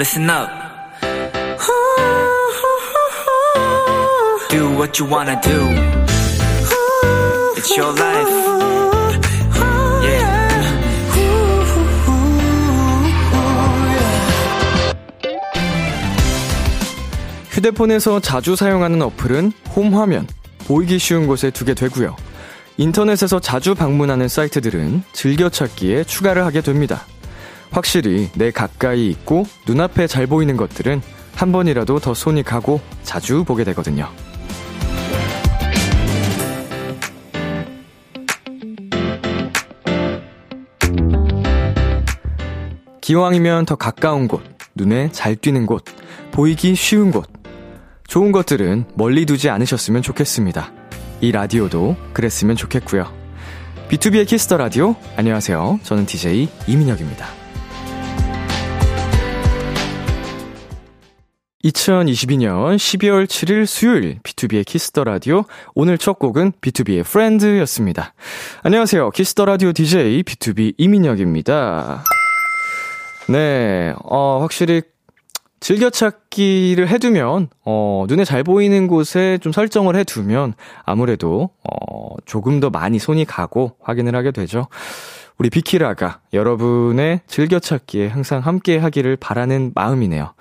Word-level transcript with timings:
listen 0.00 0.30
up. 0.30 0.48
Do 4.48 4.70
what 4.78 4.98
you 4.98 5.04
wanna 5.04 5.38
do. 5.42 5.60
It's 7.56 7.76
your 7.76 7.92
life. 7.92 8.28
Yeah. 10.02 10.40
휴대폰에서 17.50 18.20
자주 18.20 18.56
사용하는 18.56 19.02
어플은 19.02 19.52
홈 19.76 19.94
화면, 19.94 20.26
보이기 20.66 20.98
쉬운 20.98 21.26
곳에 21.26 21.50
두게 21.50 21.74
되고요. 21.74 22.16
인터넷에서 22.78 23.38
자주 23.38 23.74
방문하는 23.74 24.28
사이트들은 24.28 25.02
즐겨찾기에 25.12 26.04
추가를 26.04 26.46
하게 26.46 26.62
됩니다. 26.62 27.04
확실히 27.70 28.30
내 28.34 28.50
가까이 28.50 29.08
있고 29.10 29.44
눈앞에 29.66 30.06
잘 30.06 30.26
보이는 30.26 30.56
것들은 30.56 31.02
한 31.34 31.52
번이라도 31.52 32.00
더 32.00 32.14
손이 32.14 32.42
가고 32.42 32.80
자주 33.02 33.44
보게 33.44 33.64
되거든요. 33.64 34.08
기왕이면 43.00 43.66
더 43.66 43.74
가까운 43.74 44.28
곳, 44.28 44.42
눈에 44.76 45.10
잘 45.10 45.34
띄는 45.34 45.66
곳, 45.66 45.84
보이기 46.30 46.74
쉬운 46.74 47.10
곳. 47.10 47.28
좋은 48.06 48.30
것들은 48.30 48.84
멀리 48.94 49.24
두지 49.24 49.48
않으셨으면 49.50 50.02
좋겠습니다. 50.02 50.72
이 51.20 51.32
라디오도 51.32 51.96
그랬으면 52.12 52.56
좋겠고요. 52.56 53.12
B2B의 53.88 54.26
키스터 54.28 54.56
라디오. 54.56 54.94
안녕하세요. 55.16 55.80
저는 55.82 56.06
DJ 56.06 56.48
이민혁입니다. 56.68 57.39
2022년 61.64 62.76
12월 62.76 63.26
7일 63.26 63.66
수요일 63.66 64.18
B2B의 64.22 64.64
키스터 64.64 65.04
라디오 65.04 65.44
오늘 65.74 65.98
첫 65.98 66.18
곡은 66.18 66.52
BTOB의 66.60 67.04
Friend였습니다. 67.04 68.14
안녕하세요. 68.62 69.10
키스터 69.10 69.44
라디오 69.44 69.72
DJ 69.72 70.22
B2B 70.22 70.74
이민혁입니다. 70.78 72.02
네. 73.28 73.94
어 74.02 74.38
확실히 74.40 74.82
즐겨찾기를 75.60 76.88
해두면, 76.88 77.48
어, 77.66 78.06
눈에 78.08 78.24
잘 78.24 78.42
보이는 78.42 78.86
곳에 78.86 79.36
좀 79.42 79.52
설정을 79.52 79.94
해두면, 79.94 80.54
아무래도, 80.86 81.50
어, 81.62 82.14
조금 82.24 82.60
더 82.60 82.70
많이 82.70 82.98
손이 82.98 83.26
가고 83.26 83.76
확인을 83.82 84.16
하게 84.16 84.30
되죠. 84.30 84.68
우리 85.36 85.50
비키라가 85.50 86.20
여러분의 86.32 87.20
즐겨찾기에 87.26 88.08
항상 88.08 88.40
함께 88.40 88.78
하기를 88.78 89.16
바라는 89.16 89.72
마음이네요. 89.74 90.32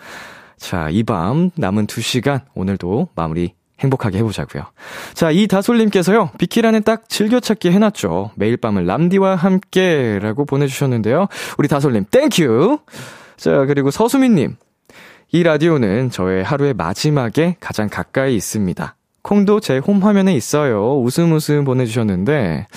자, 0.59 0.89
이 0.89 1.03
밤 1.03 1.49
남은 1.55 1.87
2시간 1.87 2.41
오늘도 2.53 3.09
마무리 3.15 3.53
행복하게 3.79 4.17
해보자고요. 4.19 4.65
자, 5.13 5.31
이 5.31 5.47
다솔님께서요, 5.47 6.31
비키라는 6.37 6.83
딱 6.83 7.07
즐겨찾기 7.07 7.71
해놨죠. 7.71 8.31
매일 8.35 8.57
밤을 8.57 8.85
람디와 8.85 9.35
함께라고 9.35 10.45
보내주셨는데요. 10.45 11.27
우리 11.57 11.67
다솔님, 11.69 12.05
Thank 12.11 12.49
you! 12.49 12.79
자, 13.37 13.65
그리고 13.65 13.89
서수민님, 13.89 14.57
이 15.31 15.43
라디오는 15.43 16.09
저의 16.09 16.43
하루의 16.43 16.73
마지막에 16.73 17.55
가장 17.61 17.87
가까이 17.87 18.35
있습니다. 18.35 18.95
콩도 19.21 19.59
제 19.61 19.77
홈 19.77 20.03
화면에 20.03 20.33
있어요. 20.33 20.99
웃음 20.99 21.31
웃음 21.31 21.63
보내주셨는데, 21.63 22.67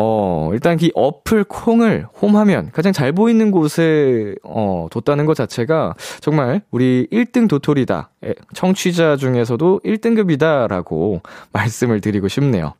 어, 0.00 0.48
일단 0.54 0.78
이 0.80 0.90
어플 0.94 1.44
콩을 1.44 2.06
홈 2.22 2.36
화면, 2.36 2.70
가장 2.72 2.92
잘 2.94 3.12
보이는 3.12 3.50
곳에, 3.50 4.34
어, 4.42 4.86
뒀다는 4.90 5.26
것 5.26 5.34
자체가 5.34 5.94
정말 6.20 6.62
우리 6.70 7.06
1등 7.12 7.48
도토리다. 7.48 8.10
청취자 8.54 9.16
중에서도 9.16 9.80
1등급이다라고 9.84 11.20
말씀을 11.52 12.00
드리고 12.00 12.28
싶네요. 12.28 12.72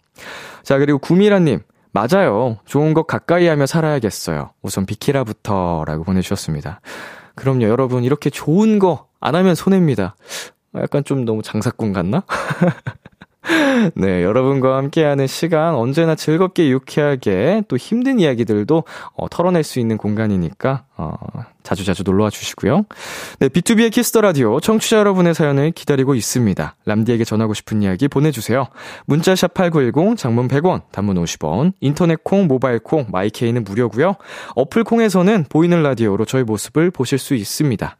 자, 0.62 0.78
그리고 0.78 0.98
구미라님. 0.98 1.60
맞아요. 1.92 2.56
좋은 2.64 2.94
것 2.94 3.06
가까이 3.06 3.46
하며 3.48 3.66
살아야겠어요. 3.66 4.50
우선 4.62 4.86
비키라부터 4.86 5.84
라고 5.86 6.04
보내주셨습니다. 6.04 6.80
그럼요, 7.34 7.64
여러분. 7.64 8.02
이렇게 8.04 8.30
좋은 8.30 8.78
거 8.78 9.10
안 9.20 9.34
하면 9.34 9.54
손해입니다. 9.54 10.16
약간 10.74 11.04
좀 11.04 11.24
너무 11.24 11.42
장사꾼 11.42 11.92
같나? 11.92 12.22
네, 13.94 14.22
여러분과 14.22 14.76
함께하는 14.76 15.26
시간 15.26 15.74
언제나 15.74 16.14
즐겁게 16.14 16.68
유쾌하게 16.70 17.62
또 17.68 17.76
힘든 17.76 18.20
이야기들도 18.20 18.84
어, 19.14 19.28
털어낼 19.30 19.62
수 19.62 19.80
있는 19.80 19.96
공간이니까 19.96 20.84
어, 20.96 21.14
자주 21.62 21.84
자주 21.84 22.02
놀러와 22.02 22.28
주시고요. 22.30 22.84
네, 23.38 23.48
B2B의 23.48 23.92
키스터 23.92 24.20
라디오 24.20 24.60
청취자 24.60 24.98
여러분의 24.98 25.34
사연을 25.34 25.70
기다리고 25.70 26.14
있습니다. 26.14 26.76
람디에게 26.84 27.24
전하고 27.24 27.54
싶은 27.54 27.82
이야기 27.82 28.08
보내주세요. 28.08 28.66
문자샵 29.06 29.54
#8910 29.54 30.18
장문 30.18 30.48
100원, 30.48 30.82
단문 30.92 31.16
50원, 31.16 31.72
인터넷 31.80 32.22
콩, 32.22 32.46
모바일 32.46 32.78
콩, 32.78 33.06
my 33.10 33.26
K는 33.26 33.64
무료고요. 33.64 34.16
어플 34.54 34.84
콩에서는 34.84 35.46
보이는 35.48 35.82
라디오로 35.82 36.26
저희 36.26 36.42
모습을 36.42 36.90
보실 36.90 37.18
수 37.18 37.34
있습니다. 37.34 37.96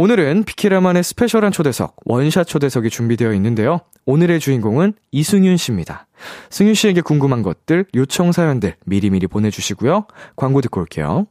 오늘은 0.00 0.44
비키라만의 0.44 1.02
스페셜한 1.02 1.50
초대석, 1.50 1.96
원샷 2.04 2.46
초대석이 2.46 2.88
준비되어 2.88 3.32
있는데요. 3.34 3.80
오늘의 4.06 4.38
주인공은 4.38 4.92
이승윤 5.10 5.56
씨입니다. 5.56 6.06
승윤 6.50 6.74
씨에게 6.74 7.00
궁금한 7.00 7.42
것들, 7.42 7.84
요청 7.96 8.30
사연들 8.30 8.76
미리미리 8.86 9.26
보내주시고요. 9.26 10.06
광고 10.36 10.60
듣고 10.60 10.82
올게요. 10.82 11.26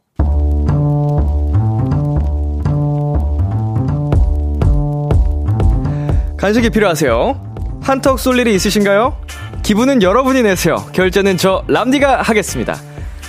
간식이 6.36 6.70
필요하세요? 6.70 7.80
한턱 7.82 8.20
쏠 8.20 8.38
일이 8.38 8.54
있으신가요? 8.54 9.18
기분은 9.64 10.02
여러분이 10.04 10.44
내세요. 10.44 10.76
결제는 10.92 11.38
저 11.38 11.64
람디가 11.70 12.22
하겠습니다. 12.22 12.76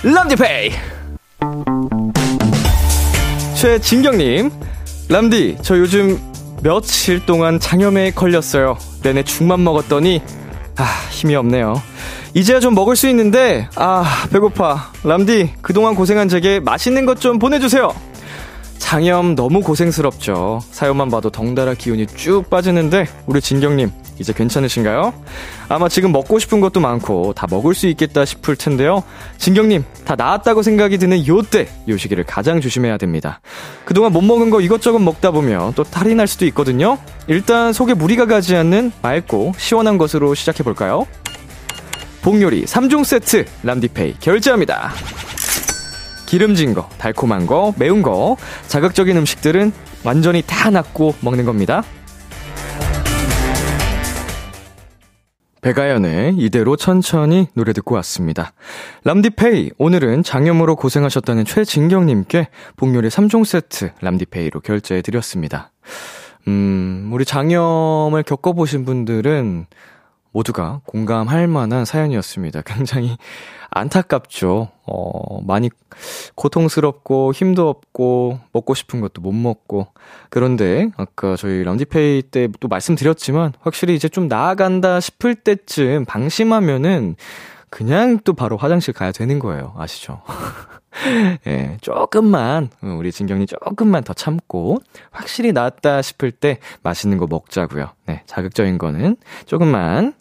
람디페이! 0.03 0.71
최진경님, 3.55 4.51
람디, 5.09 5.57
저 5.61 5.77
요즘 5.77 6.19
며칠 6.61 7.25
동안 7.25 7.59
장염에 7.59 8.11
걸렸어요. 8.11 8.77
내내 9.01 9.23
죽만 9.23 9.63
먹었더니, 9.63 10.21
아, 10.77 10.83
힘이 11.09 11.35
없네요. 11.35 11.81
이제야 12.35 12.59
좀 12.59 12.75
먹을 12.75 12.95
수 12.95 13.07
있는데, 13.09 13.67
아, 13.75 14.05
배고파. 14.31 14.91
람디, 15.03 15.53
그동안 15.61 15.95
고생한 15.95 16.29
제게 16.29 16.59
맛있는 16.59 17.05
것 17.05 17.19
좀 17.19 17.39
보내주세요. 17.39 17.91
장염 18.89 19.35
너무 19.35 19.61
고생스럽죠. 19.61 20.61
사연만 20.71 21.11
봐도 21.11 21.29
덩달아 21.29 21.75
기운이 21.75 22.07
쭉 22.07 22.49
빠지는데, 22.49 23.05
우리 23.27 23.39
진경님, 23.39 23.91
이제 24.17 24.33
괜찮으신가요? 24.33 25.13
아마 25.67 25.87
지금 25.87 26.11
먹고 26.11 26.39
싶은 26.39 26.59
것도 26.59 26.79
많고 26.79 27.33
다 27.33 27.45
먹을 27.51 27.75
수 27.75 27.85
있겠다 27.85 28.25
싶을 28.25 28.55
텐데요. 28.55 29.03
진경님, 29.37 29.83
다 30.05 30.15
나았다고 30.15 30.63
생각이 30.63 30.97
드는 30.97 31.27
요때, 31.27 31.67
요 31.87 31.97
시기를 31.97 32.23
가장 32.23 32.61
조심해야 32.61 32.97
됩니다. 32.97 33.41
그동안 33.85 34.11
못 34.11 34.21
먹은 34.21 34.49
거 34.49 34.59
이것저것 34.59 34.97
먹다 34.97 35.29
보면 35.29 35.73
또 35.75 35.83
탈이 35.83 36.15
날 36.15 36.25
수도 36.25 36.47
있거든요. 36.47 36.97
일단 37.27 37.71
속에 37.73 37.93
무리가 37.93 38.25
가지 38.25 38.55
않는 38.55 38.91
맑고 39.03 39.53
시원한 39.59 39.99
것으로 39.99 40.33
시작해 40.33 40.63
볼까요? 40.63 41.05
복요리 42.23 42.65
3종 42.65 43.03
세트 43.03 43.45
람디페이 43.61 44.15
결제합니다. 44.19 44.93
기름진 46.29 46.75
거, 46.75 46.87
달콤한 46.99 47.47
거, 47.47 47.73
매운 47.79 48.03
거, 48.03 48.37
자극적인 48.67 49.17
음식들은 49.17 49.71
완전히 50.05 50.43
다 50.45 50.69
낫고 50.69 51.15
먹는 51.21 51.43
겁니다. 51.43 51.81
배가연의 55.61 56.35
이대로 56.37 56.75
천천히 56.75 57.47
노래 57.55 57.73
듣고 57.73 57.95
왔습니다. 57.95 58.53
람디페이, 59.05 59.71
오늘은 59.79 60.21
장염으로 60.21 60.75
고생하셨다는 60.75 61.45
최진경님께 61.45 62.49
복요리 62.75 63.07
3종 63.07 63.43
세트 63.43 63.93
람디페이로 63.99 64.59
결제해드렸습니다. 64.59 65.71
음, 66.47 67.09
우리 67.11 67.25
장염을 67.25 68.21
겪어보신 68.21 68.85
분들은 68.85 69.65
모두가 70.31 70.81
공감할 70.85 71.47
만한 71.47 71.85
사연이었습니다. 71.85 72.61
굉장히 72.67 73.17
안타깝죠. 73.71 74.69
어, 74.85 75.41
많이 75.41 75.69
고통스럽고 76.35 77.33
힘도 77.33 77.69
없고 77.69 78.39
먹고 78.51 78.73
싶은 78.73 79.01
것도 79.01 79.21
못 79.21 79.31
먹고 79.31 79.87
그런데 80.29 80.89
아까 80.97 81.35
저희 81.35 81.63
람디페이 81.63 82.23
때 82.23 82.47
또 82.59 82.67
말씀드렸지만 82.67 83.53
확실히 83.61 83.95
이제 83.95 84.09
좀 84.09 84.27
나아간다 84.27 84.99
싶을 84.99 85.35
때쯤 85.35 86.05
방심하면은 86.05 87.15
그냥 87.69 88.19
또 88.23 88.33
바로 88.33 88.57
화장실 88.57 88.93
가야 88.93 89.11
되는 89.11 89.39
거예요. 89.39 89.73
아시죠? 89.77 90.21
예, 91.45 91.77
조금만, 91.81 92.69
우리 92.81 93.11
진경이 93.11 93.45
조금만 93.45 94.03
더 94.03 94.13
참고, 94.13 94.79
확실히 95.11 95.51
나았다 95.51 96.01
싶을 96.01 96.31
때 96.31 96.57
맛있는 96.81 97.19
거 97.19 97.27
먹자고요. 97.27 97.91
네, 98.07 98.23
자극적인 98.25 98.79
거는 98.79 99.17
조금만. 99.45 100.13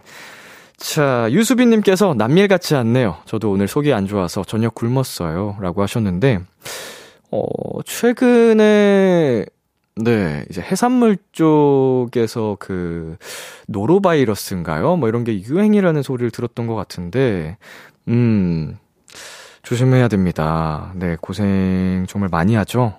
자, 0.78 1.26
유수빈님께서 1.30 2.14
남일 2.14 2.46
같지 2.46 2.76
않네요. 2.76 3.16
저도 3.24 3.50
오늘 3.50 3.66
속이 3.66 3.92
안 3.92 4.06
좋아서 4.06 4.44
저녁 4.44 4.76
굶었어요. 4.76 5.56
라고 5.60 5.82
하셨는데, 5.82 6.40
어, 7.32 7.42
최근에, 7.84 9.44
네, 9.96 10.44
이제 10.48 10.60
해산물 10.62 11.18
쪽에서 11.32 12.56
그 12.60 13.16
노로바이러스인가요? 13.66 14.96
뭐 14.96 15.08
이런 15.08 15.24
게 15.24 15.42
유행이라는 15.42 16.02
소리를 16.02 16.30
들었던 16.30 16.68
것 16.68 16.76
같은데, 16.76 17.58
음, 18.06 18.78
조심해야 19.64 20.06
됩니다. 20.06 20.92
네, 20.94 21.16
고생 21.20 22.06
정말 22.08 22.28
많이 22.30 22.54
하죠. 22.54 22.94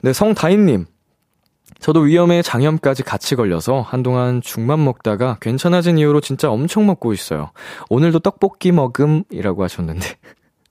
네, 0.00 0.12
성다인님. 0.12 0.86
저도 1.80 2.00
위험에 2.00 2.42
장염까지 2.42 3.02
같이 3.02 3.36
걸려서 3.36 3.80
한동안 3.80 4.40
죽만 4.40 4.82
먹다가 4.84 5.38
괜찮아진 5.40 5.98
이후로 5.98 6.20
진짜 6.20 6.50
엄청 6.50 6.86
먹고 6.86 7.12
있어요. 7.12 7.50
오늘도 7.90 8.20
떡볶이 8.20 8.72
먹음이라고 8.72 9.62
하셨는데. 9.62 10.06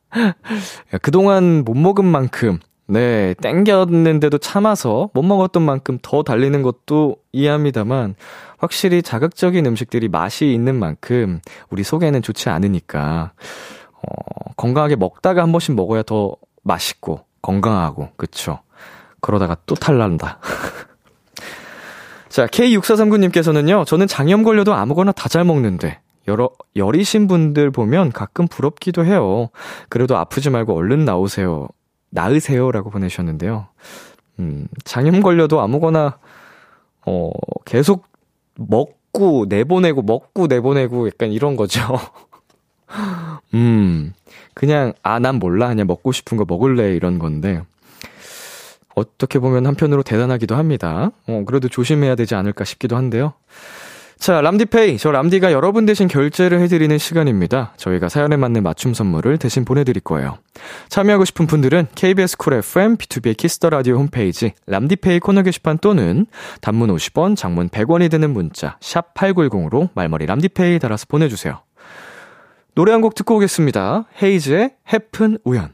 그동안 1.02 1.64
못 1.64 1.76
먹은 1.76 2.06
만큼, 2.06 2.60
네, 2.88 3.34
땡겼는데도 3.36 4.38
참아서 4.38 5.10
못 5.14 5.24
먹었던 5.24 5.64
만큼 5.64 5.98
더 6.02 6.24
달리는 6.24 6.62
것도 6.62 7.18
이해합니다만, 7.32 8.16
확실히 8.58 9.02
자극적인 9.02 9.66
음식들이 9.66 10.08
맛이 10.08 10.54
있는 10.54 10.76
만큼 10.78 11.40
우리 11.70 11.84
속에는 11.84 12.22
좋지 12.22 12.50
않으니까, 12.50 13.34
어, 13.94 14.54
건강하게 14.58 14.96
먹다가 14.96 15.42
한 15.42 15.52
번씩 15.52 15.76
먹어야 15.76 16.04
더 16.04 16.36
맛있고, 16.64 17.26
건강하고, 17.42 18.10
그쵸. 18.16 18.60
그러다가 19.22 19.58
또 19.66 19.76
탈난다. 19.76 20.40
자, 22.34 22.48
K6439님께서는요, 22.48 23.86
저는 23.86 24.08
장염 24.08 24.42
걸려도 24.42 24.74
아무거나 24.74 25.12
다 25.12 25.30
잘 25.30 25.44
먹는데, 25.44 26.00
여러, 26.28 26.50
여리신 26.76 27.28
분들 27.28 27.70
보면 27.70 28.12
가끔 28.12 28.48
부럽기도 28.48 29.06
해요. 29.06 29.50
그래도 29.88 30.18
아프지 30.18 30.50
말고 30.50 30.76
얼른 30.76 31.06
나오세요. 31.06 31.68
나으세요. 32.10 32.72
라고 32.72 32.90
보내셨는데요. 32.90 33.68
음, 34.40 34.68
장염 34.84 35.22
걸려도 35.22 35.62
아무거나, 35.62 36.18
어, 37.06 37.30
계속 37.66 38.08
먹고 38.56 39.46
내보내고, 39.48 40.02
먹고 40.02 40.48
내보내고, 40.48 41.06
약간 41.10 41.32
이런 41.32 41.56
거죠. 41.56 42.00
음, 43.54 44.16
그냥, 44.56 44.94
아, 45.04 45.20
난 45.20 45.36
몰라. 45.36 45.68
그냥 45.68 45.86
먹고 45.86 46.12
싶은 46.12 46.38
거 46.38 46.46
먹을래. 46.48 46.96
이런 46.96 47.20
건데. 47.20 47.62
어떻게 48.96 49.40
보면 49.40 49.66
한편으로 49.66 50.04
대단하기도 50.04 50.56
합니다. 50.56 51.12
어, 51.28 51.44
그래도 51.46 51.68
조심해야 51.68 52.16
되지 52.16 52.36
않을까 52.36 52.64
싶기도 52.64 52.96
한데요. 52.96 53.34
자, 54.20 54.40
람디페이. 54.40 55.00
저 55.00 55.12
람디가 55.12 55.52
여러분 55.52 55.86
대신 55.86 56.08
결제를 56.08 56.62
해드리는 56.62 56.98
시간입니다. 56.98 57.74
저희가 57.76 58.08
사연에 58.08 58.38
맞는 58.38 58.64
맞춤 58.64 58.94
선물을 58.94 59.38
대신 59.38 59.66
보내드릴 59.66 60.02
거예요. 60.02 60.38
참여하고 60.88 61.26
싶은 61.26 61.46
분들은 61.46 61.88
KBS 61.96 62.38
쿨 62.38 62.54
FM, 62.54 62.96
B2B의 62.96 63.36
키스터 63.36 63.70
라디오 63.70 63.98
홈페이지, 63.98 64.54
람디페이 64.68 65.20
코너 65.20 65.42
게시판 65.42 65.80
또는 65.80 66.26
단문 66.62 66.96
50원, 66.96 67.36
장문 67.36 67.68
100원이 67.68 68.10
드는 68.10 68.30
문자, 68.32 68.78
샵 68.80 69.14
8910으로 69.14 69.90
말머리 69.94 70.26
람디페이 70.26 70.80
달아서 70.80 71.08
보내주세요. 71.10 71.62
노래 72.76 72.92
한 72.94 73.02
곡 73.02 73.16
듣고 73.16 73.36
오겠습니다. 73.36 74.06
헤이즈의 74.22 74.72
헤픈 74.94 75.38
우연. 75.44 75.73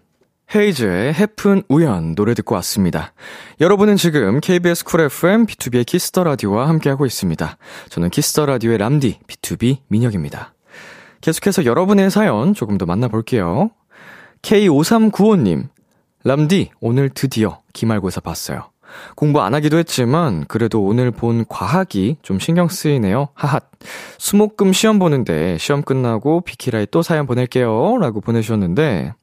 헤이즈의 0.55 1.13
헤픈 1.13 1.61
우연 1.69 2.15
노래 2.15 2.33
듣고 2.33 2.55
왔습니다. 2.55 3.13
여러분은 3.61 3.97
지금 3.97 4.39
KBS 4.39 4.83
쿨 4.83 5.01
FM 5.01 5.45
B2B의 5.45 5.85
키스터 5.85 6.23
라디오와 6.23 6.67
함께하고 6.67 7.05
있습니다. 7.05 7.57
저는 7.89 8.09
키스터 8.09 8.47
라디오의 8.47 8.79
람디 8.79 9.19
B2B 9.27 9.77
민혁입니다. 9.89 10.55
계속해서 11.21 11.65
여러분의 11.65 12.09
사연 12.09 12.55
조금 12.55 12.79
더 12.79 12.87
만나볼게요. 12.87 13.69
K5395님, 14.41 15.67
람디 16.23 16.71
오늘 16.79 17.09
드디어 17.09 17.59
기말고사 17.73 18.21
봤어요. 18.21 18.71
공부 19.15 19.41
안 19.41 19.53
하기도 19.53 19.77
했지만 19.77 20.45
그래도 20.47 20.83
오늘 20.83 21.11
본 21.11 21.45
과학이 21.47 22.17
좀 22.23 22.39
신경 22.39 22.69
쓰이네요. 22.69 23.29
하핫. 23.35 23.69
수목금 24.17 24.73
시험 24.73 24.97
보는데 24.97 25.59
시험 25.59 25.83
끝나고 25.83 26.41
비키라에 26.41 26.87
또 26.89 27.03
사연 27.03 27.27
보낼게요. 27.27 27.99
라고 27.99 28.19
보내주셨는데 28.19 29.13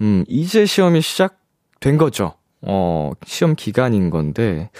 음, 0.00 0.24
이제 0.28 0.66
시험이 0.66 1.00
시작된 1.00 1.96
거죠. 1.98 2.34
어, 2.62 3.12
시험 3.24 3.54
기간인 3.54 4.10
건데. 4.10 4.70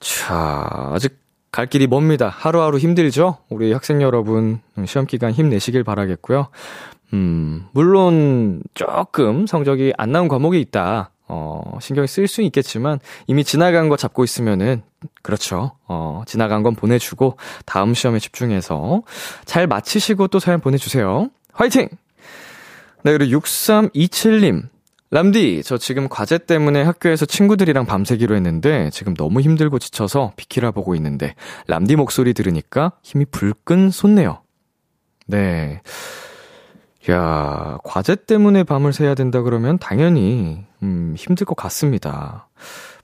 자, 0.00 0.90
아직 0.92 1.18
갈 1.50 1.66
길이 1.66 1.86
멉니다. 1.86 2.28
하루하루 2.28 2.78
힘들죠? 2.78 3.38
우리 3.48 3.72
학생 3.72 4.02
여러분, 4.02 4.60
음, 4.76 4.86
시험 4.86 5.06
기간 5.06 5.32
힘내시길 5.32 5.84
바라겠고요. 5.84 6.48
음, 7.14 7.66
물론 7.72 8.62
조금 8.74 9.46
성적이 9.46 9.92
안 9.96 10.12
나온 10.12 10.28
과목이 10.28 10.60
있다. 10.60 11.10
어, 11.28 11.78
신경이 11.80 12.08
쓰일 12.08 12.26
수는 12.26 12.46
있겠지만 12.46 13.00
이미 13.26 13.44
지나간 13.44 13.88
거 13.88 13.96
잡고 13.96 14.24
있으면은 14.24 14.82
그렇죠. 15.22 15.72
어, 15.86 16.22
지나간 16.26 16.62
건 16.62 16.74
보내주고 16.74 17.36
다음 17.66 17.94
시험에 17.94 18.18
집중해서 18.18 19.02
잘 19.44 19.66
마치시고 19.66 20.28
또 20.28 20.38
사연 20.38 20.60
보내주세요. 20.60 21.28
화이팅! 21.52 21.88
네, 23.02 23.12
그리고 23.12 23.38
6327님. 23.38 24.68
람디, 25.10 25.62
저 25.64 25.78
지금 25.78 26.06
과제 26.08 26.36
때문에 26.36 26.82
학교에서 26.82 27.24
친구들이랑 27.24 27.86
밤새기로 27.86 28.34
했는데 28.34 28.90
지금 28.90 29.14
너무 29.14 29.40
힘들고 29.40 29.78
지쳐서 29.78 30.32
비키라 30.36 30.70
보고 30.70 30.94
있는데 30.96 31.34
람디 31.66 31.96
목소리 31.96 32.34
들으니까 32.34 32.92
힘이 33.02 33.24
불끈 33.24 33.90
솟네요. 33.90 34.42
네. 35.26 35.80
야, 37.10 37.78
과제 37.84 38.16
때문에 38.16 38.64
밤을 38.64 38.92
새야 38.92 39.14
된다 39.14 39.40
그러면 39.40 39.78
당연히 39.78 40.66
음, 40.82 41.14
힘들 41.16 41.46
것 41.46 41.56
같습니다. 41.56 42.48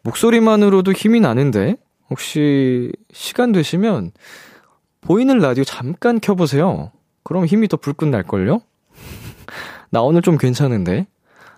목소리만으로도 0.03 0.93
힘이 0.93 1.21
나는데 1.21 1.77
혹시 2.11 2.93
시간 3.13 3.53
되시면 3.53 4.13
보이는 5.01 5.39
라디오 5.39 5.65
잠깐 5.65 6.21
켜보세요. 6.21 6.93
그럼 7.23 7.47
힘이 7.47 7.69
더 7.69 7.79
불끈 7.79 8.11
날걸요? 8.11 8.61
나 9.95 10.03
오늘 10.03 10.23
좀 10.23 10.37
괜찮은데? 10.37 11.07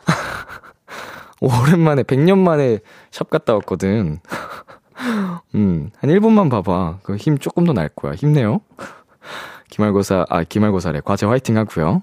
오랜만에, 1.41 2.03
100년 2.03 2.37
만에 2.37 2.81
샵 3.11 3.31
갔다 3.31 3.55
왔거든. 3.55 4.19
음, 5.55 5.89
한 5.99 6.11
1분만 6.11 6.51
봐봐. 6.51 6.99
그 7.03 7.17
힘 7.17 7.39
조금 7.39 7.65
더 7.65 7.73
날 7.73 7.89
거야. 7.89 8.13
힘내요. 8.13 8.61
기말고사, 9.71 10.27
아, 10.29 10.45
기말고사래. 10.45 11.01
과제 11.03 11.25
화이팅 11.25 11.57
하고요. 11.57 12.03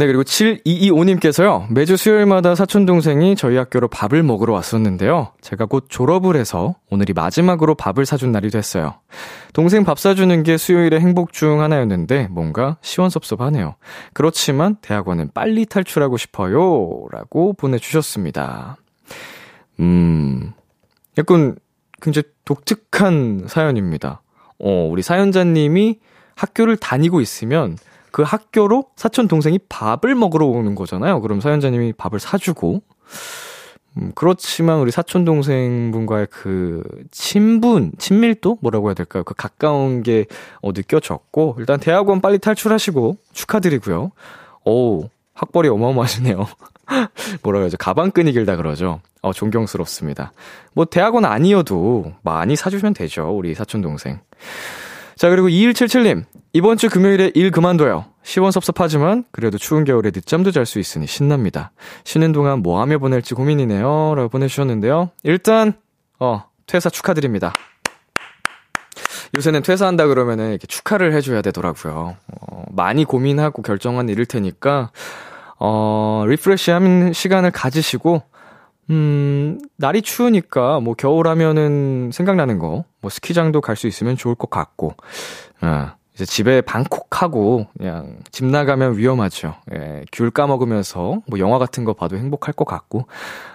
네, 0.00 0.06
그리고 0.06 0.22
7225님께서요. 0.22 1.70
매주 1.70 1.98
수요일마다 1.98 2.54
사촌 2.54 2.86
동생이 2.86 3.36
저희 3.36 3.58
학교로 3.58 3.88
밥을 3.88 4.22
먹으러 4.22 4.54
왔었는데요. 4.54 5.32
제가 5.42 5.66
곧 5.66 5.88
졸업을 5.90 6.36
해서 6.36 6.74
오늘이 6.88 7.12
마지막으로 7.12 7.74
밥을 7.74 8.06
사준 8.06 8.32
날이 8.32 8.48
됐어요. 8.48 8.94
동생 9.52 9.84
밥 9.84 9.98
사주는 9.98 10.42
게 10.42 10.56
수요일의 10.56 11.00
행복 11.00 11.34
중 11.34 11.60
하나였는데 11.60 12.28
뭔가 12.30 12.78
시원섭섭하네요. 12.80 13.74
그렇지만 14.14 14.76
대학원은 14.80 15.32
빨리 15.34 15.66
탈출하고 15.66 16.16
싶어요. 16.16 17.04
라고 17.10 17.52
보내주셨습니다. 17.52 18.78
음, 19.80 20.54
약간 21.18 21.56
굉장히 22.00 22.24
독특한 22.46 23.44
사연입니다. 23.48 24.22
어, 24.58 24.88
우리 24.90 25.02
사연자님이 25.02 25.98
학교를 26.36 26.78
다니고 26.78 27.20
있으면 27.20 27.76
그 28.12 28.22
학교로 28.22 28.86
사촌 28.96 29.28
동생이 29.28 29.58
밥을 29.68 30.14
먹으러 30.14 30.46
오는 30.46 30.74
거잖아요. 30.74 31.20
그럼 31.20 31.40
사연자님이 31.40 31.94
밥을 31.94 32.20
사주고. 32.20 32.82
음, 33.96 34.12
그렇지만 34.14 34.78
우리 34.78 34.90
사촌 34.92 35.24
동생분과의 35.24 36.28
그 36.30 36.82
친분, 37.10 37.92
친밀도 37.98 38.58
뭐라고 38.60 38.88
해야 38.88 38.94
될까요? 38.94 39.24
그 39.24 39.34
가까운 39.34 40.02
게 40.02 40.26
어, 40.62 40.70
느껴졌고 40.72 41.56
일단 41.58 41.80
대학원 41.80 42.20
빨리 42.20 42.38
탈출하시고 42.38 43.16
축하드리고요. 43.32 44.12
오, 44.64 45.08
학벌이 45.34 45.68
어마어마하시네요. 45.68 46.46
뭐라고 47.42 47.62
해야죠? 47.62 47.78
가방끈이 47.78 48.32
길다 48.32 48.56
그러죠. 48.56 49.00
어, 49.22 49.32
존경스럽습니다. 49.32 50.32
뭐 50.72 50.84
대학원 50.84 51.24
아니어도 51.24 52.12
많이 52.22 52.56
사주면 52.56 52.94
되죠. 52.94 53.28
우리 53.36 53.54
사촌 53.54 53.80
동생. 53.82 54.20
자, 55.20 55.28
그리고 55.28 55.48
2177님. 55.48 56.24
이번 56.54 56.78
주 56.78 56.88
금요일에 56.88 57.32
일 57.34 57.50
그만둬요. 57.50 58.06
시원섭섭하지만 58.22 59.24
그래도 59.30 59.58
추운 59.58 59.84
겨울에 59.84 60.12
늦잠도 60.14 60.50
잘 60.50 60.64
수 60.64 60.78
있으니 60.78 61.06
신납니다. 61.06 61.72
쉬는 62.04 62.32
동안 62.32 62.60
뭐 62.60 62.80
하며 62.80 62.96
보낼지 62.96 63.34
고민이네요. 63.34 64.14
라고 64.16 64.30
보내주셨는데요. 64.30 65.10
일단, 65.24 65.74
어, 66.18 66.44
퇴사 66.66 66.88
축하드립니다. 66.88 67.52
요새는 69.36 69.60
퇴사한다 69.60 70.06
그러면은 70.06 70.52
이렇게 70.52 70.66
축하를 70.66 71.12
해줘야 71.12 71.42
되더라고요. 71.42 72.16
어, 72.40 72.64
많이 72.70 73.04
고민하고 73.04 73.60
결정한 73.60 74.08
일일 74.08 74.24
테니까, 74.24 74.90
어, 75.58 76.24
refresh 76.28 76.70
하는 76.70 77.12
시간을 77.12 77.50
가지시고, 77.50 78.22
음, 78.88 79.58
날이 79.76 80.00
추우니까 80.00 80.80
뭐 80.80 80.94
겨울 80.94 81.28
하면은 81.28 82.08
생각나는 82.10 82.58
거, 82.58 82.86
뭐 83.00 83.10
스키장도 83.10 83.60
갈 83.60 83.76
수 83.76 83.86
있으면 83.86 84.16
좋을 84.16 84.34
것 84.34 84.50
같고, 84.50 84.94
어, 85.62 85.92
이제 86.14 86.24
집에 86.26 86.60
방콕하고 86.60 87.66
그냥 87.78 88.18
집 88.30 88.44
나가면 88.44 88.98
위험하죠. 88.98 89.54
예, 89.72 90.04
귤 90.12 90.30
까먹으면서 90.30 91.22
뭐 91.26 91.38
영화 91.38 91.58
같은 91.58 91.84
거 91.84 91.94
봐도 91.94 92.16
행복할 92.18 92.52
것 92.52 92.64
같고. 92.66 93.06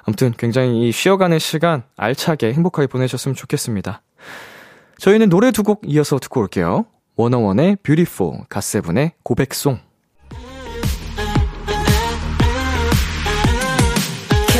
아무튼 0.04 0.34
굉장히 0.38 0.88
이 0.88 0.92
쉬어가는 0.92 1.38
시간 1.40 1.84
알차게 1.98 2.54
행복하게 2.54 2.88
보내셨으면 2.88 3.36
좋겠습니다. 3.36 4.02
저희는 4.98 5.30
노래 5.30 5.52
두 5.52 5.62
곡 5.64 5.82
이어서 5.86 6.18
듣고 6.18 6.40
올게요. 6.42 6.86
워너원의 7.18 7.78
Beautiful, 7.84 8.46
갓세븐의 8.50 9.12
고백송. 9.24 9.78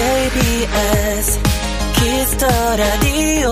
KBS 0.06 1.40
Kiss 1.96 2.26
the 2.26 2.48
Radio 2.78 3.52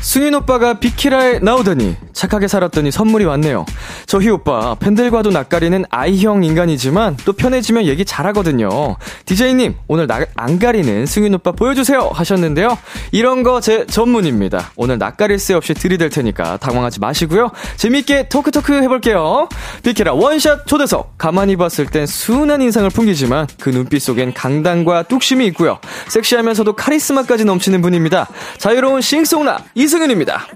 승윤 0.00 0.34
오빠가 0.34 0.74
비키라에 0.80 1.38
나오더니 1.40 1.96
착하게 2.12 2.48
살았더니 2.48 2.90
선물이 2.90 3.24
왔네요. 3.24 3.64
저희 4.06 4.28
오빠 4.28 4.74
팬들과도 4.74 5.30
낯가리는 5.30 5.84
아이형 5.90 6.42
인간이지만 6.44 7.16
또 7.24 7.32
편해지면 7.32 7.84
얘기 7.84 8.04
잘하거든요. 8.04 8.96
DJ님 9.26 9.74
오늘 9.88 10.06
나, 10.06 10.20
안 10.36 10.58
가리는 10.58 11.06
승윤 11.06 11.34
오빠 11.34 11.52
보여주세요 11.52 12.10
하셨는데요. 12.12 12.76
이런 13.12 13.42
거 13.42 13.60
제 13.60 13.84
전문입니다. 13.86 14.70
오늘 14.76 14.96
낯가릴 14.98 15.38
새 15.38 15.52
없이 15.52 15.74
들이댈 15.74 16.08
테니까 16.08 16.56
당황하지 16.56 16.98
마시고요. 16.98 17.50
재밌게 17.76 18.28
토크토크 18.28 18.72
해볼게요. 18.82 19.48
비키라 19.82 20.14
원샷 20.14 20.66
초대석 20.66 21.18
가만히 21.18 21.56
봤을 21.56 21.84
땐 21.86 22.06
순한 22.06 22.62
인상을 22.62 22.88
풍기지만 22.90 23.46
그 23.60 23.68
눈빛 23.68 24.00
속엔 24.00 24.32
강단과 24.32 25.04
뚝심이 25.04 25.46
있고요. 25.48 25.78
섹시하면서도 26.08 26.72
카리스마까지 26.72 27.44
넘치는 27.44 27.82
분입니다. 27.82 28.28
자유로운 28.56 29.02
싱송나 29.02 29.58
이 29.74 29.86
승윤입니다. 29.90 30.46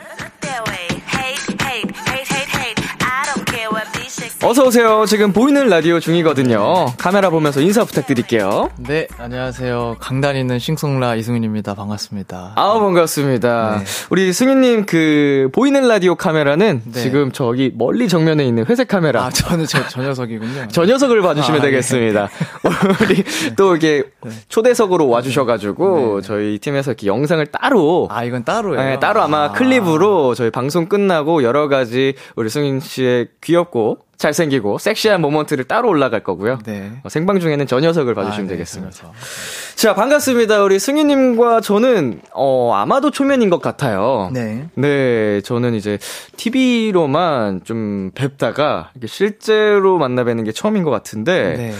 어서 4.47 4.67
오세요. 4.67 5.07
지금 5.07 5.33
보이는 5.33 5.69
라디오 5.69 5.99
중이거든요. 5.99 6.93
카메라 6.99 7.31
보면서 7.31 7.63
인사 7.63 7.83
부탁드릴게요. 7.83 8.69
네, 8.77 9.09
안녕하세요. 9.17 9.97
강단 10.01 10.37
있는 10.37 10.59
싱송라 10.59 11.15
이승윤입니다. 11.15 11.73
반갑습니다. 11.73 12.53
아 12.55 12.79
반갑습니다. 12.79 13.79
네. 13.79 13.85
우리 14.11 14.31
승윤님 14.35 14.85
그 14.85 15.49
보이는 15.55 15.89
라디오 15.89 16.15
카메라는 16.15 16.83
네. 16.85 17.01
지금 17.01 17.33
저기 17.33 17.73
멀리 17.75 18.07
정면에 18.07 18.45
있는 18.45 18.67
회색 18.67 18.89
카메라. 18.89 19.25
아, 19.25 19.31
저는 19.31 19.65
저, 19.65 19.89
저 19.89 20.03
녀석이군요. 20.03 20.69
저 20.71 20.85
녀석을 20.85 21.23
봐주시면 21.23 21.61
아, 21.61 21.65
네. 21.65 21.71
되겠습니다. 21.71 22.29
우리 23.01 23.25
또 23.57 23.77
이게 23.77 24.03
초대석으로 24.51 25.09
와주셔가지고 25.09 26.21
저희 26.21 26.59
팀에서 26.59 26.91
이렇게 26.91 27.07
영상을 27.07 27.47
따로 27.47 28.09
아, 28.11 28.25
이건 28.25 28.45
따로예요. 28.45 28.85
네, 28.85 29.01
따로 29.01 29.23
아마 29.23 29.45
아. 29.45 29.53
클립으로 29.53 30.35
저희 30.35 30.51
방송 30.51 30.85
끝나고 30.87 31.43
여러 31.45 31.69
가지 31.69 32.13
우리 32.37 32.51
승인 32.51 32.81
씨의 32.81 33.29
귀엽고 33.41 34.01
잘생기고 34.17 34.79
섹시한 34.79 35.21
모먼트를 35.21 35.65
따로 35.65 35.89
올라갈 35.89 36.23
거고요. 36.23 36.59
네. 36.65 36.93
어, 37.03 37.09
생방 37.09 37.41
중에는 37.41 37.67
저 37.67 37.81
녀석을 37.81 38.15
봐주시면 38.15 38.47
아, 38.47 38.49
네, 38.49 38.55
되겠습니다. 38.55 38.91
저 38.93 39.07
녀석. 39.07 39.17
자, 39.77 39.95
반갑습니다. 39.95 40.63
우리 40.63 40.79
승희님과 40.79 41.61
저는, 41.61 42.21
어, 42.33 42.73
아마도 42.75 43.11
초면인 43.11 43.51
것 43.51 43.61
같아요. 43.61 44.31
네. 44.33 44.69
네, 44.75 45.41
저는 45.43 45.75
이제 45.75 45.99
TV로만 46.37 47.65
좀 47.65 48.11
뵙다가 48.15 48.91
실제로 49.07 49.99
만나 49.99 50.25
뵈는 50.25 50.45
게 50.45 50.53
처음인 50.53 50.85
것 50.85 50.91
같은데, 50.91 51.55
네. 51.57 51.73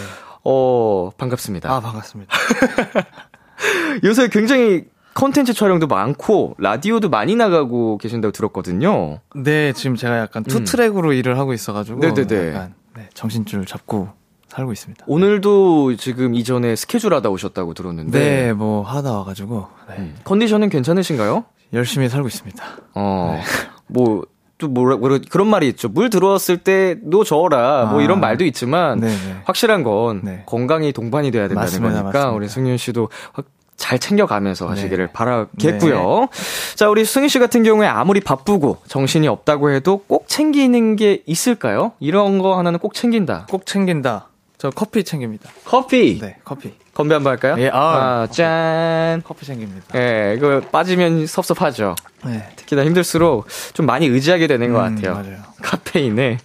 어, 0.43 1.09
반갑습니다. 1.17 1.71
아, 1.71 1.79
반갑습니다. 1.79 2.31
요새 4.03 4.27
굉장히 4.27 4.83
컨텐츠 5.15 5.53
촬영도 5.53 5.87
많고, 5.87 6.55
라디오도 6.59 7.09
많이 7.09 7.35
나가고 7.35 7.97
계신다고 7.97 8.33
들었거든요. 8.33 9.21
네, 9.33 9.71
지금 9.71 9.95
제가 9.95 10.19
약간 10.19 10.43
two 10.43 10.63
track으로 10.65 11.13
일을 11.13 11.39
하고 11.39 11.53
있어가지고. 11.53 11.97
음. 11.97 12.01
네네네. 12.01 12.49
약간, 12.53 12.73
네, 12.97 13.07
정신줄 13.13 13.65
잡고 13.65 14.09
살고 14.49 14.73
있습니다. 14.73 15.05
오늘도 15.07 15.95
지금 15.95 16.35
이전에 16.35 16.75
스케줄 16.75 17.13
하다 17.13 17.29
오셨다고 17.29 17.73
들었는데, 17.73 18.19
네, 18.19 18.53
뭐 18.53 18.83
하다 18.83 19.13
와가지고. 19.13 19.67
네, 19.87 19.95
음, 19.99 20.15
컨디션은 20.25 20.67
괜찮으신가요? 20.69 21.45
열심히 21.71 22.09
살고 22.09 22.27
있습니다. 22.27 22.63
어, 22.95 23.39
뭐, 23.87 24.23
또 24.57 24.67
뭐라, 24.67 24.97
뭐라, 24.97 25.19
그런 25.31 25.47
말이 25.47 25.69
있죠. 25.69 25.87
물 25.87 26.09
들어왔을 26.09 26.57
때 26.57 27.01
노 27.01 27.23
저어라. 27.23 27.85
뭐 27.85 28.01
아. 28.01 28.03
이런 28.03 28.19
말도 28.19 28.43
있지만, 28.45 28.99
네, 28.99 29.07
네. 29.07 29.41
확실한 29.45 29.83
건 29.83 30.21
네. 30.25 30.43
건강이 30.45 30.91
동반이 30.91 31.31
돼야 31.31 31.43
된다는 31.47 31.61
맞습니다, 31.63 31.89
거니까, 32.03 32.03
맞습니다. 32.11 32.31
우리 32.31 32.49
승윤 32.49 32.75
씨도 32.77 33.07
확- 33.31 33.45
잘 33.85 33.99
챙겨가면서 33.99 34.67
하시기를 34.67 35.07
네. 35.07 35.13
바라겠고요. 35.13 36.29
자, 36.73 36.89
우리 36.89 37.05
승윤 37.05 37.29
씨 37.29 37.37
같은 37.37 37.61
경우에 37.61 37.85
아무리 37.85 38.19
바쁘고 38.19 38.77
정신이 38.87 39.27
없다고 39.27 39.69
해도 39.69 40.03
꼭 40.07 40.27
챙기는 40.27 40.95
게 40.95 41.21
있을까요? 41.27 41.91
이런 41.99 42.39
거 42.39 42.57
하나는 42.57 42.79
꼭 42.79 42.95
챙긴다. 42.95 43.45
꼭 43.47 43.67
챙긴다. 43.67 44.29
저 44.57 44.71
커피 44.71 45.03
챙깁니다. 45.03 45.51
커피! 45.65 46.17
네, 46.19 46.37
커피. 46.43 46.73
건배 46.95 47.13
한번 47.13 47.31
할까요? 47.31 47.57
예, 47.59 47.69
아. 47.69 48.23
아, 48.23 48.27
짠! 48.31 49.21
커피 49.23 49.45
챙깁니다. 49.45 49.99
예, 49.99 50.33
이거 50.35 50.61
빠지면 50.71 51.27
섭섭하죠. 51.27 51.93
네. 52.25 52.43
특히나 52.55 52.83
힘들수록 52.85 53.45
좀 53.75 53.85
많이 53.85 54.07
의지하게 54.07 54.47
되는 54.47 54.73
것 54.73 54.83
음, 54.83 54.95
같아요. 54.95 55.13
맞아요. 55.13 55.37
카페인에. 55.61 56.39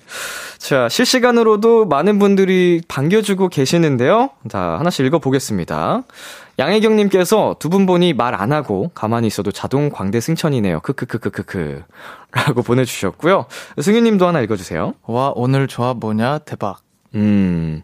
자, 0.58 0.90
실시간으로도 0.90 1.86
많은 1.86 2.18
분들이 2.18 2.82
반겨주고 2.86 3.48
계시는데요. 3.48 4.28
자, 4.50 4.76
하나씩 4.78 5.06
읽어보겠습니다. 5.06 6.02
양혜경님께서 6.60 7.56
두 7.58 7.70
분 7.70 7.86
보니 7.86 8.12
말 8.12 8.34
안 8.34 8.52
하고 8.52 8.90
가만히 8.94 9.26
있어도 9.26 9.50
자동 9.50 9.88
광대 9.90 10.20
승천이네요. 10.20 10.80
크크크크크크. 10.80 11.82
라고 12.32 12.62
보내주셨고요. 12.62 13.46
승윤님도 13.80 14.26
하나 14.26 14.40
읽어주세요. 14.40 14.94
와, 15.06 15.32
오늘 15.34 15.66
조합 15.66 15.96
뭐냐? 15.98 16.38
대박. 16.38 16.80
음, 17.16 17.82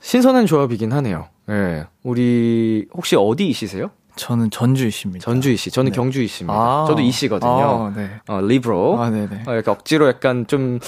신선한 0.00 0.46
조합이긴 0.46 0.92
하네요. 0.92 1.26
예. 1.50 1.84
우리, 2.02 2.86
혹시 2.94 3.16
어디 3.16 3.48
이시세요? 3.48 3.90
저는 4.16 4.50
전주이십니다. 4.50 5.24
전주이시. 5.24 5.70
저는 5.70 5.90
네. 5.92 5.96
경주이시입니다. 5.96 6.58
아. 6.58 6.84
저도 6.86 7.00
이시거든요. 7.00 7.50
아, 7.50 7.92
네. 7.96 8.10
어, 8.28 8.40
리브로. 8.40 9.00
아, 9.00 9.10
네네. 9.10 9.44
어, 9.46 9.62
억지로 9.66 10.06
약간 10.08 10.46
좀 10.46 10.78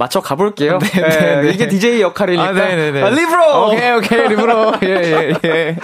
맞춰 0.00 0.20
가볼게요. 0.22 0.78
네, 0.82 0.88
예, 0.96 1.00
네, 1.08 1.40
네. 1.42 1.50
이게 1.50 1.68
DJ 1.68 2.00
역할이니까. 2.00 2.48
아, 2.48 2.52
네네네. 2.52 3.02
아, 3.02 3.10
리브로! 3.10 3.66
오케이, 3.68 3.90
오케이, 3.92 4.28
리브로. 4.28 4.72
예, 4.82 4.88
예, 4.88 5.34
예. 5.44 5.76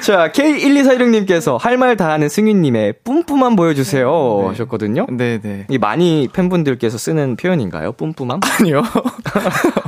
자, 0.00 0.30
K12416님께서 0.30 1.58
할 1.58 1.76
말 1.78 1.96
다 1.96 2.10
하는 2.10 2.28
승윤님의 2.28 2.94
뿜뿜함 3.02 3.56
보여주세요. 3.56 4.38
네. 4.42 4.48
하셨거든요. 4.48 5.06
네네. 5.10 5.66
이 5.70 5.78
많이 5.78 6.28
팬분들께서 6.32 6.98
쓰는 6.98 7.36
표현인가요? 7.36 7.92
뿜뿜함? 7.92 8.40
아니요. 8.60 8.82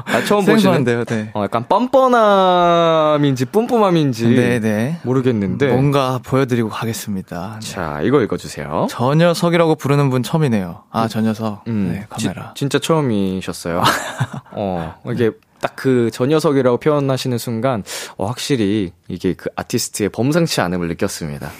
아, 0.06 0.20
처음 0.24 0.40
보시는. 0.40 0.58
생소한데요, 0.60 1.04
네. 1.04 1.30
어, 1.34 1.42
약간 1.44 1.66
뻔뻔함인지 1.68 3.44
뿜뿜함인지 3.46 4.28
네네. 4.34 5.00
모르겠는데. 5.02 5.68
뭔가 5.68 6.20
보여드리고 6.24 6.68
가겠습니다. 6.70 7.58
네. 7.62 7.66
자, 7.70 8.00
이거 8.02 8.22
읽어주세요. 8.22 8.86
저 8.88 9.14
녀석이라고 9.14 9.74
부르는 9.76 10.10
분 10.10 10.22
처음이네요. 10.22 10.84
아, 10.90 11.06
저 11.08 11.20
녀석. 11.20 11.62
음, 11.68 11.90
네, 11.92 12.06
카메라. 12.08 12.52
지- 12.54 12.60
진짜 12.60 12.78
처음이셨어요. 12.78 13.73
어, 14.52 14.94
이게 15.12 15.30
딱 15.60 15.76
그 15.76 16.10
저 16.12 16.26
녀석이라고 16.26 16.76
표현하시는 16.78 17.38
순간, 17.38 17.82
어, 18.18 18.26
확실히 18.26 18.92
이게 19.08 19.32
그 19.34 19.48
아티스트의 19.56 20.10
범상치 20.10 20.60
않음을 20.60 20.88
느꼈습니다. 20.88 21.50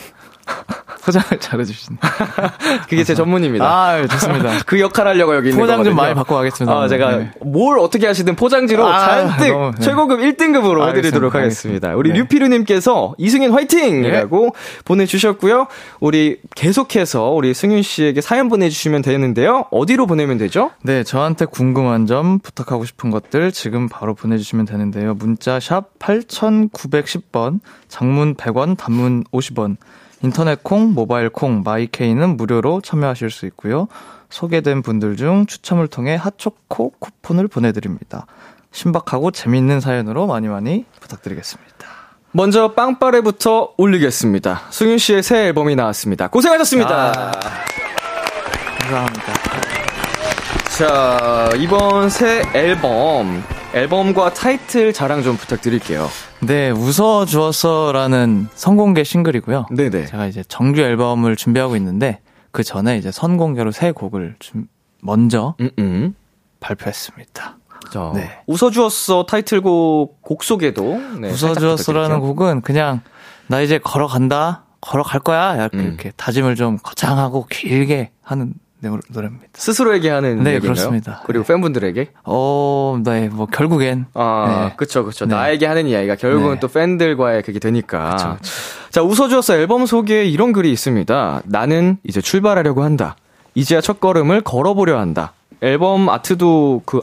포장을 1.05 1.27
잘해주신. 1.39 1.99
그게 2.89 3.05
제 3.05 3.15
전문입니다. 3.15 3.65
아, 3.65 4.07
좋습니다. 4.07 4.53
그 4.67 4.81
역할 4.81 5.07
하려고 5.07 5.35
여기 5.35 5.51
있는 5.51 5.61
포장 5.61 5.85
좀 5.85 5.95
거거든요. 5.95 6.03
많이 6.03 6.15
바꿔가겠습니다. 6.15 6.75
아, 6.75 6.89
제가 6.89 7.17
네. 7.17 7.31
뭘 7.45 7.79
어떻게 7.79 8.07
하시든 8.07 8.37
포장지로 8.37 8.87
아, 8.87 9.27
잔뜩 9.29 9.49
너무, 9.53 9.71
네. 9.73 9.81
최고급 9.81 10.21
1등급으로 10.21 10.81
알겠습니다, 10.81 10.97
해드리도록 10.97 11.35
하겠습니다. 11.35 11.89
알겠습니다. 11.89 11.97
우리 11.97 12.11
네. 12.11 12.19
류피르님께서 12.21 13.15
이승윤 13.19 13.53
화이팅이라고 13.53 14.45
네. 14.45 14.83
보내주셨고요. 14.85 15.67
우리 16.01 16.39
계속해서 16.55 17.31
우리 17.31 17.53
승윤 17.53 17.83
씨에게 17.83 18.21
사연 18.21 18.49
보내주시면 18.49 19.03
되는데요. 19.03 19.67
어디로 19.71 20.07
보내면 20.07 20.39
되죠? 20.39 20.71
네, 20.83 21.05
저한테 21.05 21.45
궁금한 21.45 22.07
점, 22.07 22.39
부탁하고 22.39 22.85
싶은 22.85 23.11
것들 23.11 23.53
지금 23.53 23.89
바로 23.89 24.15
보내주시면 24.15 24.65
되는데요. 24.65 25.15
문자 25.15 25.61
샵 25.61 25.99
8910번, 25.99 27.61
장문 27.89 28.35
100원, 28.37 28.77
단문 28.77 29.25
50원, 29.33 29.77
인터넷 30.25 30.65
콩, 30.65 30.95
모바일 30.95 31.29
콩, 31.29 31.63
마이케이는 31.63 32.39
무료로 32.39 32.81
참여하실 32.81 33.31
수 33.31 33.45
있고요. 33.45 33.89
소개된 34.31 34.81
분들 34.81 35.17
중 35.17 35.45
추첨을 35.45 35.87
통해 35.87 36.15
핫초코 36.15 36.95
쿠폰을 36.99 37.47
보내드립니다. 37.47 38.25
신박하고 38.73 39.33
재미있는 39.33 39.81
사연으로 39.81 40.27
많이 40.27 40.49
많이 40.49 40.87
부탁드리겠습니다. 41.01 41.75
먼저 42.33 42.73
빵빠레부터 42.73 43.75
올리겠습니다. 43.77 44.63
승윤 44.71 44.97
씨의 44.97 45.23
새 45.23 45.45
앨범이 45.45 45.77
나왔습니다. 45.77 46.29
고생하셨습니다. 46.29 47.13
아. 47.13 47.33
감사합니다. 48.81 49.33
자, 50.79 51.51
이번 51.59 52.09
새 52.09 52.43
앨범, 52.55 53.45
앨범과 53.75 54.35
타이틀 54.35 54.93
자랑 54.93 55.25
좀 55.25 55.37
부탁드릴게요. 55.37 56.09
네, 56.43 56.71
웃어 56.71 57.27
주었어라는 57.27 58.47
선공개 58.55 59.03
싱글이고요. 59.03 59.67
네네. 59.75 60.07
제가 60.07 60.27
이제 60.27 60.45
정규 60.47 60.81
앨범을 60.81 61.35
준비하고 61.35 61.75
있는데 61.77 62.21
그 62.53 62.63
전에 62.63 62.97
이제 62.99 63.11
선공개로 63.11 63.73
새 63.73 63.91
곡을 63.91 64.37
좀 64.39 64.69
먼저 65.03 65.57
음, 65.61 65.71
음. 65.81 66.15
발표했습니다. 66.61 67.59
자, 67.93 68.13
네. 68.15 68.31
웃어 68.47 68.71
주었어 68.71 69.27
타이틀곡 69.27 70.23
곡 70.23 70.45
소개도. 70.45 70.85
네, 71.21 71.29
웃어 71.31 71.55
주었어라는 71.55 71.77
살짝 71.77 72.21
부탁드릴게요. 72.21 72.21
곡은 72.21 72.61
그냥 72.61 73.01
나 73.49 73.61
이제 73.61 73.79
걸어간다, 73.79 74.67
걸어갈 74.81 75.19
거야 75.19 75.57
이렇게, 75.57 75.79
음. 75.79 75.87
이렇게 75.87 76.13
다짐을 76.17 76.55
좀 76.55 76.79
거창하고 76.81 77.47
길게 77.51 78.13
하는 78.23 78.55
노- 78.89 79.01
노래입니다. 79.09 79.47
스스로에게 79.55 80.11
하는 80.11 80.37
네, 80.43 80.55
얘기인가요? 80.55 80.61
그렇습니다. 80.61 81.23
그리고 81.27 81.45
네. 81.45 81.49
팬분들에게? 81.53 82.09
어, 82.25 82.99
네, 83.05 83.29
뭐 83.29 83.47
결국엔 83.47 84.07
아, 84.15 84.67
네. 84.71 84.75
그쵸, 84.77 85.05
그쵸. 85.05 85.27
네. 85.27 85.35
나에게 85.35 85.67
하는 85.67 85.87
이야기가 85.87 86.17
결국은 86.17 86.55
네. 86.55 86.61
또 86.61 86.69
팬들과의 86.69 87.43
그게 87.43 87.59
되니까. 87.59 88.11
그쵸, 88.17 88.37
그쵸. 88.41 88.51
자, 88.91 89.03
웃어주었어 89.03 89.55
앨범 89.57 89.87
소개에 89.87 90.25
이런 90.25 90.53
글이 90.53 90.71
있습니다. 90.73 91.43
나는 91.45 91.99
이제 92.05 92.21
출발하려고 92.21 92.83
한다. 92.83 93.17
이제야 93.55 93.81
첫 93.81 94.01
걸음을 94.01 94.41
걸어보려 94.43 94.99
한다. 94.99 95.33
앨범 95.61 96.09
아트도 96.09 96.83
그 96.85 97.01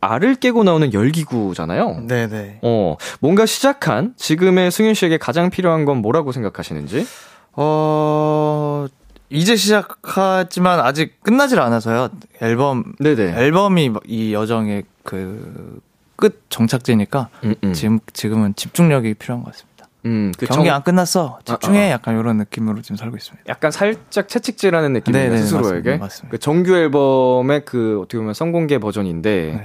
알을 0.00 0.34
깨고 0.36 0.64
나오는 0.64 0.92
열기구잖아요. 0.92 2.02
네네. 2.08 2.58
어, 2.62 2.96
뭔가 3.20 3.46
시작한 3.46 4.14
지금의 4.16 4.70
승윤 4.72 4.94
씨에게 4.94 5.16
가장 5.18 5.48
필요한 5.50 5.84
건 5.84 5.98
뭐라고 5.98 6.32
생각하시는지? 6.32 7.06
어, 7.54 8.86
이제 9.32 9.56
시작하지만 9.56 10.80
아직 10.80 11.20
끝나질 11.22 11.60
않아서요. 11.60 12.10
앨범, 12.40 12.84
네네. 12.98 13.34
앨범이 13.36 13.92
이 14.06 14.32
여정의 14.34 14.84
그 15.04 15.80
끝 16.16 16.40
정착지니까 16.50 17.30
음, 17.42 17.54
음. 17.64 17.72
지금, 17.72 17.98
지금은 18.12 18.54
집중력이 18.54 19.14
필요한 19.14 19.42
것 19.42 19.50
같습니다. 19.52 19.88
음, 20.06 20.30
그 20.38 20.46
경기 20.46 20.66
정- 20.68 20.76
안 20.76 20.82
끝났어. 20.84 21.40
집중해. 21.44 21.78
아, 21.78 21.82
아, 21.82 21.86
아. 21.86 21.90
약간 21.90 22.16
이런 22.16 22.36
느낌으로 22.36 22.80
지금 22.80 22.94
살고 22.96 23.16
있습니다. 23.16 23.42
약간 23.48 23.72
살짝 23.72 24.28
채찍질하는 24.28 24.92
느낌이에요 24.92 25.30
네네, 25.30 25.42
스스로에게. 25.42 25.72
맞습니다, 25.72 25.98
맞습니다. 26.04 26.30
그 26.30 26.38
정규 26.38 26.76
앨범의 26.76 27.64
그 27.64 27.98
어떻게 28.02 28.18
보면 28.18 28.34
선공개 28.34 28.78
버전인데 28.78 29.62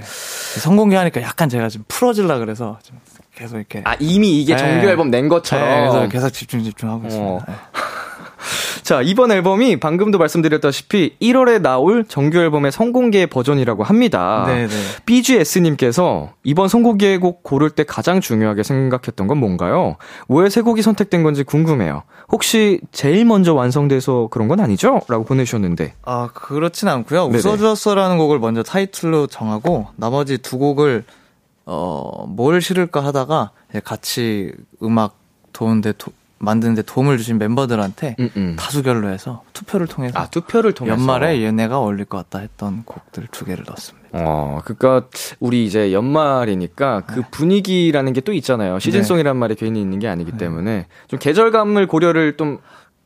성공개 0.60 0.96
하니까 0.96 1.22
약간 1.22 1.48
제가 1.48 1.68
지금 1.68 1.84
풀어질라 1.86 2.38
그래서 2.38 2.80
좀 2.82 2.98
계속 3.36 3.58
이렇게. 3.58 3.82
아 3.84 3.94
이미 4.00 4.40
이게 4.42 4.54
네. 4.56 4.58
정규 4.58 4.88
앨범 4.88 5.10
낸 5.12 5.24
네, 5.24 5.28
것처럼. 5.28 5.90
그래서 5.92 6.08
계속 6.08 6.30
집중 6.30 6.64
집중하고 6.64 7.04
어. 7.04 7.06
있습니다. 7.06 7.46
네. 8.38 8.82
자 8.82 9.02
이번 9.02 9.32
앨범이 9.32 9.80
방금도 9.80 10.18
말씀드렸다시피 10.18 11.16
1월에 11.20 11.60
나올 11.60 12.04
정규 12.04 12.38
앨범의 12.38 12.72
선공개 12.72 13.26
버전이라고 13.26 13.84
합니다. 13.84 14.44
네네. 14.46 14.68
BGS님께서 15.06 16.30
이번 16.44 16.68
선곡의 16.68 17.18
곡 17.18 17.42
고를 17.42 17.70
때 17.70 17.84
가장 17.84 18.20
중요하게 18.20 18.62
생각했던 18.62 19.26
건 19.26 19.38
뭔가요? 19.38 19.96
왜 20.28 20.48
세 20.48 20.62
곡이 20.62 20.82
선택된 20.82 21.22
건지 21.22 21.44
궁금해요. 21.44 22.02
혹시 22.30 22.80
제일 22.90 23.24
먼저 23.24 23.54
완성돼서 23.54 24.28
그런 24.30 24.48
건 24.48 24.60
아니죠? 24.60 25.00
라고 25.08 25.24
보내주셨는데. 25.24 25.94
아, 26.04 26.30
그렇진 26.32 26.88
않고요. 26.88 27.24
웃어주었어라는 27.26 28.18
곡을 28.18 28.38
먼저 28.38 28.62
타이틀로 28.62 29.26
정하고 29.26 29.88
나머지 29.96 30.38
두 30.38 30.58
곡을 30.58 31.04
어, 31.66 32.24
뭘 32.26 32.62
실을까 32.62 33.04
하다가 33.04 33.50
같이 33.84 34.52
음악 34.82 35.16
도는데 35.52 35.92
도, 35.98 36.12
만드는데 36.38 36.82
도움을 36.82 37.18
주신 37.18 37.38
멤버들한테 37.38 38.16
음, 38.20 38.30
음. 38.36 38.56
다수결로 38.58 39.08
해서 39.08 39.42
투표를 39.52 39.86
통해서 39.86 40.18
아, 40.18 40.26
투표를 40.28 40.72
통해서. 40.72 40.96
연말에 40.96 41.42
얘네가 41.42 41.78
어울릴 41.78 42.04
것 42.04 42.18
같다 42.18 42.38
했던 42.38 42.82
곡들 42.84 43.26
두 43.32 43.44
개를 43.44 43.64
넣었습니다. 43.66 43.98
어, 44.12 44.60
그니까, 44.64 45.04
우리 45.38 45.66
이제 45.66 45.92
연말이니까 45.92 47.02
그 47.06 47.22
분위기라는 47.30 48.12
게 48.12 48.20
또 48.20 48.32
있잖아요. 48.32 48.78
시즌송이란 48.78 49.36
말이 49.36 49.54
괜히 49.54 49.80
있는 49.80 49.98
게 50.00 50.08
아니기 50.08 50.32
때문에 50.32 50.86
좀 51.08 51.18
계절감을 51.18 51.86
고려를 51.86 52.36
좀 52.36 52.58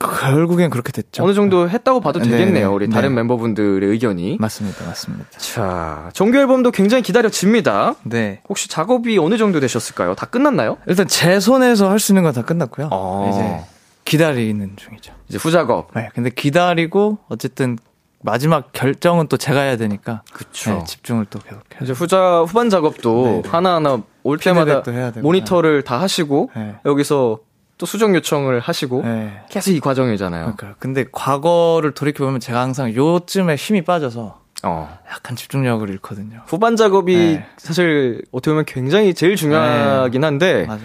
결국엔 0.02 0.70
그렇게 0.70 0.92
됐죠. 0.92 1.22
어느 1.24 1.34
정도 1.34 1.68
했다고 1.68 2.00
봐도 2.00 2.18
네, 2.20 2.28
되겠네요. 2.28 2.68
네, 2.68 2.74
우리 2.74 2.88
네. 2.88 2.94
다른 2.94 3.14
멤버분들의 3.14 3.88
의견이. 3.88 4.36
맞습니다, 4.40 4.84
맞습니다. 4.84 5.26
자, 5.38 6.10
정규 6.12 6.38
앨범도 6.38 6.70
굉장히 6.72 7.02
기다려집니다. 7.02 7.94
네. 8.04 8.40
혹시 8.48 8.68
작업이 8.68 9.18
어느 9.18 9.36
정도 9.36 9.60
되셨을까요? 9.60 10.14
다 10.14 10.26
끝났나요? 10.26 10.78
일단 10.86 11.06
제 11.08 11.40
손에서 11.40 11.88
할 11.90 11.98
수 11.98 12.12
있는 12.12 12.22
건 12.24 12.32
다 12.32 12.42
끝났고요. 12.42 12.88
어. 12.90 13.30
이제 13.32 13.72
기다리는 14.04 14.72
중이죠. 14.76 15.12
이제 15.28 15.38
후작업. 15.38 15.90
네, 15.94 16.08
근데 16.14 16.30
기다리고 16.30 17.18
어쨌든 17.28 17.78
마지막 18.24 18.72
결정은 18.72 19.26
또 19.28 19.36
제가 19.36 19.60
해야 19.60 19.76
되니까 19.76 20.22
그쵸. 20.32 20.70
네, 20.78 20.84
집중을 20.84 21.26
또 21.30 21.38
계속. 21.40 21.60
이제 21.82 21.92
후자 21.92 22.42
후반 22.42 22.70
작업도 22.70 23.24
네, 23.24 23.42
네. 23.42 23.48
하나하나 23.48 24.02
올 24.22 24.38
때마다. 24.38 24.82
모니터를 25.20 25.82
다 25.82 26.00
하시고 26.00 26.50
네. 26.56 26.76
여기서 26.84 27.38
또 27.83 27.87
수정 27.87 28.14
요청을 28.14 28.61
하시고 28.61 29.03
네. 29.03 29.42
계속 29.49 29.73
이 29.73 29.81
과정이잖아요. 29.81 30.55
그러니까요. 30.55 30.75
근데 30.79 31.05
과거를 31.11 31.95
돌이켜 31.95 32.25
보면 32.25 32.38
제가 32.38 32.61
항상 32.61 32.95
요쯤에 32.95 33.57
힘이 33.57 33.83
빠져서 33.83 34.38
어. 34.62 34.99
약간 35.11 35.35
집중력을 35.35 35.90
잃거든요. 35.90 36.42
후반 36.47 36.77
작업이 36.77 37.16
네. 37.16 37.47
사실 37.57 38.23
어떻게 38.31 38.53
보면 38.53 38.66
굉장히 38.66 39.14
제일 39.14 39.35
중요하긴 39.35 40.23
한데 40.23 40.64
맞아요. 40.66 40.83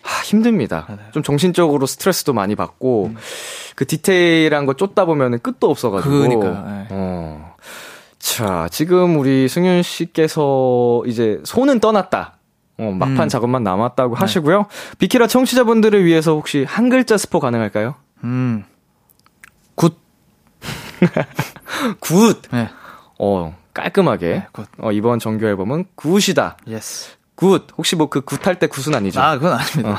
하, 0.00 0.22
힘듭니다. 0.22 0.86
맞아요. 0.88 1.02
음. 1.02 1.12
좀 1.12 1.22
정신적으로 1.22 1.84
스트레스도 1.84 2.32
많이 2.32 2.54
받고 2.54 3.12
그 3.74 3.86
디테일한 3.86 4.64
거 4.64 4.72
쫓다 4.72 5.04
보면은 5.04 5.38
끝도 5.38 5.68
없어가지고. 5.68 6.10
그러니까요, 6.10 6.64
네. 6.66 6.86
어. 6.92 7.56
자, 8.18 8.68
지금 8.70 9.18
우리 9.18 9.48
승윤 9.48 9.82
씨께서 9.82 11.02
이제 11.04 11.42
손은 11.44 11.80
떠났다. 11.80 12.38
어, 12.82 12.92
막판 12.92 13.22
음. 13.24 13.28
작업만 13.28 13.62
남았다고 13.62 14.14
하시고요. 14.14 14.66
비키라 14.98 15.26
청취자분들을 15.26 16.04
위해서 16.04 16.32
혹시 16.32 16.64
한 16.68 16.88
글자 16.88 17.16
스포 17.16 17.40
가능할까요? 17.40 17.94
음. 18.24 18.64
Good. 19.74 19.96
Good. 22.00 22.42
네. 22.52 22.68
어, 23.18 23.56
깔끔하게. 23.74 24.28
네, 24.28 24.46
good. 24.52 24.66
어, 24.78 24.92
이번 24.92 25.18
정규 25.18 25.46
앨범은 25.46 25.86
good이다. 25.94 26.56
Yes. 26.66 27.12
Good. 27.34 27.66
혹시 27.78 27.96
뭐 27.96 28.08
그 28.08 28.20
굿할 28.20 28.58
때 28.58 28.66
굿은 28.66 28.94
아니죠? 28.94 29.20
아, 29.20 29.34
그건 29.36 29.54
아닙니다. 29.58 29.98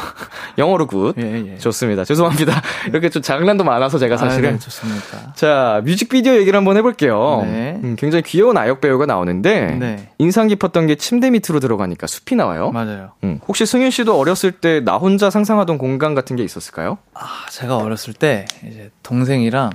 영어로 0.57 0.85
good. 0.87 1.15
예, 1.17 1.53
예. 1.53 1.57
좋습니다. 1.57 2.05
죄송합니다. 2.05 2.61
이렇게 2.87 3.09
좀 3.09 3.21
장난도 3.21 3.63
많아서 3.63 3.97
제가 3.97 4.17
사실은. 4.17 4.49
아, 4.49 4.51
네, 4.53 4.59
좋습니다. 4.59 5.33
자, 5.35 5.81
뮤직비디오 5.83 6.33
얘기를 6.35 6.55
한번 6.55 6.77
해볼게요. 6.77 7.41
네. 7.43 7.79
음, 7.83 7.95
굉장히 7.97 8.21
귀여운 8.23 8.55
아역 8.57 8.81
배우가 8.81 9.05
나오는데, 9.07 9.75
네. 9.79 10.09
인상 10.19 10.47
깊었던 10.47 10.85
게 10.87 10.95
침대 10.95 11.31
밑으로 11.31 11.59
들어가니까 11.59 12.05
숲이 12.07 12.35
나와요. 12.35 12.71
맞아요. 12.71 13.11
음, 13.23 13.39
혹시 13.47 13.65
승윤 13.65 13.89
씨도 13.91 14.17
어렸을 14.17 14.51
때 14.51 14.81
나 14.83 14.97
혼자 14.97 15.29
상상하던 15.29 15.77
공간 15.77 16.13
같은 16.15 16.35
게 16.35 16.43
있었을까요? 16.43 16.97
아, 17.13 17.45
제가 17.49 17.77
어렸을 17.77 18.13
때 18.13 18.45
이제 18.67 18.91
동생이랑 19.01 19.71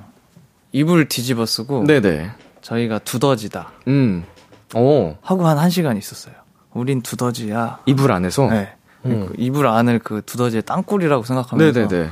이불 0.73 1.09
뒤집어 1.09 1.45
쓰고 1.47 1.85
네네. 1.85 2.31
저희가 2.63 2.99
두더지다 3.01 3.71
음, 3.89 4.25
오, 4.75 5.17
하고 5.23 5.47
한 5.47 5.57
1시간 5.69 5.97
있었어요. 5.97 6.35
우린 6.75 7.03
두더지야. 7.03 7.81
이불 7.87 8.13
안에서? 8.13 8.49
네. 8.49 8.75
음. 9.07 9.27
그 9.29 9.35
이불 9.39 9.67
안을 9.67 10.01
그 10.01 10.23
두더지의 10.25 10.63
땅굴이라고 10.63 11.25
생각하면서 11.25 11.81
네네네. 11.81 12.11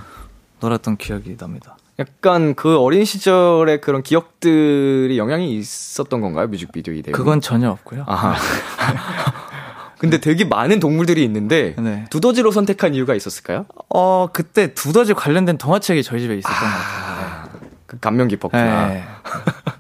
놀았던 0.61 0.97
기억이 0.97 1.37
납니다. 1.37 1.77
약간 1.99 2.55
그 2.55 2.77
어린 2.79 3.05
시절의 3.05 3.81
그런 3.81 4.03
기억들이 4.03 5.17
영향이 5.19 5.57
있었던 5.57 6.21
건가요? 6.21 6.47
뮤직비디오 6.49 6.93
이 6.93 7.03
내용? 7.03 7.13
그건 7.13 7.41
전혀 7.41 7.71
없고요. 7.71 8.05
아하. 8.07 8.37
근데 9.99 10.19
되게 10.19 10.45
많은 10.45 10.79
동물들이 10.79 11.25
있는데, 11.25 11.75
네. 11.79 12.05
두더지로 12.11 12.51
선택한 12.51 12.95
이유가 12.95 13.15
있었을까요? 13.15 13.65
어, 13.89 14.29
그때 14.31 14.75
두더지 14.75 15.15
관련된 15.15 15.57
동화책이 15.57 16.03
저희 16.03 16.21
집에 16.21 16.37
있었던 16.37 16.55
것 16.55 16.67
같아요. 16.67 17.36
그 17.87 17.99
감명 18.01 18.29
깊었구나. 18.29 18.89
네. 18.89 19.05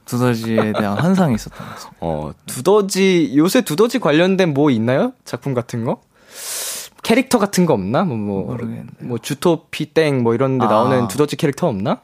두더지에 0.04 0.72
대한 0.72 0.98
환상이 0.98 1.34
있었던 1.34 1.58
것 1.58 1.74
같습니다. 1.74 1.98
어, 2.00 2.32
두더지, 2.46 3.32
요새 3.36 3.62
두더지 3.62 3.98
관련된 3.98 4.54
뭐 4.54 4.70
있나요? 4.70 5.12
작품 5.24 5.54
같은 5.54 5.84
거? 5.84 6.00
캐릭터 7.02 7.38
같은 7.38 7.66
거 7.66 7.74
없나? 7.74 8.04
뭐, 8.04 8.16
뭐, 8.16 8.44
모르겠네요. 8.44 8.86
뭐, 9.00 9.18
주토피 9.18 9.92
땡, 9.94 10.22
뭐 10.22 10.34
이런 10.34 10.58
데 10.58 10.66
아. 10.66 10.68
나오는 10.68 11.08
두더지 11.08 11.36
캐릭터 11.36 11.68
없나? 11.68 12.00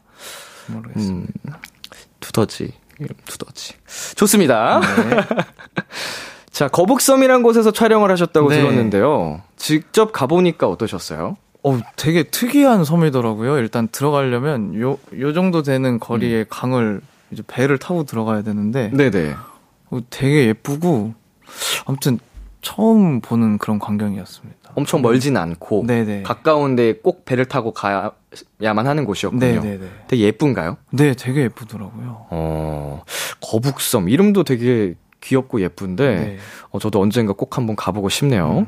모르겠습니다. 0.69 1.33
음, 1.47 1.53
두더지. 2.21 2.73
이름 2.99 3.17
두더지. 3.25 3.75
좋습니다. 4.17 4.81
네. 4.81 5.17
자, 6.51 6.69
거북섬이란 6.69 7.43
곳에서 7.43 7.73
촬영을 7.73 8.11
하셨다고 8.11 8.51
네. 8.51 8.59
들었는데요. 8.59 9.43
직접 9.57 10.13
가보니까 10.13 10.69
어떠셨어요? 10.69 11.37
어, 11.65 11.79
되게 11.97 12.25
특이한 12.25 12.85
섬이더라고요. 12.85 13.59
일단 13.59 13.89
들어가려면 13.89 14.81
요, 14.81 14.99
요 15.19 15.33
정도 15.33 15.63
되는 15.63 16.01
거리에 16.01 16.45
강을 16.49 17.01
이제 17.31 17.43
배를 17.47 17.79
타고 17.79 18.05
들어가야 18.05 18.43
되는데 18.43 18.91
네네. 18.93 19.35
어, 19.91 19.99
되게 20.11 20.47
예쁘고 20.49 21.15
아무튼 21.87 22.19
처음 22.63 23.21
보는 23.21 23.59
그런 23.59 23.79
광경이었습니다. 23.79 24.73
엄청 24.75 25.03
멀진 25.03 25.37
않고 25.37 25.85
네네. 25.87 26.23
가까운데 26.23 26.95
꼭 26.95 27.25
배를 27.25 27.45
타고 27.45 27.73
가야만 27.73 28.87
하는 28.87 29.05
곳이었군요. 29.05 29.41
네네네. 29.41 29.87
되게 30.09 30.25
예쁜가요? 30.25 30.79
네, 30.91 31.15
되게 31.15 31.43
예쁘더라고요. 31.43 32.27
어, 32.31 33.03
거북섬 33.41 34.09
이름도 34.09 34.45
되게 34.45 34.95
귀엽고 35.21 35.61
예쁜데 35.61 36.15
네. 36.17 36.39
어, 36.71 36.79
저도 36.79 37.01
언젠가 37.01 37.33
꼭 37.33 37.57
한번 37.57 37.77
가보고 37.77 38.09
싶네요. 38.09 38.67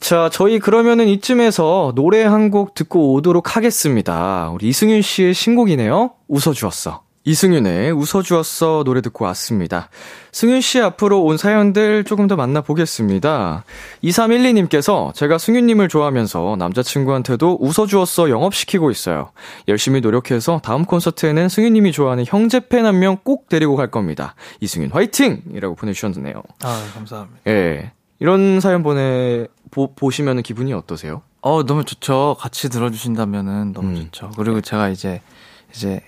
자, 0.00 0.28
저희 0.32 0.58
그러면은 0.58 1.08
이쯤에서 1.08 1.92
노래 1.94 2.22
한 2.24 2.50
곡 2.50 2.74
듣고 2.74 3.12
오도록 3.12 3.54
하겠습니다. 3.56 4.50
우리 4.52 4.68
이승윤 4.68 5.02
씨의 5.02 5.34
신곡이네요. 5.34 6.12
웃어주었어. 6.26 7.02
이승윤의 7.24 7.92
웃어주었어 7.92 8.82
노래 8.84 9.02
듣고 9.02 9.26
왔습니다. 9.26 9.90
승윤 10.32 10.62
씨 10.62 10.80
앞으로 10.80 11.22
온 11.22 11.36
사연들 11.36 12.04
조금 12.04 12.26
더 12.26 12.34
만나보겠습니다. 12.34 13.62
2312님께서 14.02 15.14
제가 15.14 15.36
승윤님을 15.36 15.88
좋아하면서 15.88 16.56
남자친구한테도 16.58 17.58
웃어주었어 17.60 18.30
영업시키고 18.30 18.90
있어요. 18.90 19.30
열심히 19.68 20.00
노력해서 20.00 20.60
다음 20.64 20.86
콘서트에는 20.86 21.48
승윤님이 21.50 21.92
좋아하는 21.92 22.24
형제 22.26 22.58
팬 22.68 22.86
한 22.86 22.96
명 22.98 23.18
꼭 23.22 23.48
데리고 23.50 23.76
갈 23.76 23.90
겁니다. 23.90 24.34
이승윤 24.60 24.90
화이팅! 24.92 25.42
이라고 25.54 25.74
보내주셨네요. 25.74 26.42
아, 26.62 26.82
감사합니다. 26.94 27.40
예. 27.48 27.92
이런 28.18 28.60
사연 28.60 28.82
보내, 28.82 29.46
보, 29.70 29.94
보시면 29.94 30.42
기분이 30.42 30.72
어떠세요? 30.72 31.22
어, 31.40 31.64
너무 31.64 31.84
좋죠. 31.84 32.36
같이 32.38 32.68
들어주신다면은 32.68 33.72
너무 33.72 33.90
음. 33.90 33.96
좋죠. 33.96 34.30
그리고 34.36 34.60
제가 34.60 34.88
이제, 34.88 35.22
이제, 35.74 36.00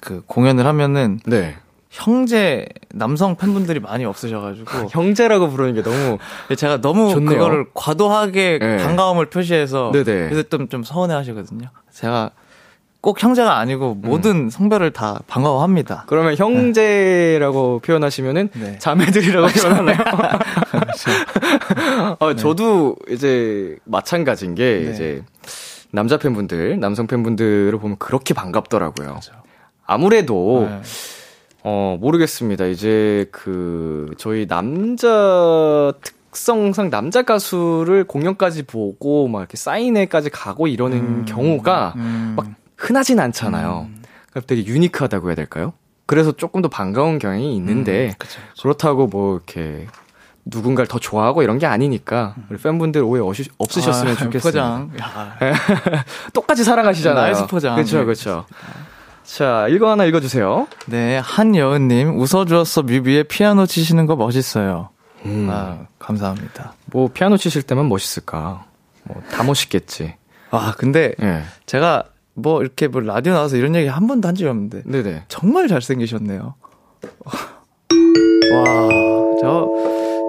그 0.00 0.22
공연을 0.26 0.66
하면은 0.66 1.20
네. 1.26 1.56
형제 1.90 2.66
남성 2.90 3.36
팬분들이 3.36 3.80
많이 3.80 4.04
없으셔가지고 4.04 4.88
형제라고 4.90 5.48
부르는 5.48 5.74
게 5.74 5.82
너무 5.82 6.18
제가 6.54 6.80
너무 6.80 7.10
좋네요. 7.10 7.38
그거를 7.38 7.66
과도하게 7.74 8.58
네. 8.60 8.76
반가움을 8.76 9.26
표시해서 9.30 9.90
네네. 9.92 10.28
그래서 10.28 10.42
좀, 10.48 10.68
좀 10.68 10.84
서운해하시거든요. 10.84 11.68
제가 11.90 12.30
꼭 13.00 13.22
형제가 13.22 13.58
아니고 13.58 13.94
모든 13.94 14.50
성별을 14.50 14.92
다 14.92 15.20
반가워합니다. 15.28 16.04
그러면 16.08 16.36
형제라고 16.36 17.80
표현하시면은 17.80 18.50
네. 18.54 18.78
자매들이라고 18.78 19.46
표현하나요? 19.46 19.96
어, 22.18 22.34
저도 22.34 22.96
이제 23.08 23.76
마찬가지인 23.84 24.56
게 24.56 24.82
네. 24.84 24.90
이제 24.90 25.22
남자 25.90 26.18
팬분들, 26.18 26.80
남성 26.80 27.06
팬분들을 27.06 27.78
보면 27.78 27.96
그렇게 27.98 28.34
반갑더라고요. 28.34 29.14
맞아. 29.14 29.32
아무래도 29.86 30.66
네. 30.68 30.80
어 31.62 31.96
모르겠습니다. 32.00 32.66
이제 32.66 33.26
그 33.30 34.12
저희 34.18 34.46
남자 34.46 35.92
특성상 36.30 36.90
남자 36.90 37.22
가수를 37.22 38.04
공연까지 38.04 38.64
보고 38.64 39.28
막 39.28 39.40
이렇게 39.40 39.56
사인회까지 39.56 40.30
가고 40.30 40.66
이러는 40.66 40.98
음, 40.98 41.24
경우가 41.26 41.94
음. 41.96 42.34
막 42.36 42.46
흔하진 42.78 43.20
않잖아요. 43.20 43.88
그러니까 44.30 44.46
되게 44.46 44.64
unique하다고 44.64 45.28
해야 45.28 45.34
될까요? 45.34 45.72
그래서 46.06 46.32
조금 46.32 46.62
더 46.62 46.68
반가운 46.68 47.18
경향이 47.18 47.54
있는데 47.56 48.06
음, 48.08 48.12
그쵸, 48.18 48.40
그쵸. 48.54 48.62
그렇다고 48.62 49.06
뭐 49.08 49.36
이렇게 49.36 49.86
누군가를 50.46 50.88
더 50.88 50.98
좋아하고 50.98 51.42
이런 51.42 51.58
게 51.58 51.66
아니니까 51.66 52.34
우리 52.48 52.58
팬분들 52.58 53.02
오해 53.02 53.20
어시- 53.20 53.50
없으셨으면 53.58 54.14
아, 54.14 54.16
좋겠습니다. 54.16 54.86
똑같이 56.32 56.64
사랑하시잖아요. 56.64 57.22
nice 57.22 57.46
포장. 57.46 57.74
그렇죠, 57.74 57.98
네, 57.98 58.04
그렇죠. 58.04 58.46
자, 59.24 59.66
이거 59.68 59.90
하나 59.90 60.04
읽어주세요. 60.06 60.66
네, 60.86 61.18
한여은님 61.18 62.18
웃어주었어 62.18 62.82
뮤비에 62.84 63.24
피아노 63.24 63.66
치시는 63.66 64.06
거 64.06 64.16
멋있어요. 64.16 64.88
음. 65.26 65.48
아, 65.50 65.80
감사합니다. 65.98 66.72
뭐 66.86 67.10
피아노 67.12 67.36
치실 67.36 67.62
때만 67.62 67.88
멋있을까? 67.88 68.64
뭐 69.04 69.22
다 69.30 69.42
멋있겠지. 69.42 70.14
아, 70.50 70.72
근데 70.78 71.14
예. 71.20 71.42
제가 71.66 72.04
뭐 72.38 72.62
이렇게 72.62 72.88
뭐 72.88 73.00
라디오 73.00 73.32
나와서 73.32 73.56
이런 73.56 73.74
얘기 73.74 73.88
한 73.88 74.06
번도 74.06 74.28
한 74.28 74.34
적이 74.34 74.48
없는데 74.50 74.82
네네. 74.84 75.24
정말 75.28 75.68
잘생기셨네요. 75.68 76.54
와, 78.52 78.64
저 79.40 79.68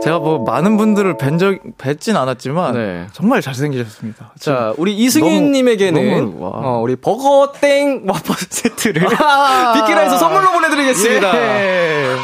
제가 0.04 0.20
뭐 0.20 0.44
많은 0.44 0.78
분들을 0.78 1.18
뵌적 1.18 1.78
뵙진 1.78 2.16
않았지만 2.16 2.74
네. 2.74 3.08
정말 3.12 3.42
잘생기셨습니다. 3.42 4.34
자, 4.40 4.74
우리 4.78 4.96
이승윤님에게는. 4.98 6.38
어, 6.40 6.80
우리 6.82 6.96
버거 6.96 7.54
땡 7.60 8.04
와퍼 8.08 8.34
세트를 8.34 9.02
빅키라에서 9.76 10.18
선물로 10.18 10.52
보내드리겠습니다. 10.54 11.38
예. 11.38 12.16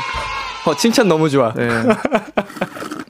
어, 0.65 0.75
칭찬 0.75 1.07
너무 1.07 1.29
좋아. 1.29 1.53
네. 1.53 1.67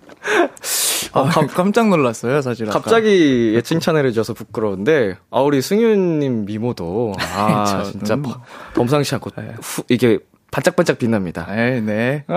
아, 1.22 1.30
깜짝 1.48 1.90
놀랐어요, 1.90 2.42
사실. 2.42 2.70
아까. 2.70 2.80
갑자기 2.80 3.54
예, 3.56 3.62
칭찬을 3.62 4.06
해줘서 4.08 4.34
부끄러운데, 4.34 5.18
아, 5.32 5.42
우리 5.42 5.62
승윤님 5.62 6.46
미모도, 6.46 7.14
아, 7.20 7.66
저 7.84 7.84
진짜 7.92 8.16
버- 8.18 8.40
범상치 8.76 9.16
않고, 9.16 9.32
후, 9.62 9.84
이게 9.90 10.20
반짝반짝 10.52 10.98
빛납니다. 11.00 11.48
네, 11.54 11.82
네. 11.82 12.24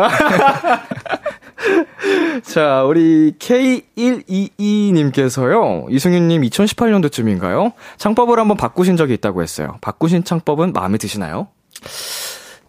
자, 2.42 2.84
우리 2.84 3.34
K122님께서요, 3.38 5.86
이승윤님 5.92 6.42
2018년도쯤인가요? 6.42 7.72
창법을 7.96 8.38
한번 8.38 8.56
바꾸신 8.56 8.96
적이 8.96 9.14
있다고 9.14 9.42
했어요. 9.42 9.76
바꾸신 9.80 10.22
창법은 10.24 10.72
마음에 10.72 10.98
드시나요? 10.98 11.48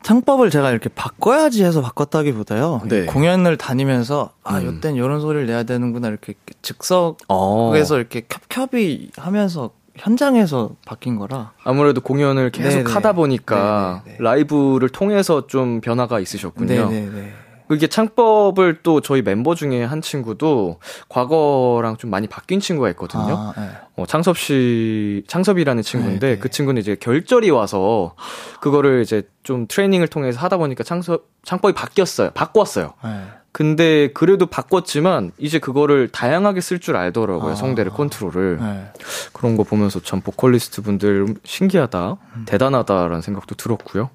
창법을 0.01 0.49
제가 0.49 0.71
이렇게 0.71 0.89
바꿔야지 0.89 1.63
해서 1.63 1.81
바꿨다기보다요. 1.81 2.81
네. 2.87 3.05
공연을 3.05 3.57
다니면서 3.57 4.31
아, 4.43 4.59
음. 4.59 4.65
요땐 4.77 4.97
요런 4.97 5.21
소리를 5.21 5.45
내야 5.45 5.63
되는구나 5.63 6.07
이렇게 6.07 6.33
즉석에서 6.61 7.15
어. 7.27 7.73
이렇게 7.75 8.21
겹겹이 8.27 9.11
하면서 9.17 9.71
현장에서 9.95 10.71
바뀐 10.85 11.17
거라. 11.17 11.51
아무래도 11.63 11.99
공연을 12.01 12.51
계속 12.51 12.77
네네. 12.79 12.91
하다 12.91 13.13
보니까 13.13 14.01
네네네. 14.05 14.23
라이브를 14.23 14.89
통해서 14.89 15.45
좀 15.47 15.81
변화가 15.81 16.19
있으셨군요. 16.21 16.89
네네네. 16.89 17.33
이게 17.71 17.87
창법을 17.87 18.79
또 18.81 19.01
저희 19.01 19.21
멤버 19.21 19.53
중에 19.53 19.83
한 19.83 20.01
친구도 20.01 20.79
과거랑 21.07 21.97
좀 21.97 22.09
많이 22.09 22.27
바뀐 22.27 22.59
친구가 22.59 22.89
있거든요. 22.91 23.35
아, 23.37 23.53
네. 23.55 23.69
어, 23.95 24.05
창섭 24.05 24.37
씨, 24.37 25.23
창섭이라는 25.27 25.83
친구인데 25.83 26.27
네, 26.27 26.33
네. 26.35 26.39
그 26.39 26.49
친구는 26.49 26.81
이제 26.81 26.95
결절이 26.99 27.49
와서 27.51 28.15
그거를 28.59 29.01
이제 29.01 29.23
좀 29.43 29.67
트레이닝을 29.67 30.07
통해서 30.07 30.39
하다 30.39 30.57
보니까 30.57 30.83
창섭, 30.83 31.27
창법이 31.43 31.73
바뀌었어요. 31.73 32.31
바꿨어요. 32.31 32.93
네. 33.03 33.23
근데 33.51 34.11
그래도 34.13 34.45
바꿨지만 34.45 35.31
이제 35.37 35.59
그거를 35.59 36.07
다양하게 36.09 36.61
쓸 36.61 36.79
줄 36.79 36.95
알더라고요. 36.95 37.53
아. 37.53 37.55
성대를 37.55 37.91
컨트롤을. 37.91 38.57
네. 38.59 38.91
그런 39.33 39.57
거 39.57 39.63
보면서 39.63 39.99
참 39.99 40.21
보컬리스트 40.21 40.81
분들 40.81 41.35
신기하다, 41.43 42.17
음. 42.35 42.45
대단하다라는 42.47 43.21
생각도 43.21 43.55
들었고요. 43.55 44.09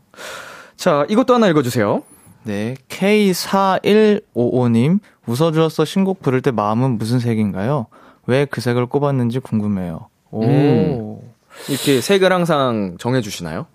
자, 0.77 1.05
이것도 1.09 1.35
하나 1.35 1.49
읽어주세요. 1.49 2.03
네. 2.45 2.77
K4155님, 2.89 5.01
웃어주었어 5.27 5.85
신곡 5.85 6.23
부를 6.23 6.43
때 6.43 6.51
마음은 6.51 6.99
무슨 6.99 7.19
색인가요? 7.19 7.87
왜 8.27 8.47
그 8.47 8.61
색을 8.61 8.87
꼽았는지 8.87 9.39
궁금해요. 9.41 10.09
오. 10.31 10.45
음. 10.45 11.19
이렇게 11.69 12.01
색을 12.01 12.33
항상 12.33 12.97
정해주시나요? 12.99 13.67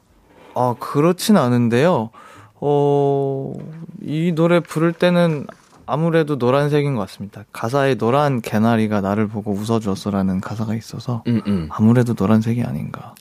아, 0.56 0.76
그렇진 0.80 1.38
않은데요. 1.38 2.10
어, 2.62 3.54
이 4.02 4.32
노래 4.34 4.60
부를 4.60 4.92
때는 4.92 5.46
아무래도 5.86 6.36
노란색인 6.36 6.96
것 6.96 7.02
같습니다. 7.08 7.44
가사에 7.52 7.96
노란 7.96 8.42
개나리가 8.42 9.02
나를 9.02 9.28
보고 9.28 9.52
웃어주었어라는 9.54 10.42
가사가 10.42 10.76
있어서 10.76 11.24
음, 11.28 11.42
음. 11.48 11.70
아무래도 11.72 12.14
노란색이 12.18 12.64
아닌가. 12.64 13.16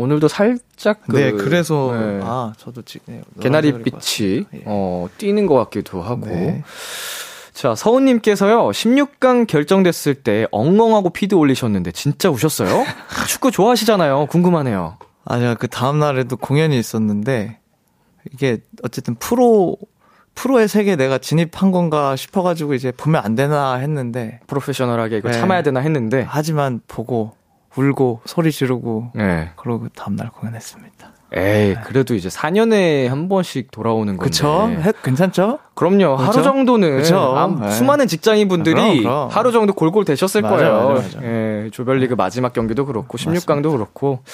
오늘도 0.00 0.28
살짝 0.28 1.00
그, 1.08 1.16
네, 1.16 1.32
그래서 1.32 1.92
네. 1.92 2.20
아 2.22 2.52
저도 2.56 2.82
지, 2.82 2.98
네, 3.06 3.22
개나리 3.40 3.72
노란색을 3.72 3.84
빛이 3.84 4.38
입었습니다. 4.38 4.50
예. 4.56 4.62
어, 4.66 5.08
뛰는 5.18 5.46
것 5.46 5.54
같기도 5.56 6.02
하고. 6.02 6.26
네. 6.26 6.62
자, 7.52 7.74
서훈님께서요, 7.74 8.70
16강 8.70 9.46
결정됐을 9.46 10.14
때 10.14 10.46
엉엉하고 10.50 11.10
피드 11.10 11.34
올리셨는데 11.34 11.92
진짜 11.92 12.30
우셨어요? 12.30 12.84
축구 13.28 13.50
좋아하시잖아요. 13.50 14.26
궁금하네요. 14.26 14.96
아 15.26 15.38
제가 15.38 15.54
그 15.56 15.68
다음 15.68 15.98
날에도 15.98 16.36
공연이 16.36 16.78
있었는데 16.78 17.58
이게 18.32 18.62
어쨌든 18.82 19.14
프로 19.16 19.76
프로의 20.34 20.68
세계에 20.68 20.96
내가 20.96 21.18
진입한 21.18 21.70
건가 21.70 22.16
싶어가지고 22.16 22.72
이제 22.72 22.92
보면 22.92 23.22
안 23.22 23.34
되나 23.34 23.74
했는데 23.74 24.40
프로페셔널하게 24.46 25.18
이거 25.18 25.28
네. 25.30 25.38
참아야 25.38 25.62
되나 25.62 25.80
했는데. 25.80 26.24
하지만 26.26 26.80
보고 26.88 27.34
울고 27.76 28.22
소리 28.24 28.50
지르고 28.52 29.10
네. 29.14 29.50
그러고 29.56 29.88
다음 29.94 30.16
날 30.16 30.30
공연했습니다. 30.30 31.10
에이, 31.32 31.76
그래도 31.84 32.16
이제 32.16 32.28
4년에 32.28 33.06
한 33.06 33.28
번씩 33.28 33.70
돌아오는 33.70 34.16
건데. 34.16 34.24
그쵸? 34.24 34.68
해- 34.68 34.92
괜찮죠? 35.04 35.60
그럼요. 35.74 36.16
하루 36.16 36.30
그쵸? 36.32 36.42
정도는 36.42 36.96
그쵸? 36.96 37.16
아, 37.36 37.46
네. 37.46 37.70
수많은 37.70 38.08
직장인 38.08 38.48
분들이 38.48 38.74
그럼, 38.74 38.98
그럼. 39.02 39.28
하루 39.30 39.52
정도 39.52 39.72
골골 39.72 40.04
되셨을 40.04 40.42
맞아, 40.42 40.56
거예요. 40.56 40.88
맞아, 40.88 41.02
맞아. 41.18 41.22
예, 41.22 41.70
조별리그 41.72 42.14
마지막 42.14 42.52
경기도 42.52 42.84
그렇고 42.84 43.16
16강도 43.16 43.70
그렇고 43.70 44.24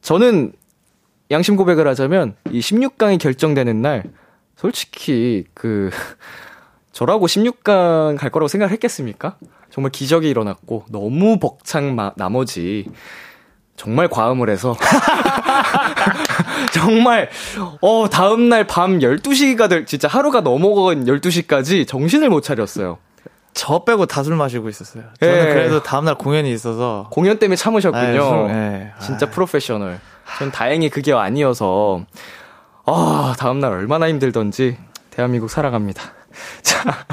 저는 0.00 0.52
양심 1.30 1.56
고백을 1.56 1.86
하자면 1.88 2.34
이 2.50 2.60
16강이 2.60 3.18
결정되는 3.20 3.82
날 3.82 4.04
솔직히 4.56 5.44
그 5.52 5.90
저라고 6.92 7.26
16강 7.26 8.16
갈 8.18 8.30
거라고 8.30 8.48
생각을 8.48 8.72
했겠습니까? 8.72 9.36
정말 9.72 9.90
기적이 9.90 10.28
일어났고 10.28 10.84
너무 10.90 11.38
벅찬 11.38 11.96
마, 11.96 12.12
나머지 12.16 12.86
정말 13.76 14.06
과음을 14.08 14.50
해서 14.50 14.76
정말 16.72 17.30
어 17.80 18.08
다음 18.10 18.48
날 18.48 18.66
밤 18.66 18.98
12시가 18.98 19.68
될 19.68 19.86
진짜 19.86 20.08
하루가 20.08 20.40
넘어간 20.40 21.04
12시까지 21.06 21.86
정신을 21.88 22.28
못 22.30 22.42
차렸어요. 22.42 22.98
저 23.54 23.84
빼고 23.84 24.06
다 24.06 24.22
술 24.22 24.36
마시고 24.36 24.68
있었어요. 24.68 25.04
저는 25.20 25.34
예. 25.34 25.44
그래도 25.52 25.82
다음날 25.82 26.16
공연이 26.16 26.52
있어서 26.52 27.08
공연 27.10 27.38
때문에 27.38 27.56
참으셨군요. 27.56 28.00
아이, 28.02 28.18
술, 28.18 28.50
예. 28.50 28.92
진짜 29.00 29.26
아이. 29.26 29.32
프로페셔널. 29.32 30.00
전 30.38 30.50
다행히 30.50 30.88
그게 30.88 31.12
아니어서 31.12 32.04
아 32.86 33.34
다음 33.38 33.58
날 33.60 33.72
얼마나 33.72 34.08
힘들던지 34.08 34.78
대한민국 35.10 35.50
사랑합니다. 35.50 36.02
자 36.62 37.04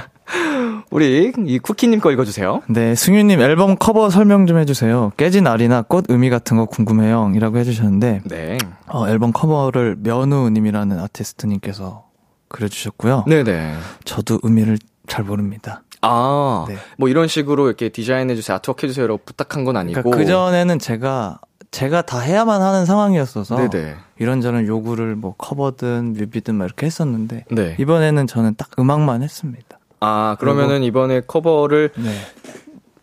우리 0.89 1.31
이 1.45 1.59
쿠키님 1.59 1.99
거 1.99 2.11
읽어주세요. 2.11 2.63
네, 2.67 2.95
승윤님 2.95 3.41
앨범 3.41 3.75
커버 3.75 4.09
설명 4.09 4.47
좀 4.47 4.57
해주세요. 4.57 5.11
깨진 5.17 5.45
알이나 5.47 5.83
꽃 5.83 6.05
의미 6.09 6.29
같은 6.29 6.57
거 6.57 6.65
궁금해요. 6.65 7.31
이라고 7.35 7.57
해주셨는데, 7.57 8.21
네. 8.25 8.57
어, 8.87 9.07
앨범 9.07 9.31
커버를 9.31 9.97
면우님이라는 9.99 10.99
아티스트님께서 10.99 12.05
그려주셨고요. 12.47 13.25
네네. 13.27 13.75
저도 14.05 14.39
의미를 14.43 14.77
잘 15.07 15.23
모릅니다. 15.25 15.83
아, 16.01 16.65
네. 16.67 16.77
뭐 16.97 17.09
이런 17.09 17.27
식으로 17.27 17.67
이렇게 17.67 17.89
디자인해주세요, 17.89 18.55
artwork 18.55 18.85
해주세요라고 18.85 19.21
부탁한 19.25 19.65
건 19.65 19.77
아니고. 19.77 20.01
그러니까 20.01 20.17
그전에는 20.17 20.79
제가, 20.79 21.39
제가 21.71 22.01
다 22.01 22.19
해야만 22.19 22.61
하는 22.61 22.85
상황이었어서, 22.85 23.69
네네. 23.69 23.95
이런저런 24.17 24.65
요구를 24.65 25.15
뭐 25.15 25.35
커버든 25.37 26.13
뮤비든 26.13 26.55
막 26.55 26.65
이렇게 26.65 26.85
했었는데, 26.85 27.45
네. 27.51 27.75
이번에는 27.77 28.25
저는 28.27 28.55
딱 28.57 28.69
음악만 28.79 29.21
했습니다. 29.21 29.78
아, 29.99 30.35
그러면은 30.39 30.83
이번에 30.83 31.21
커버를 31.25 31.91
네. 31.97 32.11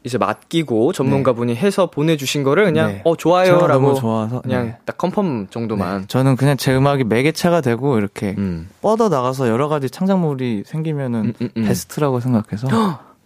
이제 0.05 0.19
맡기고 0.19 0.93
전문가분이 0.93 1.57
해서 1.57 1.91
보내주신 1.91 2.45
거를 2.45 2.65
그냥, 2.65 2.89
네. 2.89 3.03
어, 3.05 3.17
좋아요라고. 3.17 3.95
좋아서, 3.95 4.41
그냥 4.41 4.67
네. 4.67 4.79
딱 4.85 4.97
컨펌 4.99 5.47
정도만. 5.51 6.03
네. 6.03 6.07
저는 6.07 6.37
그냥 6.37 6.57
제 6.57 6.75
음악이 6.77 7.05
매개체가 7.05 7.61
되고, 7.61 7.99
이렇게 7.99 8.37
음. 8.39 8.69
뻗어 8.81 9.09
나가서 9.09 9.49
여러 9.49 9.69
가지 9.69 9.91
창작물이 9.91 10.63
생기면은 10.65 11.25
음, 11.25 11.33
음, 11.41 11.49
음. 11.57 11.65
베스트라고 11.65 12.21
생각해서 12.21 12.69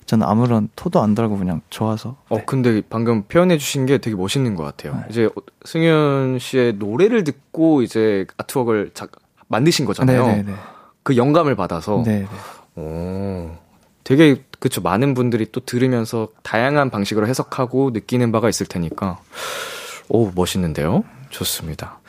저는 0.06 0.26
아무런 0.26 0.68
토도 0.74 1.00
안 1.00 1.14
달고 1.14 1.38
그냥 1.38 1.60
좋아서 1.70 2.16
어, 2.30 2.38
네. 2.38 2.42
근데 2.44 2.82
방금 2.90 3.22
표현해 3.22 3.58
주신 3.58 3.86
게 3.86 3.98
되게 3.98 4.16
멋있는 4.16 4.56
것 4.56 4.64
같아요. 4.64 4.94
네. 4.94 5.02
이제 5.08 5.28
승윤 5.64 6.40
씨의 6.40 6.72
노래를 6.78 7.22
듣고 7.22 7.82
이제 7.82 8.26
artwork를 8.36 8.90
작, 8.92 9.12
만드신 9.46 9.84
거잖아요. 9.84 10.26
네네네. 10.26 10.52
그 11.04 11.16
영감을 11.16 11.54
받아서. 11.54 12.02
네. 12.04 12.26
오, 12.74 13.39
되게 14.10 14.42
그쵸 14.58 14.80
많은 14.80 15.14
분들이 15.14 15.46
또 15.52 15.60
들으면서 15.60 16.30
다양한 16.42 16.90
방식으로 16.90 17.28
해석하고 17.28 17.90
느끼는 17.94 18.32
바가 18.32 18.48
있을 18.48 18.66
테니까 18.66 19.20
오 20.08 20.32
멋있는데요. 20.34 21.04
좋습니다. 21.30 22.00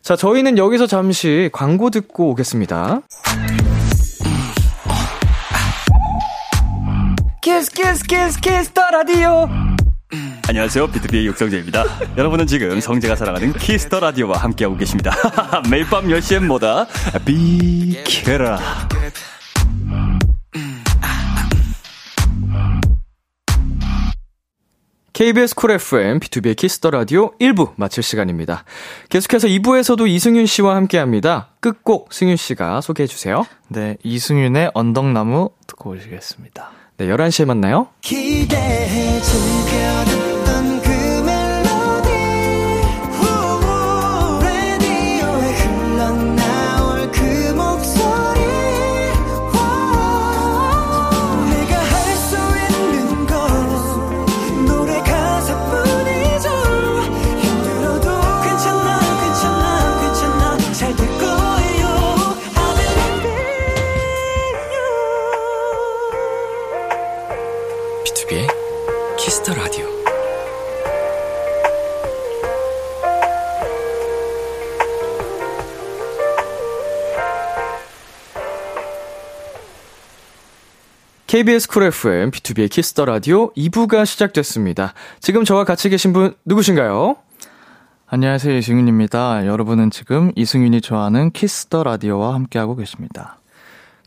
자 0.00 0.16
저희는 0.16 0.56
여기서 0.56 0.86
잠시 0.86 1.50
광고 1.52 1.90
듣고 1.90 2.30
오겠습니다. 2.30 3.02
Kiss 7.42 7.70
Kiss 7.70 8.04
Kiss 8.04 8.40
Kiss 8.40 8.70
the 8.72 8.90
Radio 8.90 9.46
안녕하세요. 10.48 10.86
BTOB의 10.86 11.26
육성재입니다. 11.26 11.84
여러분은 12.16 12.46
지금 12.46 12.80
성재가 12.80 13.14
사랑하는 13.14 13.52
Kiss 13.52 13.79
the 13.79 14.00
Radio와 14.00 14.38
함께하고 14.38 14.78
계십니다. 14.78 15.10
매일 15.70 15.84
밤 15.84 16.06
10시엔 16.06 16.46
뭐다? 16.46 16.86
비키라. 17.26 18.58
KBS 25.16 25.54
쿨 25.54 25.70
FM, 25.70 26.20
B2B의 26.20 26.54
키스터 26.56 26.90
라디오 26.90 27.30
1부 27.38 27.72
마칠 27.76 28.02
시간입니다. 28.02 28.64
계속해서 29.08 29.48
2부에서도 29.48 30.06
이승윤 30.06 30.44
씨와 30.44 30.76
함께 30.76 30.98
합니다. 30.98 31.54
끝곡 31.60 32.12
승윤 32.12 32.36
씨가 32.36 32.82
소개해 32.82 33.06
주세요. 33.06 33.46
네, 33.68 33.96
이승윤의 34.02 34.72
언덕나무 34.74 35.52
듣고 35.66 35.92
오시겠습니다. 35.92 36.70
네, 36.98 37.06
11시에 37.06 37.46
만나요. 37.46 37.88
기대해 38.02 39.18
즐겨 39.22 40.35
KBS 81.26 81.66
쿨 81.68 81.82
FM, 81.82 82.30
B2B의 82.30 82.70
키스터 82.70 83.04
라디오 83.04 83.52
2부가 83.54 84.06
시작됐습니다. 84.06 84.94
지금 85.20 85.44
저와 85.44 85.64
같이 85.64 85.88
계신 85.88 86.12
분 86.12 86.34
누구신가요? 86.44 87.16
안녕하세요, 88.06 88.56
이승윤입니다. 88.56 89.44
여러분은 89.46 89.90
지금 89.90 90.30
이승윤이 90.36 90.82
좋아하는 90.82 91.32
Kiss 91.32 91.66
the 91.66 91.82
Radio와 91.82 92.32
함께하고 92.34 92.76
계십니다. 92.76 93.38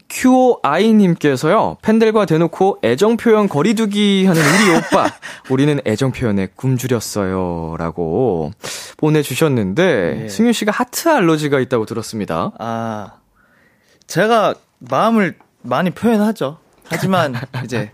QOI님께서요, 0.07 1.75
팬들과 1.81 2.25
대놓고 2.25 2.79
애정 2.83 3.17
표현 3.17 3.49
거리두기 3.49 4.25
하는 4.25 4.41
우리 4.41 4.77
오빠. 4.77 5.11
우리는 5.51 5.77
애정 5.85 6.13
표현에 6.13 6.47
굶주렸어요. 6.55 7.75
라고 7.77 8.51
보내주셨는데, 8.95 10.21
예. 10.23 10.29
승윤 10.29 10.53
씨가 10.53 10.71
하트 10.71 11.09
알러지가 11.09 11.59
있다고 11.59 11.85
들었습니다. 11.85 12.53
아, 12.59 13.17
제가 14.07 14.55
마음을 14.79 15.37
많이 15.61 15.91
표현하죠. 15.91 16.59
하지만 16.89 17.35
이제 17.63 17.91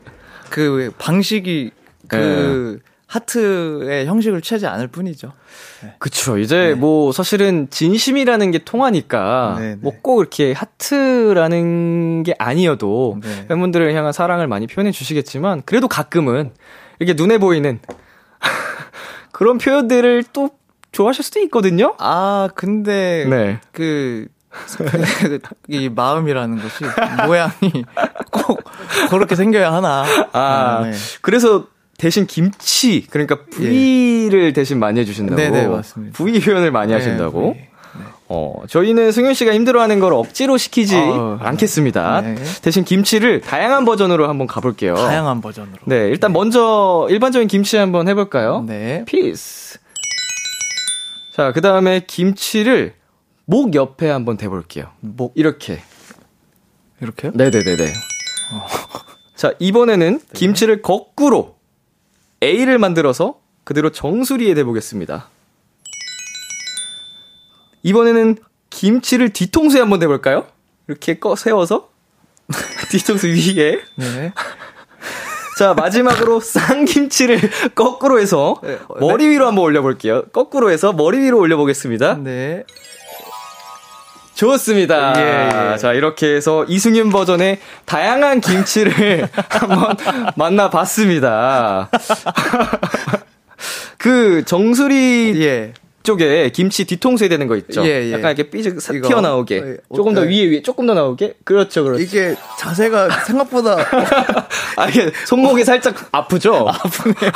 그 0.49 0.91
방식이 0.97 1.71
그 2.07 2.79
하트의 3.07 4.07
형식을 4.07 4.41
취하지 4.41 4.67
않을 4.67 4.87
뿐이죠. 4.87 5.31
그쵸. 5.99 6.37
이제 6.37 6.73
뭐 6.77 7.11
사실은 7.11 7.67
진심이라는 7.69 8.51
게 8.51 8.59
통하니까, 8.59 9.55
네, 9.59 9.67
네. 9.69 9.75
뭐꼭 9.75 10.19
이렇게 10.19 10.53
하트라는 10.53 12.23
게 12.23 12.33
아니어도 12.37 13.19
네. 13.21 13.47
팬분들을 13.47 13.93
향한 13.93 14.11
사랑을 14.11 14.47
많이 14.47 14.67
표현해 14.67 14.91
주시겠지만, 14.91 15.61
그래도 15.65 15.87
가끔은 15.87 16.51
이렇게 16.99 17.13
눈에 17.21 17.37
보이는 17.37 17.79
그런 19.31 19.57
표현들을 19.57 20.23
또 20.33 20.49
좋아하실 20.91 21.23
수도 21.23 21.39
있거든요? 21.41 21.95
아, 21.99 22.49
근데 22.55 23.25
네. 23.29 23.59
그, 23.71 24.27
그, 24.77 25.39
이 25.67 25.89
마음이라는 25.89 26.57
것이 26.57 26.85
모양이 27.27 27.83
꼭 28.45 28.59
그렇게 29.09 29.35
생겨야 29.35 29.73
하나. 29.73 30.05
아, 30.33 30.81
네. 30.83 30.93
그래서 31.21 31.65
대신 31.97 32.25
김치, 32.27 33.05
그러니까 33.09 33.39
브이를 33.51 34.53
대신 34.53 34.79
많이 34.79 34.99
해주신다고. 34.99 35.41
예. 35.41 35.49
네네, 35.49 35.67
맞습니다. 35.67 36.15
브이 36.17 36.39
표현을 36.39 36.71
많이 36.71 36.91
하신다고. 36.93 37.55
네, 37.55 37.69
어, 38.27 38.63
저희는 38.67 39.11
승윤 39.11 39.33
씨가 39.33 39.53
힘들어하는 39.53 39.99
걸 39.99 40.13
억지로 40.13 40.57
시키지 40.57 40.95
어, 40.97 41.37
않겠습니다. 41.41 42.21
네. 42.21 42.35
대신 42.61 42.83
김치를 42.83 43.41
다양한 43.41 43.85
버전으로 43.85 44.27
한번 44.27 44.47
가볼게요. 44.47 44.95
다양한 44.95 45.41
버전으로. 45.41 45.77
네, 45.85 46.07
일단 46.09 46.33
먼저 46.33 47.07
일반적인 47.09 47.47
김치 47.47 47.77
한번 47.77 48.07
해볼까요? 48.07 48.63
네. 48.67 49.03
Peace. 49.05 49.79
자, 51.35 51.51
그 51.51 51.61
다음에 51.61 52.01
김치를 52.05 52.93
목 53.45 53.75
옆에 53.75 54.09
한번 54.09 54.37
대볼게요. 54.37 54.87
목, 55.01 55.33
이렇게. 55.35 55.81
이렇게요? 57.01 57.31
네네네네. 57.35 57.93
자, 59.35 59.53
이번에는 59.59 60.21
김치를 60.33 60.81
거꾸로 60.81 61.55
A를 62.43 62.77
만들어서 62.79 63.39
그대로 63.63 63.91
정수리에 63.91 64.53
대보겠습니다. 64.53 65.29
이번에는 67.83 68.37
김치를 68.69 69.29
뒤통수에 69.29 69.79
한번 69.79 69.99
대볼까요? 69.99 70.47
이렇게 70.87 71.19
꺼 71.19 71.35
세워서 71.35 71.89
뒤통수 72.91 73.27
위에. 73.27 73.81
네. 73.95 74.33
자, 75.57 75.73
마지막으로 75.73 76.41
쌍김치를 76.41 77.39
거꾸로 77.75 78.19
해서 78.19 78.59
네, 78.61 78.77
머리 78.99 79.27
위로 79.27 79.47
한번 79.47 79.63
올려볼게요. 79.63 80.25
거꾸로 80.33 80.69
해서 80.69 80.91
머리 80.91 81.19
위로 81.19 81.39
올려보겠습니다. 81.39 82.17
네. 82.17 82.65
좋습니다. 84.35 85.13
예, 85.17 85.71
예. 85.73 85.77
자, 85.77 85.93
이렇게 85.93 86.35
해서 86.35 86.65
이승윤 86.65 87.09
버전의 87.09 87.59
다양한 87.85 88.41
김치를 88.41 89.27
한번 89.49 89.95
만나봤습니다. 90.35 91.89
그 93.97 94.43
정수리 94.45 95.33
예. 95.37 95.73
쪽에 96.03 96.51
김치 96.51 96.85
뒤통수에 96.85 97.29
되는 97.29 97.47
거 97.47 97.55
있죠? 97.55 97.83
예, 97.83 98.05
예. 98.05 98.11
약간 98.11 98.35
이렇게 98.35 98.51
삐죽 98.51 98.77
튀어나오게. 98.77 99.55
예, 99.55 99.77
조금 99.95 100.13
더 100.13 100.21
어, 100.21 100.25
위에 100.25 100.51
위에 100.51 100.61
조금 100.61 100.85
더 100.85 100.93
나오게. 100.93 101.37
그렇죠, 101.43 101.83
그렇죠. 101.83 102.03
이게 102.03 102.35
자세가 102.59 103.09
생각보다 103.25 103.77
아, 104.77 104.87
이게 104.87 105.09
손목이 105.25 105.63
살짝 105.63 105.95
아프죠? 106.11 106.67
아프네요. 106.69 107.31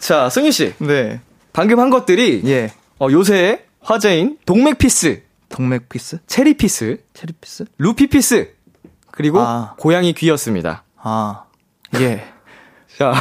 자, 0.00 0.28
승윤 0.28 0.50
씨. 0.50 0.72
네. 0.78 1.20
방금 1.52 1.78
한 1.78 1.90
것들이 1.90 2.42
예. 2.46 2.72
어, 2.98 3.06
요새 3.12 3.62
화제인 3.80 4.38
동맥 4.44 4.78
peace, 4.78 5.22
동맥 5.54 5.88
peace? 5.88 6.18
Cherry 6.26 6.54
peace, 6.54 6.98
cherry 7.14 7.32
peace? 7.40 7.66
루피 7.78 8.08
peace, 8.08 8.52
그리고 9.12 9.40
아. 9.40 9.76
고양이 9.78 10.12
귀였습니다. 10.12 10.82
아. 10.96 11.44
예. 12.00 12.24
자, 12.98 13.14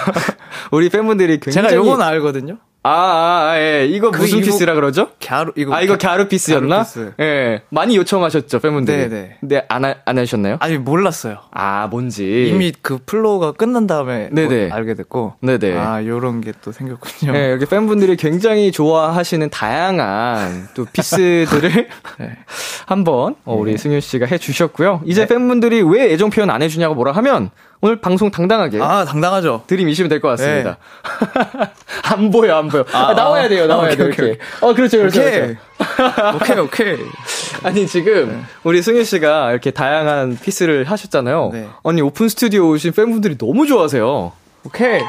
우리 0.72 0.89
팬분들이 0.89 1.39
굉장히 1.39 1.69
제가 1.69 1.76
요건 1.76 2.02
알거든요. 2.02 2.58
아, 2.86 2.89
아, 2.91 3.52
아, 3.52 3.60
예. 3.60 3.86
이거 3.86 4.12
그 4.12 4.19
무슨 4.22 4.41
peace라 4.41 4.73
그러죠? 4.74 5.08
갸루 5.26 5.54
이거 5.56 5.74
아, 5.74 5.82
이거 5.82 5.98
갸루 5.98 6.28
피스였나? 6.28 6.84
갸루 6.84 6.84
peace. 6.86 7.13
예. 7.22 7.62
많이 7.69 7.96
요청하셨죠, 7.96 8.60
팬분들이. 8.60 8.98
네, 8.98 9.08
네. 9.10 9.38
근데 9.39 9.65
안, 9.69 9.86
하, 9.86 9.96
안 10.06 10.17
하셨나요? 10.17 10.58
아니 10.60 10.78
몰랐어요. 10.78 11.38
아, 11.52 11.88
뭔지. 11.89 12.50
이미 12.50 12.74
그 12.82 13.00
flow가 13.06 13.54
끝난 13.54 13.88
다음에 13.88 14.30
네네. 14.32 14.67
뭐 14.67 14.76
알게 14.78 14.96
됐고 14.96 15.36
네네. 15.41 15.78
아 15.78 16.06
요런 16.06 16.41
게 16.41 16.52
또 16.62 16.72
생겼군요. 16.72 17.32
네, 17.34 17.48
이렇게 17.50 17.65
팬분들이 17.65 18.15
굉장히 18.15 18.72
좋아하시는 18.72 19.50
다양한 19.50 20.69
또 20.76 20.86
peace들을 20.91 21.71
네. 22.19 22.38
한번 22.86 23.36
어, 23.43 23.56
우리 23.56 23.78
승윤 23.78 24.00
씨가 24.02 24.26
해주셨고요. 24.28 25.02
이제 25.06 25.26
팬분들이 25.26 25.82
왜 25.82 26.12
애정 26.13 26.30
표현 26.30 26.50
안 26.50 26.62
해주냐고 26.62 26.96
뭐라 26.96 27.12
하면 27.13 27.50
오늘 27.84 27.98
방송 27.98 28.32
당당하게 28.32 28.80
아 28.82 29.04
당당하죠. 29.04 29.63
들이미시면 29.67 30.08
될 30.08 30.22
것 30.22 30.30
같습니다. 30.30 30.78
안 32.15 32.32
보여, 32.32 32.56
안 32.56 32.69
보여. 32.69 32.86
아, 32.93 33.13
나와야 33.13 33.50
돼요, 33.50 33.67
나와야 33.67 33.88
오케이, 33.88 33.98
돼요, 33.98 34.08
오케이, 34.08 34.26
이렇게. 34.26 34.41
어, 34.62 34.74
그렇죠, 34.74 35.00
그렇죠. 35.00 35.19
오케이. 35.19 35.32
그렇죠. 35.41 36.36
오케이 36.38 36.60
오케이. 36.60 36.98
아니, 37.63 37.86
지금 37.86 38.46
우리 38.63 38.82
승윤 38.82 39.04
씨가 39.04 39.52
이렇게 39.52 39.72
다양한 39.72 40.39
peace를 40.41 40.86
하셨잖아요. 40.86 41.50
네. 41.52 41.67
아니, 41.84 42.02
오픈 42.02 42.30
스튜디오 42.30 42.69
오신 42.69 42.93
팬분들이 42.93 43.38
너무 43.38 43.67
좋아하세요. 43.67 44.32
오케이. 44.63 45.02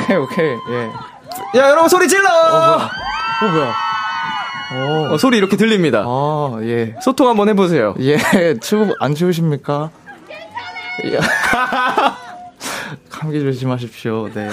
오케이 0.00 0.16
오케이. 0.16 0.46
예. 0.48 1.60
야, 1.60 1.68
여러분 1.70 1.88
소리 1.88 2.08
질러! 2.08 2.28
어 2.28 3.48
뭐야? 3.48 3.74
오. 4.74 5.14
어, 5.14 5.18
소리 5.18 5.36
이렇게 5.38 5.56
들립니다. 5.56 6.02
아 6.04 6.58
예. 6.62 6.96
소통 7.00 7.28
한번 7.28 7.48
해보세요. 7.48 7.94
예, 8.00 8.16
추, 8.60 8.92
안 8.98 9.14
추우십니까? 9.14 9.90
예. 11.04 11.18
감기 13.10 13.40
조심하십시오. 13.40 14.30
네. 14.34 14.48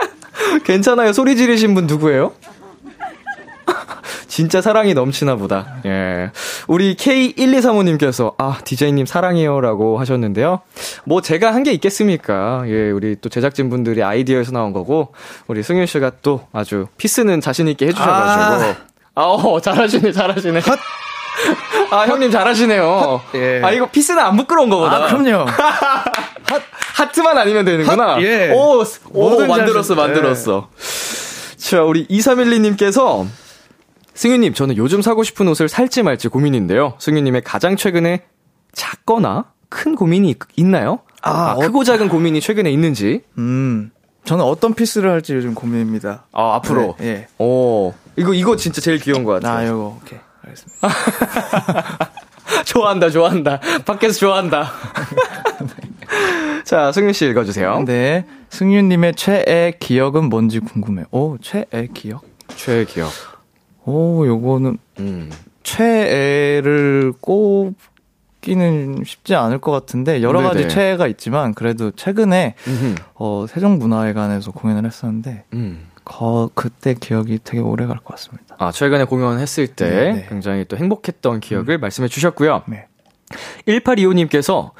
괜찮아요. 0.64 1.12
소리 1.12 1.36
지르신 1.36 1.74
분 1.74 1.86
누구예요? 1.86 2.32
진짜 4.28 4.60
사랑이 4.60 4.94
넘치나 4.94 5.36
보다. 5.36 5.76
예. 5.84 6.30
우리 6.68 6.94
K1235님께서, 6.96 8.34
아, 8.38 8.58
디제이님 8.64 9.06
사랑해요 9.06 9.60
라고 9.60 9.98
하셨는데요. 9.98 10.60
뭐 11.04 11.20
제가 11.20 11.52
한 11.54 11.62
게 11.64 11.72
있겠습니까? 11.72 12.62
예, 12.66 12.90
우리 12.90 13.16
또 13.20 13.28
제작진분들이 13.28 14.02
아이디어에서 14.02 14.52
나온 14.52 14.72
거고, 14.72 15.12
우리 15.48 15.62
승윤 15.62 15.86
씨가 15.86 16.12
또 16.22 16.46
아주 16.52 16.86
피스는 16.98 17.40
자신있게 17.40 17.86
해주셔가지고. 17.88 18.74
아, 19.14 19.22
어, 19.22 19.60
잘하시네, 19.60 20.12
잘하시네. 20.12 20.60
아, 21.90 22.06
형님 22.06 22.30
잘하시네요. 22.30 23.22
예. 23.34 23.60
아, 23.62 23.70
이거 23.72 23.86
피스는 23.86 24.22
안 24.22 24.36
부끄러운 24.36 24.68
거보다. 24.70 25.04
아, 25.04 25.06
그럼요. 25.06 25.46
하트만 26.94 27.38
아니면 27.38 27.64
되는구나. 27.64 28.14
핫, 28.14 28.22
예. 28.22 28.50
오, 28.52 28.82
오 29.12 29.46
만들었어, 29.46 29.94
만들었어. 29.94 30.68
자, 31.56 31.82
우리 31.82 32.06
2312님께서 32.06 33.26
승윤님, 34.14 34.54
저는 34.54 34.76
요즘 34.76 35.00
사고 35.00 35.22
싶은 35.22 35.46
옷을 35.48 35.68
살지 35.68 36.02
말지 36.02 36.28
고민인데요. 36.28 36.94
승윤님의 36.98 37.42
가장 37.42 37.76
최근에 37.76 38.24
작거나 38.72 39.52
큰 39.68 39.94
고민이 39.94 40.34
있나요? 40.56 41.00
아, 41.22 41.50
아, 41.50 41.54
크고 41.56 41.84
작은 41.84 42.08
고민이 42.08 42.40
최근에 42.40 42.70
있는지. 42.70 43.22
음. 43.38 43.90
저는 44.24 44.44
어떤 44.44 44.74
피스를 44.74 45.10
할지 45.10 45.34
요즘 45.34 45.54
고민입니다. 45.54 46.24
아, 46.32 46.54
앞으로. 46.56 46.96
네, 46.98 47.06
예. 47.06 47.26
오, 47.38 47.94
이거, 48.16 48.34
이거 48.34 48.56
진짜 48.56 48.80
제일 48.80 48.98
귀여운 48.98 49.24
것 49.24 49.32
같아요. 49.32 49.56
아, 49.56 49.66
요거, 49.70 50.00
오케이. 50.02 50.18
알겠습니다. 50.48 50.88
좋아한다, 52.64 53.10
좋아한다. 53.10 53.60
밖에서 53.84 54.18
좋아한다. 54.18 54.70
자, 56.64 56.92
승윤 56.92 57.12
씨 57.12 57.26
읽어주세요. 57.28 57.84
네. 57.86 58.24
승윤님의 58.50 59.14
최애 59.14 59.74
기억은 59.78 60.24
뭔지 60.28 60.60
궁금해요. 60.60 61.06
오, 61.10 61.36
최애 61.40 61.88
기억? 61.94 62.24
최애 62.56 62.84
기억. 62.86 63.10
오, 63.84 64.26
요거는 64.26 64.78
음. 65.00 65.30
최애를 65.62 67.12
꼽기는 67.20 69.02
쉽지 69.04 69.34
않을 69.34 69.58
것 69.58 69.70
같은데 69.70 70.22
여러 70.22 70.42
가지 70.42 70.58
네네. 70.60 70.68
최애가 70.68 71.06
있지만 71.08 71.54
그래도 71.54 71.90
최근에 71.90 72.54
음흠. 72.66 72.94
어, 73.14 73.46
세종문화회관에서 73.48 74.52
공연을 74.52 74.86
했었는데 74.86 75.44
음. 75.52 75.86
거, 76.04 76.50
그때 76.54 76.94
기억이 76.94 77.38
되게 77.44 77.60
오래 77.60 77.84
갈 77.86 77.98
것 77.98 78.16
같습니다. 78.16 78.47
아, 78.58 78.72
최근에 78.72 79.04
공연했을 79.04 79.68
때 79.68 79.88
네, 79.88 80.12
네. 80.12 80.26
굉장히 80.28 80.64
또 80.66 80.76
행복했던 80.76 81.40
기억을 81.40 81.78
말씀해 81.78 82.08
주셨고요. 82.08 82.62
네. 82.66 82.86
1825님께서 83.66 84.72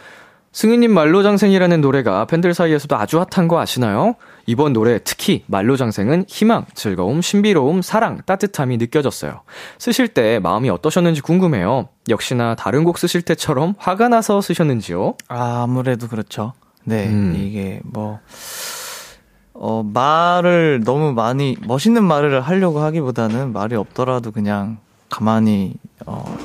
승희님 0.53 0.93
말로장생이라는 0.93 1.81
노래가 1.81 2.25
팬들 2.25 2.55
사이에서도 2.55 2.97
아주 2.97 3.21
핫한 3.21 3.49
거 3.49 3.61
아시나요? 3.61 4.17
이번 4.47 4.73
노래 4.73 4.99
특히 5.05 5.45
말로장생은 5.47 6.25
희망, 6.27 6.65
즐거움, 6.75 7.21
신비로움, 7.21 7.83
사랑, 7.83 8.23
따뜻함이 8.25 8.79
느껴졌어요. 8.79 9.43
쓰실 9.79 10.09
때 10.09 10.39
마음이 10.39 10.71
어떠셨는지 10.71 11.21
궁금해요. 11.21 11.89
역시나 12.09 12.55
다른 12.57 12.83
곡 12.83 12.99
쓰실 12.99 13.23
때처럼 13.23 13.75
화가 13.79 14.09
나서 14.09 14.41
쓰셨는지요? 14.41 15.15
아, 15.29 15.63
아무래도 15.65 16.09
그렇죠. 16.09 16.55
네, 16.85 17.07
음. 17.09 17.37
이게 17.37 17.81
뭐, 17.85 18.19
어, 19.61 19.83
말을 19.83 20.83
너무 20.85 21.13
많이, 21.13 21.57
멋있는 21.67 22.05
말을 22.05 22.41
하려고 22.41 22.79
하기보다는 22.79 23.53
말이 23.53 23.75
없더라도 23.75 24.31
그냥 24.31 24.79
가만히, 25.09 25.75
어, 26.07 26.39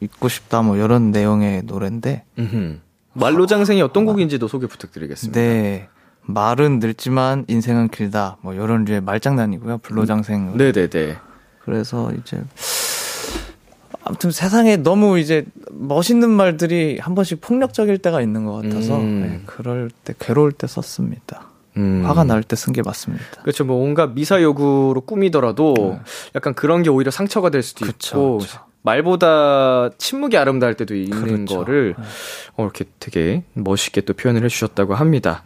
있고 0.00 0.28
싶다, 0.30 0.62
뭐, 0.62 0.76
이런 0.76 1.10
내용의 1.10 1.64
노래인데, 1.66 2.24
음흠. 2.38 2.78
말로 3.12 3.44
장생이 3.44 3.82
어떤 3.82 4.06
곡인지도 4.06 4.48
소개 4.48 4.66
부탁드리겠습니다. 4.66 5.38
네. 5.38 5.88
말은 6.22 6.78
늙지만 6.78 7.44
인생은 7.46 7.88
길다. 7.88 8.38
뭐, 8.40 8.54
이런 8.54 8.86
류의 8.86 9.02
말장난이고요. 9.02 9.78
불로장생. 9.78 10.56
네네네. 10.56 11.18
그래서 11.62 12.10
이제, 12.12 12.42
아무튼 14.02 14.30
세상에 14.30 14.78
너무 14.78 15.18
이제 15.18 15.44
멋있는 15.70 16.30
말들이 16.30 16.98
한 16.98 17.14
번씩 17.14 17.42
폭력적일 17.42 17.98
때가 17.98 18.22
있는 18.22 18.46
것 18.46 18.62
같아서, 18.62 18.96
음. 18.98 19.20
네, 19.20 19.42
그럴 19.44 19.90
때, 20.04 20.14
괴로울 20.18 20.52
때 20.52 20.66
썼습니다. 20.66 21.48
음. 21.76 22.02
화가 22.04 22.24
날 22.24 22.42
때 22.42 22.56
쓴 22.56 22.72
게 22.72 22.82
맞습니다. 22.82 23.24
그렇죠. 23.42 23.64
뭐 23.64 23.76
온갖 23.82 24.12
미사 24.14 24.40
여구로 24.42 25.00
꾸미더라도 25.06 25.74
네. 25.76 26.00
약간 26.36 26.54
그런 26.54 26.82
게 26.82 26.90
오히려 26.90 27.10
상처가 27.10 27.50
될 27.50 27.62
수도 27.62 27.84
그쵸, 27.86 28.16
있고 28.16 28.38
그쵸. 28.38 28.60
말보다 28.82 29.90
침묵이 29.98 30.36
아름다울 30.36 30.74
때도 30.74 30.94
있는 30.94 31.46
그렇죠. 31.46 31.58
거를 31.58 31.94
네. 31.98 32.04
어, 32.56 32.62
이렇게 32.64 32.84
되게 33.00 33.42
멋있게 33.54 34.02
또 34.02 34.12
표현을 34.14 34.44
해주셨다고 34.44 34.94
합니다. 34.94 35.42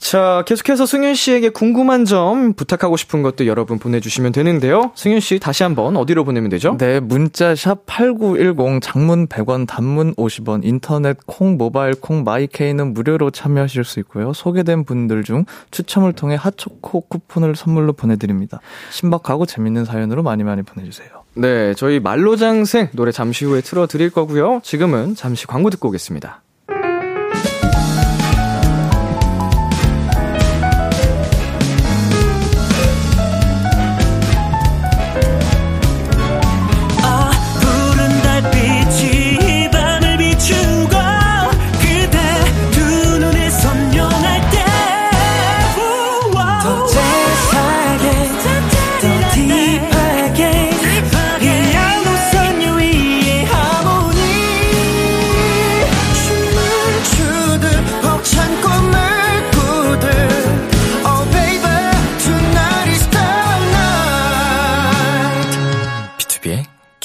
자, 0.00 0.42
계속해서 0.46 0.86
승윤 0.86 1.14
씨에게 1.14 1.50
궁금한 1.50 2.06
점 2.06 2.54
부탁하고 2.54 2.96
싶은 2.96 3.22
것도 3.22 3.46
여러분 3.46 3.78
보내주시면 3.78 4.32
되는데요. 4.32 4.92
승윤 4.96 5.20
씨 5.20 5.38
다시 5.38 5.62
한번 5.62 5.96
어디로 5.96 6.24
보내면 6.24 6.48
되죠? 6.48 6.76
네, 6.78 7.00
문자 7.00 7.54
샵 7.54 7.84
8910 7.86 8.80
장문 8.82 9.26
100원 9.28 9.68
단문 9.68 10.14
50원 10.14 10.64
인터넷 10.64 11.18
콩 11.26 11.58
모바일 11.58 11.94
콩 11.94 12.24
마이케이는 12.24 12.94
무료로 12.94 13.30
참여하실 13.30 13.84
수 13.84 14.00
있고요. 14.00 14.32
소개된 14.32 14.84
분들 14.84 15.22
중 15.22 15.44
추첨을 15.70 16.14
통해 16.14 16.34
핫초코 16.34 17.02
쿠폰을 17.02 17.54
선물로 17.54 17.92
보내드립니다. 17.92 18.60
신박하고 18.90 19.44
재밌는 19.44 19.84
사연으로 19.84 20.22
많이 20.22 20.42
많이 20.44 20.62
보내주세요. 20.62 21.08
네, 21.34 21.74
저희 21.74 22.00
말로장생 22.00 22.88
노래 22.94 23.12
잠시 23.12 23.44
후에 23.44 23.60
틀어드릴 23.60 24.10
거고요. 24.10 24.60
지금은 24.64 25.14
잠시 25.14 25.46
광고 25.46 25.68
듣고 25.68 25.88
오겠습니다. 25.88 26.42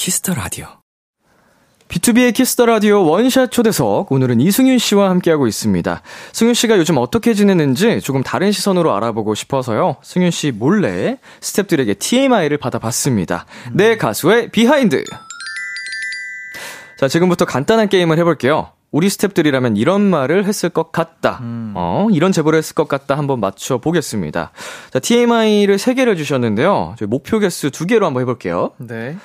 키스터 0.06 0.34
라디오. 0.34 0.68
B2B의 1.88 2.32
키스터 2.32 2.64
라디오 2.64 3.04
원샷 3.04 3.50
초대석. 3.50 4.12
오늘은 4.12 4.40
이승윤 4.40 4.78
씨와 4.78 5.10
함께하고 5.10 5.48
있습니다. 5.48 6.00
승윤 6.32 6.54
씨가 6.54 6.78
요즘 6.78 6.98
어떻게 6.98 7.34
지내는지 7.34 8.00
조금 8.00 8.22
다른 8.22 8.52
시선으로 8.52 8.94
알아보고 8.94 9.34
싶어서요. 9.34 9.96
승윤 10.04 10.30
씨 10.30 10.52
몰래 10.52 11.18
스탭들에게 11.40 11.98
TMI를 11.98 12.56
받아봤습니다. 12.58 13.46
내 13.72 13.96
가수의 13.96 14.50
behind. 14.50 15.02
자, 16.98 17.08
지금부터 17.08 17.44
간단한 17.44 17.88
게임을 17.88 18.16
해볼게요. 18.18 18.70
우리 18.92 19.08
스탭들이라면 19.08 19.76
이런 19.76 20.02
말을 20.02 20.44
했을 20.44 20.68
것 20.68 20.92
같다. 20.92 21.40
어, 21.74 22.06
이런 22.12 22.30
제보를 22.30 22.58
했을 22.58 22.76
것 22.76 22.86
같다. 22.86 23.18
한번 23.18 23.40
맞춰보겠습니다. 23.40 24.52
자, 24.92 24.98
TMI를 25.00 25.78
3개를 25.78 26.16
주셨는데요. 26.16 26.94
저희 26.96 27.08
목표 27.08 27.40
개수 27.40 27.72
2개로 27.72 28.02
한번 28.02 28.20
해볼게요. 28.20 28.70
네. 28.78 29.16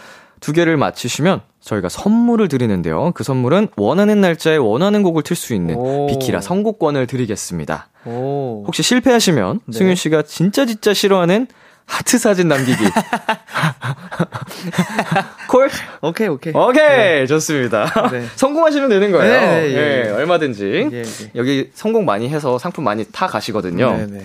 두 0.42 0.52
개를 0.54 0.76
맞히시면 0.76 1.42
저희가 1.62 1.88
선물을 1.88 2.50
드리는데요. 2.50 3.12
그 3.14 3.24
선물은 3.24 3.70
원하는 3.78 4.20
날짜에 4.20 4.58
원하는 4.58 5.04
곡을 5.04 5.24
틀 5.24 5.38
수 5.38 5.54
있는 5.54 5.76
오. 5.76 6.08
비키라 6.08 6.42
선곡권을 6.42 7.08
드리겠습니다. 7.08 7.88
오. 8.06 8.64
혹시 8.66 8.84
실패하시면 8.84 9.62
네. 9.68 9.78
승윤 9.78 9.96
씨가 9.96 10.24
진짜 10.24 10.66
진짜 10.66 10.94
싫어하는 10.94 11.48
하트 11.86 12.18
사진 12.18 12.48
남기기. 12.48 12.84
콜? 15.48 15.70
오케이, 16.02 16.28
오케이. 16.28 16.54
오케이, 16.56 17.28
좋습니다. 17.28 18.10
네. 18.12 18.26
성공하시면 18.36 18.89
되는 18.89 19.12
거예요. 19.12 19.32
네, 19.32 19.39
네, 19.39 19.74
예, 19.74 20.06
예. 20.08 20.12
얼마든지. 20.12 20.89
예, 20.92 21.02
예. 21.02 21.32
여기 21.36 21.70
성공 21.74 22.06
많이 22.06 22.30
해서 22.30 22.58
상품 22.58 22.84
많이 22.86 23.06
타 23.12 23.28
가시거든요. 23.28 23.98
네, 23.98 24.08
네. 24.08 24.24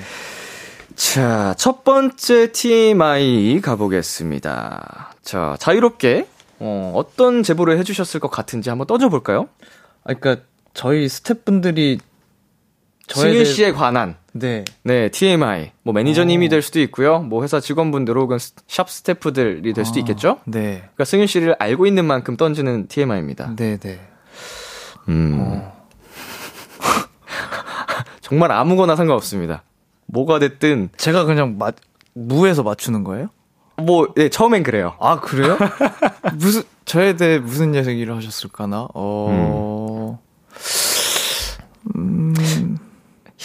자, 0.95 1.55
첫 1.59 1.85
번째 1.85 2.53
TMI 2.53 3.61
가보겠습니다. 3.61 5.11
자, 5.27 5.57
자유롭게, 5.59 6.29
어, 6.61 6.93
어떤 6.95 7.43
제보를 7.43 7.77
해주셨을 7.79 8.21
것 8.21 8.31
같은지 8.31 8.69
한번 8.71 8.87
떠줘볼까요? 8.87 9.49
아, 10.05 10.15
그니까, 10.15 10.37
저희 10.73 11.09
스태프분들이, 11.09 11.99
승윤 13.09 13.45
씨에 13.45 13.73
관한, 13.73 14.17
네. 14.33 14.65
네, 14.85 15.09
TMI. 15.09 15.73
뭐 15.83 15.93
매니저님이 15.95 16.47
오. 16.47 16.49
될 16.49 16.63
수도 16.63 16.81
있고요. 16.81 17.19
뭐 17.19 17.43
회사 17.43 17.59
직원분들 17.59 18.17
혹은 18.17 18.39
스- 18.39 18.53
샵 18.69 18.89
스태프들이 18.89 19.73
될 19.73 19.85
수도 19.85 19.99
아, 19.99 20.01
있겠죠? 20.01 20.39
네. 20.45 20.77
그러니까 20.79 21.05
승윤 21.05 21.27
씨를 21.27 21.57
알고 21.59 21.87
있는 21.87 22.05
만큼 22.05 22.37
던지는 22.37 22.87
TMI입니다. 22.87 23.55
네, 23.57 23.79
네. 23.79 24.01
음. 25.09 25.37
어. 25.41 25.87
정말 28.21 28.53
아무거나 28.53 28.95
상관없습니다. 28.95 29.63
뭐가 30.07 30.39
됐든, 30.39 30.91
제가 30.97 31.25
그냥 31.25 31.57
맞, 31.59 31.75
무에서 32.15 32.63
맞추는 32.63 33.03
거예요? 33.03 33.29
뭐, 33.79 34.09
네, 34.15 34.29
처음엔 34.29 34.63
그래요. 34.63 34.95
아, 35.01 35.21
그래요? 35.21 35.57
무슨, 36.35 36.63
저에 36.85 37.17
대해 37.17 37.39
무슨 37.39 37.75
얘기를 37.75 38.17
하셨을까나? 38.17 38.89
어, 38.95 40.19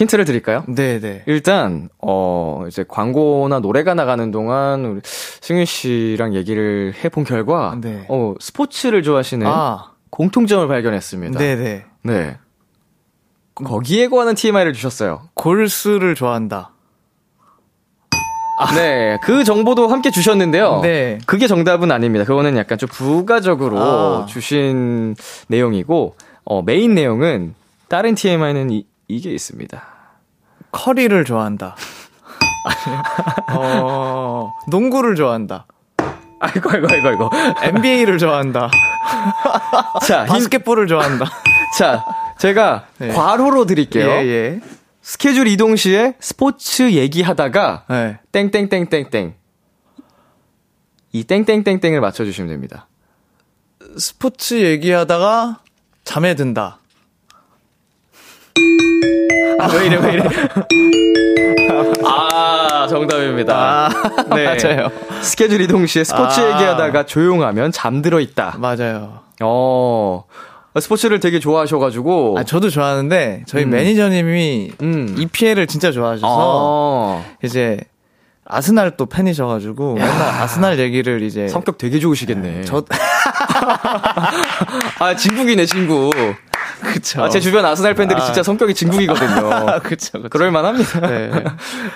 힌트를 0.02 0.26
드릴까요? 0.26 0.64
네네. 0.68 1.24
일단 1.28 1.90
어 2.00 2.66
이제 2.68 2.84
광고나 2.88 3.60
노래가 3.60 3.94
나가는 3.94 4.32
동안 4.32 4.86
우리 4.86 5.02
승윤 5.04 5.66
씨랑 5.66 6.34
얘기를 6.34 6.94
해본 7.04 7.24
결과 7.24 7.78
네. 7.80 8.06
어 8.10 8.34
스포츠를 8.40 9.04
좋아하시는 9.04 9.46
아, 9.46 9.92
공통점을 10.10 10.68
발견했습니다. 10.68 11.38
네네. 11.38 11.86
네. 12.04 12.38
거기에 13.54 14.08
관한 14.08 14.34
TMI를 14.34 14.74
주셨어요. 14.74 15.24
골수를 15.36 16.16
좋아한다. 16.16 16.72
네, 18.76 19.18
그 19.24 19.44
정보도 19.44 19.88
함께 19.88 20.12
주셨는데요. 20.12 20.80
네. 20.82 21.18
그게 21.26 21.48
정답은 21.48 21.92
아닙니다. 21.92 22.26
그거는 22.26 22.58
약간 22.58 22.78
좀 22.78 22.90
부가적으로 22.90 23.80
아. 23.80 24.26
주신 24.28 25.16
내용이고 25.48 26.16
어, 26.46 26.62
메인 26.62 26.94
내용은 26.94 27.56
다른 27.88 28.16
TMI는 28.16 28.70
이, 28.72 28.86
이게 29.08 29.32
있습니다. 29.32 29.82
커리를 30.72 31.24
좋아한다. 31.26 31.76
아니요. 32.66 33.04
어, 33.58 34.54
농구를 34.68 35.16
좋아한다. 35.16 35.66
아이고 36.40 36.70
아이고 36.72 36.88
아이고 36.90 37.08
아이고. 37.08 37.30
NBA를 37.62 38.18
좋아한다. 38.18 38.70
자, 40.08 40.22
힌, 40.22 40.28
바스켓볼을 40.28 40.88
좋아한다. 40.88 41.26
자, 41.78 42.04
제가 42.40 42.86
네. 42.98 43.10
과로로 43.10 43.66
드릴게요. 43.66 44.10
예, 44.10 44.26
예. 44.26 44.60
스케줄 45.02 45.48
이동 45.48 45.76
시에 45.76 46.16
스포츠 46.20 46.92
얘기하다가 46.92 47.86
네. 47.90 48.20
땡땡땡땡땡 48.32 49.34
이 51.14 51.24
땡땡땡땡을 51.24 52.00
맞춰주시면 52.00 52.50
됩니다. 52.50 52.88
스포츠 53.98 54.62
얘기하다가 54.64 55.60
잠에 56.04 56.36
든다. 56.36 56.80
아, 59.60 59.68
왜 59.74 59.88
이래, 59.88 59.98
왜 59.98 60.14
이래. 60.14 60.24
아, 62.06 62.88
정답입니다. 62.88 63.90
네. 64.36 64.46
맞아요. 64.46 64.90
스케줄 65.22 65.62
이동 65.62 65.86
시에 65.86 66.04
스포츠 66.04 66.40
아. 66.40 66.54
얘기하다가 66.54 67.06
조용하면 67.06 67.72
잠들어 67.72 68.20
있다. 68.20 68.56
맞아요. 68.58 69.20
어, 69.42 70.24
스포츠를 70.80 71.20
되게 71.20 71.40
좋아하셔가지고. 71.40 72.36
아, 72.38 72.44
저도 72.44 72.70
좋아하는데, 72.70 73.44
저희 73.46 73.64
음. 73.64 73.72
매니저님이 73.72 74.72
음. 74.82 75.16
EPL을 75.18 75.68
진짜 75.68 75.92
좋아하셔서, 75.92 76.28
어, 76.30 77.26
이제, 77.44 77.78
아스날 78.46 78.96
또 78.96 79.06
팬이셔가지고, 79.06 79.96
맨날 79.96 80.12
아스날 80.42 80.80
얘기를 80.80 81.22
이제. 81.24 81.50
성격 81.50 81.78
되게 81.78 82.00
좋으시겠네. 82.00 82.64
저, 82.64 82.86
아, 85.00 85.16
진국이네, 85.18 85.66
진국. 85.66 86.14
그쵸. 86.82 87.24
아, 87.24 87.30
제 87.30 87.40
주변 87.40 87.66
아스날 87.66 87.94
팬들이 87.94 88.20
아. 88.20 88.26
진짜 88.26 88.44
성격이 88.44 88.74
진국이거든요. 88.74 89.80
그쵸, 89.84 90.14
그쵸. 90.14 90.30
그럴만합니다. 90.30 91.00
네. 91.08 91.30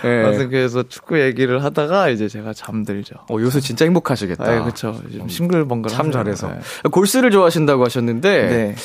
네. 0.04 0.24
아무튼 0.24 0.50
그래서 0.50 0.84
축구 0.84 1.20
얘기를 1.20 1.64
하다가 1.64 2.10
이제 2.10 2.28
제가 2.28 2.54
잠들죠. 2.54 3.16
어, 3.30 3.38
요새 3.40 3.60
진짜 3.60 3.86
행복하시겠다. 3.86 4.44
아, 4.44 4.64
그쵸. 4.64 5.00
좀 5.12 5.28
싱글벙글. 5.28 5.92
참. 5.92 6.12
잘해서. 6.12 6.48
네. 6.50 6.60
골스를 6.92 7.32
좋아하신다고 7.32 7.84
하셨는데, 7.84 8.48
네. 8.48 8.76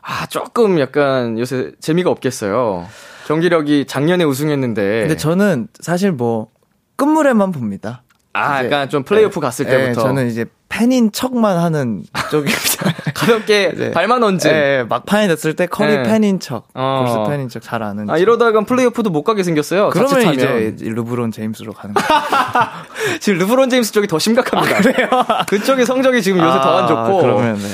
아, 0.00 0.26
조금 0.26 0.80
약간 0.80 1.38
요새 1.38 1.72
재미가 1.80 2.10
없겠어요. 2.10 2.88
경기력이 3.26 3.84
작년에 3.86 4.24
우승했는데. 4.24 5.00
근데 5.00 5.16
저는 5.16 5.68
사실 5.80 6.12
뭐, 6.12 6.48
끝물에만 6.96 7.52
봅니다. 7.52 8.02
아, 8.34 8.64
약간 8.64 8.88
좀 8.88 9.02
플레이오프 9.02 9.40
갔을 9.40 9.66
네, 9.66 9.72
때부터. 9.72 10.02
저는 10.02 10.28
이제 10.28 10.46
팬인 10.68 11.12
척만 11.12 11.58
하는 11.58 12.02
쪽입니다. 12.30 12.92
가볍게 13.14 13.72
네. 13.76 13.90
발만 13.90 14.22
얹은. 14.22 14.38
네, 14.38 14.84
막판이 14.84 15.28
됐을 15.28 15.54
때 15.54 15.66
커리 15.66 15.96
네. 15.96 16.02
팬인 16.02 16.40
척, 16.40 16.66
어. 16.72 17.04
골스 17.04 17.30
팬인 17.30 17.48
척 17.50 17.62
잘 17.62 17.82
아는. 17.82 18.08
아, 18.08 18.14
척. 18.14 18.22
이러다간 18.22 18.64
플레이오프도 18.64 19.10
못 19.10 19.22
가게 19.22 19.42
생겼어요. 19.42 19.90
그러면. 19.90 20.32
이제 20.32 20.74
르브론 20.80 21.30
제임스로 21.30 21.74
가는 21.74 21.94
거예요. 21.94 22.08
지금 23.20 23.38
르브론 23.40 23.68
제임스 23.68 23.92
쪽이 23.92 24.06
더 24.06 24.18
심각합니다. 24.18 24.80
그래요? 24.80 25.08
그쪽의 25.48 25.84
성적이 25.84 26.22
지금 26.22 26.40
요새 26.40 26.58
더안 26.60 26.88
좋고. 26.88 27.20
그러면 27.20 27.56
네. 27.58 27.68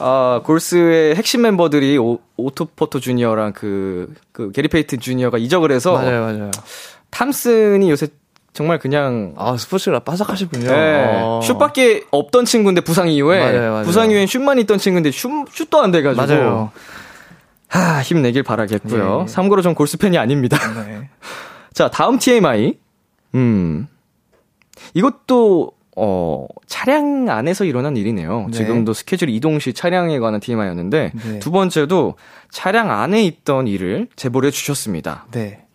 아, 0.00 0.40
골스의 0.44 1.16
핵심 1.16 1.42
멤버들이 1.42 1.98
오, 1.98 2.18
오토포토 2.36 3.00
주니어랑 3.00 3.52
그, 3.52 4.14
그, 4.32 4.52
게리 4.52 4.68
페이튼 4.68 5.00
주니어가 5.00 5.36
이적을 5.38 5.70
해서. 5.72 5.92
맞아요, 5.92 6.22
맞아요. 6.22 6.50
탐슨이 7.10 7.90
요새 7.90 8.08
정말 8.52 8.78
그냥. 8.78 9.34
아 9.36 9.56
스포츠라 9.56 10.00
빠삭하시군요. 10.00 10.68
네. 10.70 11.20
어. 11.22 11.40
슛밖에 11.42 12.04
없던 12.10 12.44
친구인데 12.44 12.80
부상 12.80 13.08
이후에. 13.08 13.38
맞아요, 13.38 13.70
맞아요. 13.70 13.84
부상 13.84 14.10
이후엔 14.10 14.26
슛만 14.26 14.58
있던 14.60 14.78
친구인데 14.78 15.10
슛, 15.10 15.30
슛도 15.50 15.80
안 15.80 15.90
돼가지고. 15.90 16.26
맞아요. 16.26 16.70
하, 17.68 18.00
힘내길 18.00 18.42
바라겠고요. 18.42 19.26
예. 19.28 19.30
참고로 19.30 19.62
전 19.62 19.74
골스 19.74 19.98
팬이 19.98 20.18
아닙니다. 20.18 20.56
네. 20.86 21.08
자, 21.72 21.90
다음 21.90 22.18
TMI. 22.18 22.78
음. 23.34 23.86
이것도, 24.94 25.72
어, 25.96 26.46
차량 26.66 27.28
안에서 27.28 27.64
일어난 27.64 27.96
일이네요. 27.96 28.46
네. 28.50 28.56
지금도 28.56 28.94
스케줄 28.94 29.28
이동 29.28 29.58
시 29.58 29.74
차량에 29.74 30.18
관한 30.18 30.40
TMI였는데, 30.40 31.12
네. 31.14 31.38
두 31.40 31.50
번째도 31.50 32.14
차량 32.50 32.90
안에 32.90 33.22
있던 33.24 33.66
일을 33.68 34.08
제보를 34.16 34.46
해 34.46 34.50
주셨습니다. 34.50 35.26
네. 35.32 35.66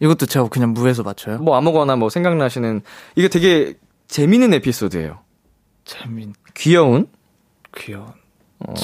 이것도 0.00 0.26
제가 0.26 0.48
그냥 0.48 0.72
무에서 0.74 1.02
맞춰요? 1.02 1.38
뭐 1.38 1.56
아무거나 1.56 1.96
뭐 1.96 2.10
생각나시는, 2.10 2.82
이게 3.14 3.28
되게 3.28 3.74
재미있는 4.08 4.52
에피소드예요. 4.54 5.18
재민 5.84 6.34
귀여운? 6.54 7.08
귀여운 7.76 8.06
어, 8.58 8.74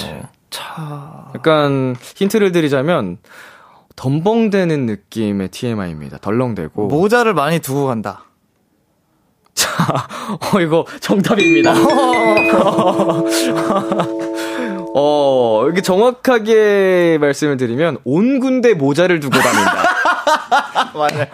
차. 0.51 1.31
약간 1.35 1.97
힌트를 2.17 2.53
드리자면, 2.53 3.19
덤벙대는 3.97 4.87
느낌의 4.87 5.49
TMI입니다. 5.49 6.19
덜렁대고. 6.19 6.87
모자를 6.89 7.35
많이 7.35 7.59
두고 7.59 7.87
간다. 7.87 8.25
어, 10.55 10.61
이거 10.61 10.87
정답입니다. 11.01 11.75
어, 14.95 15.67
이게 15.71 15.81
정확하게 15.83 17.19
말씀을 17.21 17.57
드리면, 17.59 17.99
온 18.05 18.41
군데 18.41 18.75
모자를 18.75 19.21
두고 19.21 19.39
다닌다. 19.39 19.92
맞아요. 20.95 21.27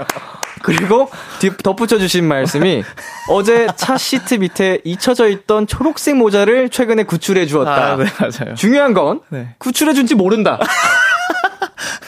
그리고 0.63 1.09
뒤 1.39 1.51
덧붙여 1.57 1.99
주신 1.99 2.27
말씀이 2.27 2.83
어제 3.31 3.69
차 3.77 3.97
시트 3.97 4.35
밑에 4.35 4.81
잊혀져 4.85 5.29
있던 5.29 5.67
초록색 5.67 6.17
모자를 6.17 6.69
최근에 6.69 7.05
구출해 7.05 7.47
주었다. 7.47 7.93
아, 7.93 7.97
네, 7.97 8.05
맞아요. 8.21 8.55
중요한 8.55 8.93
건 8.93 9.21
네. 9.29 9.55
구출해 9.59 9.95
준지 9.95 10.15
모른다. 10.15 10.59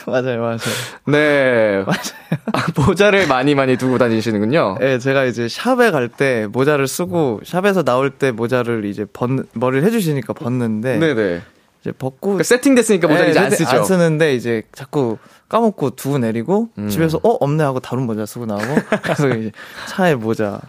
맞아요, 0.06 0.40
맞아요. 0.40 0.58
네. 1.06 1.84
아, 2.52 2.66
모자를 2.74 3.28
많이 3.28 3.54
많이 3.54 3.76
두고 3.76 3.98
다니시는군요. 3.98 4.78
예, 4.80 4.98
제가 4.98 5.24
이제 5.24 5.46
샵에 5.48 5.90
갈 5.92 6.08
때 6.08 6.48
모자를 6.50 6.88
쓰고 6.88 7.40
샵에서 7.44 7.84
나올 7.84 8.10
때 8.10 8.32
모자를 8.32 8.84
이제 8.84 9.06
벗 9.12 9.30
머리를 9.52 9.84
해 9.86 9.90
주시니까 9.90 10.32
벗는데 10.32 10.98
네네. 10.98 11.42
이제 11.80 11.92
벗고 11.92 12.20
그러니까 12.20 12.44
세팅됐으니까 12.44 13.08
모자 13.08 13.26
예, 13.26 13.30
이제 13.30 13.38
안 13.38 13.50
쓰죠. 13.50 13.70
안 13.70 13.84
쓰는데 13.84 14.34
이제 14.34 14.62
자꾸 14.72 15.16
까먹고 15.48 15.90
두고 15.90 16.18
내리고 16.18 16.68
음. 16.78 16.88
집에서 16.88 17.18
어 17.22 17.30
없네 17.40 17.64
하고 17.64 17.80
다른 17.80 18.04
모자 18.04 18.26
쓰고 18.26 18.46
나오고 18.46 18.64
그래서 19.02 19.28
이제 19.30 19.50
차에 19.88 20.14
모자가 20.14 20.60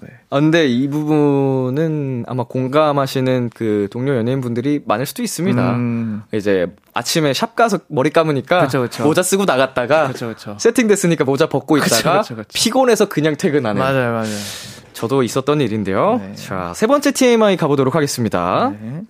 네. 0.00 0.08
아, 0.30 0.40
근데 0.40 0.66
이 0.66 0.88
부분은 0.88 2.24
아마 2.26 2.44
공감하시는 2.44 3.50
그 3.54 3.88
동료 3.90 4.16
연예인 4.16 4.40
분들이 4.40 4.82
많을 4.84 5.06
수도 5.06 5.22
있습니다. 5.22 5.72
음. 5.74 6.22
이제 6.32 6.66
아침에 6.94 7.34
샵 7.34 7.54
가서 7.54 7.78
머리 7.88 8.10
감으니까 8.10 8.62
그쵸, 8.62 8.82
그쵸. 8.82 9.04
모자 9.04 9.22
쓰고 9.22 9.44
나갔다가 9.44 10.08
그쵸, 10.08 10.28
그쵸. 10.28 10.56
세팅됐으니까 10.58 11.24
모자 11.24 11.48
벗고 11.48 11.76
있다가 11.76 12.22
그쵸, 12.22 12.34
그쵸. 12.34 12.48
피곤해서 12.52 13.08
그냥 13.08 13.36
퇴근하는 13.36 13.78
맞아요, 13.78 14.12
맞아요. 14.12 14.36
저도 14.94 15.22
있었던 15.22 15.60
일인데요. 15.60 16.16
네. 16.16 16.34
자, 16.34 16.72
세 16.74 16.86
번째 16.86 17.12
TMI 17.12 17.58
가보도록 17.58 17.94
하겠습니다. 17.94 18.72
네. 18.80 19.02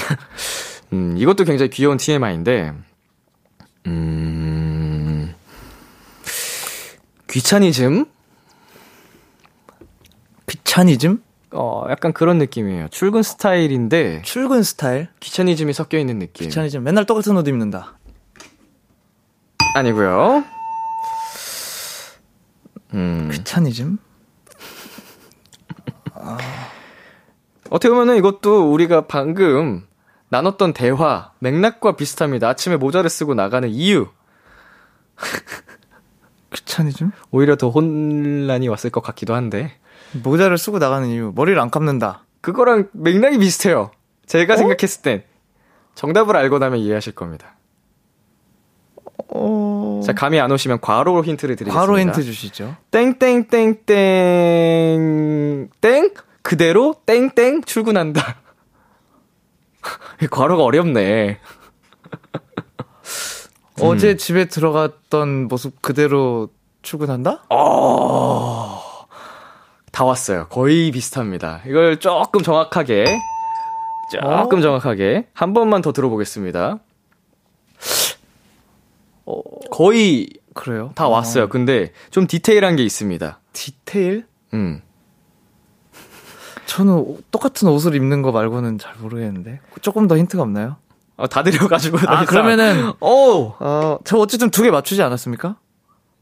음, 0.92 1.16
이것도 1.16 1.44
굉장히 1.44 1.70
귀여운 1.70 1.96
TMI인데, 1.96 2.72
음, 3.86 5.34
귀차니즘? 7.30 8.06
귀차니즘? 10.48 11.22
어, 11.52 11.84
약간 11.90 12.12
그런 12.12 12.38
느낌이에요. 12.38 12.88
출근 12.88 13.22
스타일인데, 13.22 14.22
출근 14.22 14.62
스타일? 14.62 15.08
귀차니즘이 15.20 15.72
섞여 15.72 15.98
있는 15.98 16.18
느낌. 16.18 16.46
귀차니즘. 16.46 16.82
맨날 16.82 17.06
똑같은 17.06 17.36
옷 17.36 17.46
입는다. 17.46 17.98
아니고요. 19.74 20.44
음, 22.94 23.30
귀차니즘? 23.32 23.98
어떻게 27.70 27.88
보면은 27.88 28.16
이것도 28.16 28.72
우리가 28.72 29.06
방금 29.06 29.86
나눴던 30.30 30.72
대화, 30.72 31.32
맥락과 31.40 31.96
비슷합니다. 31.96 32.48
아침에 32.48 32.76
모자를 32.76 33.10
쓰고 33.10 33.34
나가는 33.34 33.68
이유. 33.68 34.08
귀차니즘? 36.54 37.10
오히려 37.30 37.56
더 37.56 37.68
혼란이 37.68 38.68
왔을 38.68 38.90
것 38.90 39.02
같기도 39.02 39.34
한데. 39.34 39.72
모자를 40.22 40.56
쓰고 40.56 40.78
나가는 40.78 41.06
이유. 41.08 41.32
머리를 41.34 41.60
안 41.60 41.70
감는다. 41.70 42.24
그거랑 42.40 42.88
맥락이 42.92 43.38
비슷해요. 43.38 43.90
제가 44.26 44.56
생각했을 44.56 45.02
땐. 45.02 45.24
정답을 45.96 46.36
알고 46.36 46.60
나면 46.60 46.78
이해하실 46.78 47.14
겁니다. 47.14 47.56
어... 49.28 50.00
자, 50.04 50.12
감이 50.12 50.40
안 50.40 50.50
오시면 50.52 50.80
과로 50.80 51.24
힌트를 51.24 51.56
드리겠습니다. 51.56 51.78
바로 51.78 51.98
힌트 51.98 52.22
주시죠. 52.22 52.76
땡땡땡땡 52.92 53.80
땡 55.80 56.14
그대로 56.42 56.94
땡땡 57.04 57.62
출근한다. 57.64 58.36
이 60.22 60.26
과로가 60.26 60.64
어렵네. 60.64 61.38
어제 63.80 64.16
집에 64.16 64.46
들어갔던 64.46 65.48
모습 65.48 65.80
그대로 65.80 66.48
출근한다? 66.82 67.44
다 69.90 70.04
왔어요. 70.04 70.46
거의 70.48 70.90
비슷합니다. 70.90 71.62
이걸 71.66 71.98
조금 71.98 72.42
정확하게, 72.42 73.04
조금 74.12 74.58
어? 74.58 74.62
정확하게 74.62 75.28
한 75.32 75.52
번만 75.52 75.82
더 75.82 75.92
들어보겠습니다. 75.92 76.78
어, 79.26 79.42
거의 79.70 80.28
그래요? 80.54 80.92
다 80.94 81.08
왔어요. 81.08 81.48
근데 81.48 81.92
좀 82.10 82.26
디테일한 82.26 82.76
게 82.76 82.84
있습니다. 82.84 83.40
디테일? 83.52 84.26
음. 84.54 84.82
저는 86.70 86.92
오- 86.94 87.18
똑같은 87.32 87.66
옷을 87.66 87.96
입는 87.96 88.22
거 88.22 88.30
말고는 88.30 88.78
잘 88.78 88.94
모르겠는데. 89.00 89.58
조금 89.82 90.06
더 90.06 90.16
힌트가 90.16 90.40
없나요? 90.44 90.76
어, 91.16 91.26
다 91.26 91.42
드려가지고. 91.42 91.98
아, 92.06 92.24
그러면은- 92.24 92.94
오! 93.02 93.54
어, 93.58 93.98
저 94.04 94.16
어쨌든 94.18 94.50
두 94.50 94.62
개 94.62 94.70
맞추지 94.70 95.02
않았습니까? 95.02 95.56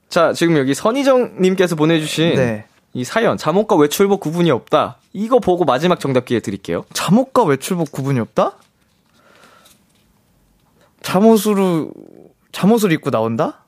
자, 0.08 0.32
지금 0.32 0.56
여기 0.56 0.72
선희정님께서 0.72 1.76
보내주신 1.76 2.34
네. 2.36 2.64
이 2.94 3.04
사연, 3.04 3.36
잠옷과 3.36 3.76
외출복 3.76 4.20
구분이 4.20 4.50
없다. 4.50 4.96
이거 5.12 5.38
보고 5.38 5.66
마지막 5.66 6.00
정답 6.00 6.24
기회 6.24 6.40
드릴게요. 6.40 6.86
잠옷과 6.94 7.44
외출복 7.44 7.92
구분이 7.92 8.18
없다? 8.18 8.52
잠옷으로, 11.02 11.90
잠옷을 12.52 12.92
입고 12.92 13.10
나온다? 13.10 13.64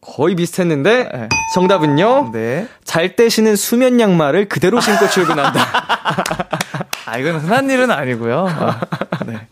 거의 0.00 0.34
비슷했는데, 0.34 1.10
네. 1.12 1.28
정답은요? 1.54 2.30
네. 2.32 2.66
잘 2.84 3.16
때 3.16 3.28
신은 3.28 3.56
수면 3.56 4.00
양말을 4.00 4.48
그대로 4.48 4.80
신고 4.80 5.08
출근한다. 5.08 5.60
아, 7.06 7.18
이건 7.18 7.36
흔한 7.36 7.68
일은 7.68 7.90
아니고요. 7.90 8.46
아, 8.48 8.80
네. 9.26 9.46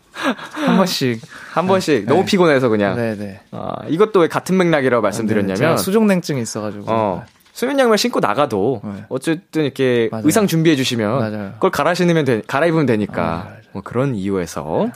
한 0.65 0.77
번씩. 0.77 1.21
한 1.53 1.67
번씩 1.67 2.05
너무 2.05 2.25
피곤해서 2.25 2.69
그냥. 2.69 2.95
네네. 2.95 3.39
아, 3.51 3.75
이것도 3.87 4.21
왜 4.21 4.27
같은 4.27 4.57
맥락이라고 4.57 5.01
말씀드렸냐면, 5.01 5.77
수족냉증이 5.77 6.41
있어가지고. 6.41 6.85
어, 6.87 7.25
수면 7.59 7.77
양말 7.77 7.97
신고 7.97 8.21
나가도 8.21 8.79
네. 8.85 9.03
어쨌든 9.09 9.65
이렇게 9.65 10.07
맞아요. 10.13 10.23
의상 10.25 10.47
준비해 10.47 10.77
주시면 10.77 11.19
맞아요. 11.19 11.51
그걸 11.55 11.71
갈아 11.71 11.93
신으면 11.93 12.23
되, 12.23 12.41
갈아입으면 12.47 12.85
되니까 12.85 13.21
아. 13.21 13.53
뭐 13.73 13.81
그런 13.83 14.15
이유에서 14.15 14.87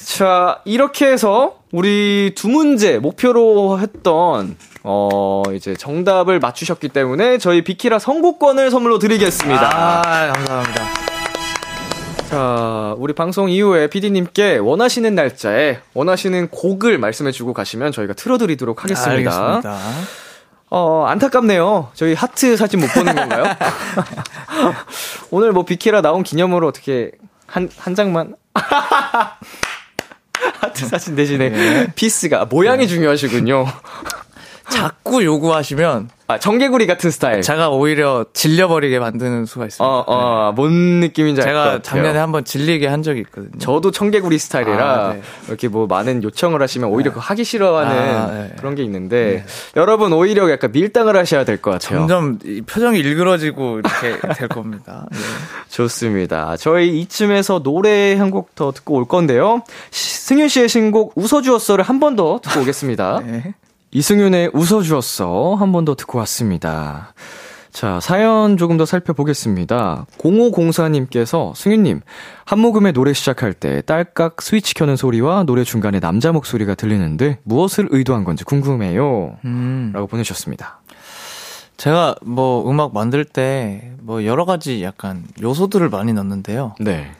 있어. 0.00 0.16
자 0.16 0.62
이렇게 0.64 1.06
해서 1.06 1.58
우리 1.72 2.32
두 2.34 2.48
문제 2.48 2.98
목표로 2.98 3.80
했던 3.80 4.56
어 4.82 5.42
이제 5.54 5.74
정답을 5.74 6.40
맞추셨기 6.40 6.88
때문에 6.88 7.36
저희 7.36 7.62
비키라 7.62 7.98
선곡권을 7.98 8.70
선물로 8.70 8.98
드리겠습니다. 8.98 9.70
아, 9.74 10.32
감사합니다. 10.32 10.84
자 12.30 12.94
우리 12.96 13.12
방송 13.12 13.50
이후에 13.50 13.88
PD님께 13.88 14.56
원하시는 14.56 15.14
날짜에 15.14 15.80
원하시는 15.92 16.48
곡을 16.48 16.96
말씀해주고 16.96 17.52
가시면 17.52 17.92
저희가 17.92 18.14
틀어드리도록 18.14 18.84
하겠습니다. 18.84 19.12
알겠습니다. 19.12 20.23
어, 20.76 21.04
안타깝네요. 21.06 21.92
저희 21.94 22.14
하트 22.14 22.56
사진 22.56 22.80
못 22.80 22.88
보는 22.88 23.14
건가요? 23.14 23.44
오늘 25.30 25.52
뭐 25.52 25.64
비키라 25.64 26.02
나온 26.02 26.24
기념으로 26.24 26.66
어떻게 26.66 27.12
한, 27.46 27.70
한 27.78 27.94
장만? 27.94 28.34
하트 30.58 30.88
사진 30.88 31.14
대신에 31.14 31.50
네. 31.50 31.86
peace가, 31.94 32.40
아, 32.40 32.44
모양이 32.46 32.88
중요하시군요. 32.88 33.66
자꾸 34.68 35.24
요구하시면 35.24 36.10
아, 36.26 36.38
청개구리 36.38 36.86
같은 36.86 37.10
스타일. 37.10 37.42
제가 37.42 37.68
오히려 37.68 38.24
질려버리게 38.32 38.98
만드는 38.98 39.44
수가 39.44 39.66
있습니다. 39.66 39.84
어, 39.84 40.04
어, 40.06 40.52
뭔 40.56 40.72
느낌인지 41.00 41.42
알것 41.42 41.50
제가 41.52 41.64
같아요. 41.64 41.82
작년에 41.82 42.18
한번 42.18 42.44
질리게 42.44 42.86
한 42.86 43.02
적이 43.02 43.20
있거든요. 43.20 43.50
저도 43.58 43.90
청개구리 43.90 44.38
스타일이라 44.38 44.84
아, 45.08 45.12
네. 45.12 45.22
이렇게 45.48 45.68
뭐 45.68 45.86
많은 45.86 46.22
요청을 46.22 46.62
하시면 46.62 46.88
오히려 46.88 47.12
그 47.12 47.20
하기 47.20 47.44
싫어하는 47.44 47.92
아, 48.16 48.26
네. 48.32 48.52
그런 48.58 48.74
게 48.74 48.82
있는데 48.84 49.44
여러분 49.76 50.12
오히려 50.14 50.50
약간 50.50 50.72
밀당을 50.72 51.14
하셔야 51.14 51.44
될 51.44 51.58
것 51.60 51.72
같아요. 51.72 51.98
점점 52.00 52.38
이 52.44 52.62
표정이 52.62 52.98
일그러지고 53.00 53.80
이렇게 53.80 54.18
될 54.34 54.48
겁니다. 54.48 55.06
네. 55.12 55.18
좋습니다. 55.68 56.56
저희 56.56 57.00
이쯤에서 57.00 57.62
노래 57.62 58.14
한 58.14 58.30
곡 58.30 58.54
더 58.54 58.72
듣고 58.72 58.94
올 58.94 59.04
건데요. 59.06 59.62
시- 59.90 60.14
승윤 60.24 60.48
씨의 60.48 60.68
신곡 60.70 61.12
웃어주었어를 61.16 61.84
한 61.84 62.00
번 62.00 62.16
더 62.16 62.40
듣고 62.42 62.60
오겠습니다. 62.62 63.20
네. 63.94 63.98
이승윤의 63.98 64.50
웃어주었어 64.54 65.54
한 65.54 65.72
번 65.72 65.84
더 65.84 65.94
듣고 65.94 66.18
왔습니다. 66.18 67.14
자, 67.72 67.98
사연 68.00 68.56
조금 68.56 68.76
더 68.76 68.84
살펴보겠습니다. 68.86 70.06
0504님께서 70.18 71.54
승윤님, 71.56 72.00
한 72.44 72.58
모금의 72.60 72.92
노래 72.92 73.12
시작할 73.12 73.52
때 73.52 73.82
딸깍 73.82 74.42
스위치 74.42 74.74
켜는 74.74 74.94
소리와 74.96 75.42
노래 75.42 75.64
중간에 75.64 75.98
남자 75.98 76.30
목소리가 76.30 76.74
들리는데 76.76 77.38
무엇을 77.42 77.88
의도한 77.90 78.22
건지 78.24 78.44
궁금해요. 78.44 79.38
음. 79.44 79.90
라고 79.92 80.06
보내주셨습니다. 80.06 80.80
제가 81.76 82.14
뭐 82.22 82.70
음악 82.70 82.94
만들 82.94 83.24
때 83.24 83.90
뭐 84.00 84.24
여러 84.26 84.44
가지 84.44 84.82
약간 84.84 85.24
요소들을 85.42 85.88
많이 85.88 86.12
넣는데요. 86.12 86.74
네. 86.78 87.10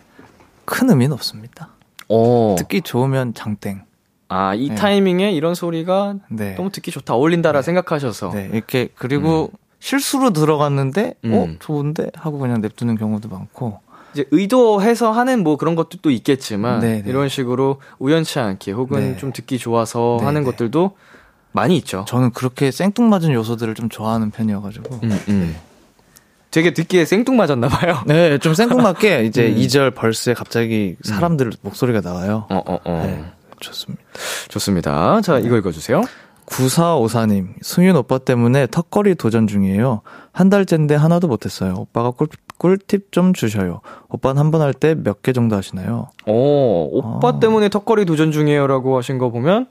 큰 0.67 0.89
의미는 0.91 1.15
없습니다. 1.15 1.71
어. 2.09 2.55
듣기 2.59 2.83
좋으면 2.83 3.33
장땡. 3.35 3.83
아, 4.35 4.53
이 4.55 4.69
네. 4.69 4.75
타이밍에 4.75 5.31
이런 5.31 5.55
소리가 5.55 6.17
네. 6.29 6.57
너무 6.57 6.71
듣기 6.71 6.91
좋다, 6.91 7.15
어울린다라 7.15 7.63
생각하셔서. 7.63 8.31
네, 8.31 8.51
이렇게 8.53 8.89
그리고 8.97 9.53
실수로 9.79 10.33
들어갔는데 10.33 11.15
어 11.27 11.45
음. 11.45 11.57
좋은데 11.61 12.11
하고 12.17 12.39
그냥 12.39 12.61
냅두는 12.61 12.97
경우도 12.97 13.29
많고 13.29 13.79
이제 14.13 14.25
의도해서 14.33 15.13
하는 15.13 15.45
뭐 15.45 15.57
그런 15.57 15.77
것도 15.77 15.99
또 16.03 16.11
있겠지만 16.11 16.81
네, 16.81 17.03
네. 17.03 17.11
이런 17.11 17.29
식으로 17.29 17.81
우연치 18.01 18.41
않게 18.41 18.73
혹은 18.73 19.13
네. 19.13 19.17
좀 19.19 19.33
듣기 19.33 19.59
좋아서 19.59 20.17
네, 20.19 20.27
하는 20.27 20.43
네. 20.43 20.51
것들도 20.51 20.97
많이 21.53 21.77
있죠. 21.77 22.05
저는 22.09 22.33
그렇게 22.33 22.73
생뚱맞은 22.73 23.33
요소들을 23.33 23.75
좀 23.75 23.89
좋아하는 23.89 24.33
편이어가지고. 24.33 25.01
음, 25.05 25.21
음. 25.29 25.57
되게 26.51 26.73
듣기에 26.73 27.05
생뚱맞았나 27.05 27.69
봐요. 27.69 28.01
네, 28.07 28.39
좀 28.39 28.55
생뚱맞게 28.55 29.25
이제 29.25 29.47
음. 29.51 29.57
2절 29.57 29.95
벌스에 29.95 30.35
갑자기 30.35 30.97
사람들 31.03 31.53
목소리가 31.63 32.01
나와요. 32.01 32.47
어, 32.49 32.63
어, 32.65 32.79
어. 32.85 33.03
네, 33.05 33.25
좋습니다. 33.65 34.03
좋습니다. 34.49 35.21
자, 35.23 35.39
이거 35.39 35.57
읽어주세요. 35.57 36.03
9454님, 36.47 37.55
승윤 37.63 37.97
오빠 37.97 38.19
때문에 38.19 38.67
턱걸이 38.67 39.15
도전 39.15 39.47
중이에요. 39.47 40.03
한 40.33 40.51
달째인데 40.51 40.95
하나도 40.95 41.27
못했어요. 41.27 41.75
오빠가 41.79 42.11
꿀, 42.11 42.29
꿀팁 42.59 43.13
좀 43.13 43.33
주셔요. 43.33 43.81
오빠는 44.11 44.39
한 44.41 44.51
번 44.51 44.61
할 44.61 44.75
때 44.75 44.95
몇 44.95 45.23
개 45.23 45.33
정도 45.33 45.57
하시나요? 45.57 46.09
어, 46.27 46.89
오빠 46.93 47.29
아. 47.29 47.39
때문에 47.41 47.71
턱걸이 47.71 48.05
도전 48.05 48.31
중이에요라고 48.31 48.97
하신 48.99 49.17
거 49.19 49.31
보면 49.31 49.69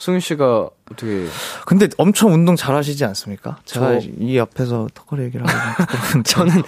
승윤 0.00 0.18
씨가 0.20 0.68
어떻게 0.92 1.26
근데 1.66 1.88
엄청 1.98 2.32
운동 2.32 2.56
잘 2.56 2.74
하시지 2.74 3.04
않습니까? 3.04 3.58
제가 3.64 4.00
저- 4.00 4.06
이 4.18 4.38
앞에서 4.40 4.86
턱걸이 4.94 5.22
얘기를 5.24 5.46
하고 5.46 6.22
저는 6.24 6.62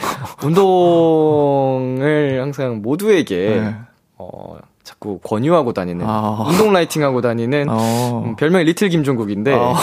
운동을 1.31 2.41
항상 2.41 2.83
모두에게 2.83 3.61
네. 3.61 3.75
어, 4.17 4.57
자꾸 4.91 5.21
권유하고 5.23 5.73
다니는 5.73 6.05
아. 6.09 6.45
운동 6.49 6.73
lighting 6.73 7.05
하고 7.05 7.21
다니는 7.21 7.69
어. 7.71 8.25
음, 8.27 8.35
별명이 8.37 8.65
리틀 8.65 8.89
김종국인데 8.89 9.53
어. 9.55 9.77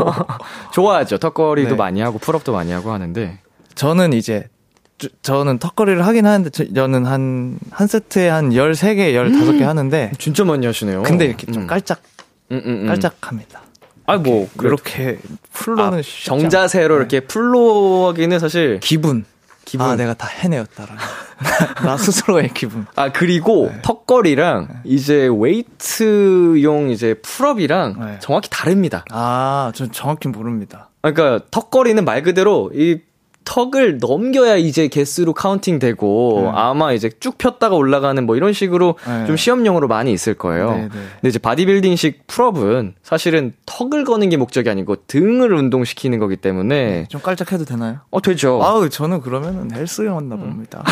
좋아하죠. 0.72 1.18
턱걸이도 1.18 1.70
네. 1.70 1.76
많이 1.76 2.00
하고 2.00 2.18
pull-up도 2.18 2.52
많이 2.54 2.72
하고 2.72 2.90
하는데 2.90 3.38
저는 3.74 4.14
이제 4.14 4.48
주- 4.96 5.10
저는 5.20 5.58
턱걸이를 5.58 6.06
하긴 6.06 6.24
하는데 6.24 6.48
저- 6.48 6.72
저는 6.72 7.04
한, 7.04 7.58
한 7.70 7.86
세트에 7.86 8.28
한 8.30 8.50
13개, 8.50 9.12
15개 9.12 9.60
하는데 9.62 10.12
진짜 10.18 10.44
많이 10.44 10.64
하시네요. 10.64 11.02
근데 11.02 11.26
이렇게 11.26 11.46
좀 11.52 11.64
음. 11.64 11.66
깔짝, 11.66 12.00
음, 12.50 12.62
음, 12.64 12.70
음. 12.82 12.86
깔짝합니다. 12.86 13.60
아뭐 14.06 14.48
그렇게 14.56 15.18
full로는 15.52 15.98
아, 15.98 16.02
정자세로 16.24 16.94
네. 16.94 16.98
이렇게 17.00 17.20
full로 17.20 18.08
하기는 18.08 18.38
사실 18.38 18.80
기분. 18.80 19.26
기분. 19.68 19.86
아, 19.86 19.96
내가 19.96 20.14
다 20.14 20.26
해내었다라는. 20.26 20.96
나 21.84 21.98
스스로의 21.98 22.48
기분. 22.54 22.86
아 22.96 23.12
그리고 23.12 23.70
네. 23.70 23.82
턱걸이랑 23.82 24.80
이제 24.84 25.28
웨이트용 25.30 26.88
이제 26.88 27.14
pull-up이랑 27.20 27.96
네. 28.00 28.18
정확히 28.20 28.48
다릅니다. 28.48 29.04
아, 29.10 29.70
전 29.74 29.92
정확히 29.92 30.28
모릅니다. 30.28 30.88
아, 31.02 31.12
그러니까 31.12 31.44
턱걸이는 31.50 32.02
말 32.06 32.22
그대로 32.22 32.70
이 32.74 33.00
턱을 33.48 33.96
넘겨야 33.98 34.56
이제 34.56 34.88
개수로 34.88 35.32
counting 35.32 35.78
되고 35.78 36.42
네. 36.44 36.50
아마 36.54 36.92
이제 36.92 37.10
쭉 37.18 37.38
폈다가 37.38 37.76
올라가는 37.76 38.24
뭐 38.26 38.36
이런 38.36 38.52
식으로 38.52 38.96
네. 39.06 39.26
좀 39.26 39.38
시험용으로 39.38 39.88
많이 39.88 40.12
있을 40.12 40.34
거예요. 40.34 40.72
네, 40.72 40.82
네. 40.82 40.88
근데 40.88 41.28
이제 41.28 41.38
바디빌딩식 41.38 42.26
pull-up은 42.26 42.94
사실은 43.02 43.54
턱을 43.64 44.04
거는 44.04 44.28
게 44.28 44.36
목적이 44.36 44.68
아니고 44.68 45.06
등을 45.06 45.54
운동시키는 45.54 46.18
거기 46.18 46.36
때문에 46.36 47.06
좀 47.08 47.22
깔짝해도 47.22 47.64
되나요? 47.64 48.00
어 48.10 48.20
되죠. 48.20 48.60
아우, 48.62 48.90
저는 48.90 49.22
그러면은 49.22 49.70
헬스였나 49.72 50.36
봅니다. 50.36 50.84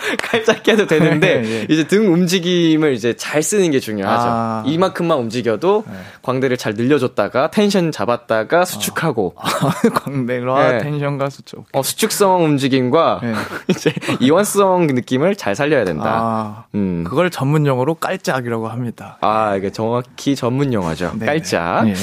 깔짝 0.18 0.66
해도 0.68 0.86
되는데 0.86 1.42
예. 1.44 1.66
이제 1.68 1.86
등 1.86 2.12
움직임을 2.12 2.94
이제 2.94 3.14
잘 3.16 3.42
쓰는 3.42 3.70
게 3.70 3.80
중요하죠. 3.80 4.24
아. 4.26 4.62
이만큼만 4.66 5.18
움직여도 5.18 5.84
네. 5.86 5.92
광배를 6.22 6.56
잘 6.56 6.74
늘려줬다가 6.74 7.50
텐션 7.50 7.92
잡았다가 7.92 8.64
수축하고 8.64 9.34
광배로 9.94 10.56
아, 10.56 10.72
네. 10.72 10.78
tension과 10.78 11.42
수축. 11.42 11.66
어, 11.72 11.82
수축성 11.82 12.44
움직임과 12.44 13.20
네. 13.22 13.34
이제 13.68 13.92
이완성 14.20 14.86
느낌을 14.86 15.36
잘 15.36 15.54
살려야 15.54 15.84
된다. 15.84 16.04
아, 16.06 16.64
음. 16.74 17.04
그걸 17.06 17.30
전문 17.30 17.66
용어로 17.66 17.94
깔짝이라고 17.94 18.68
합니다. 18.68 19.18
아, 19.20 19.56
이게 19.56 19.70
정확히 19.70 20.34
전문 20.36 20.72
용어죠. 20.72 21.12
네. 21.18 21.26
깔짝. 21.26 21.88
예. 21.88 21.94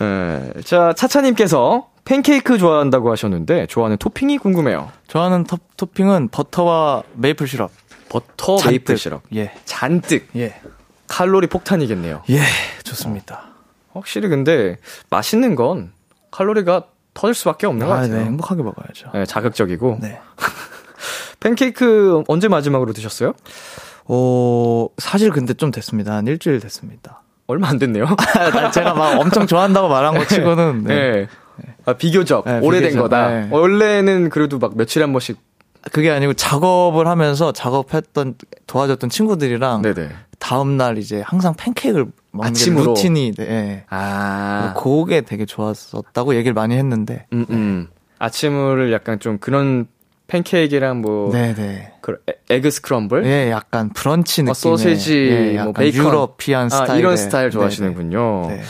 예. 0.00 0.62
자, 0.62 0.92
차차님께서 0.96 1.93
팬케이크 2.04 2.58
좋아한다고 2.58 3.10
하셨는데 3.12 3.66
좋아하는 3.66 3.96
토핑이 3.96 4.38
궁금해요. 4.38 4.90
좋아하는 5.08 5.44
톱, 5.44 5.60
토핑은 5.76 6.28
버터와 6.28 7.02
메이플 7.14 7.46
시럽. 7.48 7.70
버터 8.08 8.56
잔뜩. 8.56 8.70
메이플 8.70 8.96
시럽. 8.98 9.22
예. 9.34 9.52
잔뜩 9.64 10.28
예. 10.36 10.54
칼로리 11.06 11.46
폭탄이겠네요. 11.46 12.22
예. 12.30 12.40
좋습니다. 12.82 13.44
확실히 13.92 14.28
근데 14.28 14.76
맛있는 15.10 15.54
건 15.54 15.92
칼로리가 16.30 16.84
터질 17.14 17.34
수밖에 17.34 17.66
없는 17.66 17.86
것 17.86 17.92
아, 17.92 18.00
같아요. 18.00 18.18
네. 18.18 18.24
행복하게 18.24 18.62
먹어야죠. 18.62 19.10
네, 19.14 19.24
자극적이고. 19.24 19.98
네. 20.02 20.20
팬케이크 21.40 22.22
언제 22.28 22.48
마지막으로 22.48 22.92
드셨어요? 22.92 23.34
어, 24.06 24.88
사실 24.98 25.30
근데 25.30 25.54
좀 25.54 25.70
됐습니다. 25.70 26.14
한 26.14 26.26
일주일 26.26 26.60
됐습니다. 26.60 27.22
얼마 27.46 27.68
안 27.68 27.78
됐네요. 27.78 28.06
제가 28.74 28.94
막 28.94 29.20
엄청 29.20 29.46
좋아한다고 29.46 29.88
말한 29.88 30.14
것 30.18 30.28
치고는. 30.28 30.84
네. 30.84 30.94
네. 31.12 31.28
아, 31.86 31.92
비교적 31.94 32.44
네, 32.44 32.58
오래된 32.60 32.90
비교적. 32.90 33.02
거다. 33.02 33.28
네. 33.30 33.48
원래는 33.50 34.30
그래도 34.30 34.58
막 34.58 34.76
며칠에 34.76 35.02
한 35.04 35.12
번씩. 35.12 35.38
그게 35.92 36.10
아니고 36.10 36.32
작업을 36.32 37.06
하면서 37.06 37.52
작업했던, 37.52 38.36
도와줬던 38.66 39.10
친구들이랑. 39.10 39.82
네네. 39.82 40.08
다음 40.38 40.76
날 40.78 40.96
이제 40.98 41.22
항상 41.24 41.54
팬케이크를 41.54 42.06
먹는 42.32 42.50
아침으로? 42.50 42.82
게 42.82 42.88
루틴이, 43.02 43.32
네. 43.32 43.84
아. 43.90 44.74
그게 44.78 45.20
되게 45.20 45.44
좋았었다고 45.44 46.34
얘기를 46.36 46.54
많이 46.54 46.74
했는데. 46.76 47.26
음, 47.34 47.44
음. 47.50 47.88
아침을 48.18 48.92
약간 48.92 49.20
좀 49.20 49.36
그런 49.38 49.86
팬케이크랑 50.26 51.02
뭐. 51.02 51.30
네네. 51.30 51.92
그 52.00 52.16
에- 52.30 52.34
egg 52.48 52.70
scramble? 52.70 53.26
예, 53.26 53.50
약간 53.50 53.90
브런치 53.90 54.42
느낌. 54.42 54.50
어, 54.50 54.54
소세지, 54.54 55.28
예, 55.56 55.62
뭐 55.62 55.72
베이컨. 55.72 56.02
European 56.04 56.66
아, 56.66 56.68
스타일. 56.70 57.00
이런 57.00 57.16
스타일 57.18 57.50
좋아하시는군요. 57.50 58.46
네, 58.48 58.62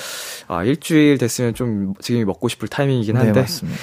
아, 0.49 0.65
일주일 0.65 1.19
됐으면 1.19 1.55
좀 1.55 1.95
지금 2.01 2.25
먹고 2.27 2.49
싶을 2.49 2.69
타이밍이긴 2.69 3.15
네, 3.15 3.21
한데. 3.21 3.41
맞습니다. 3.41 3.81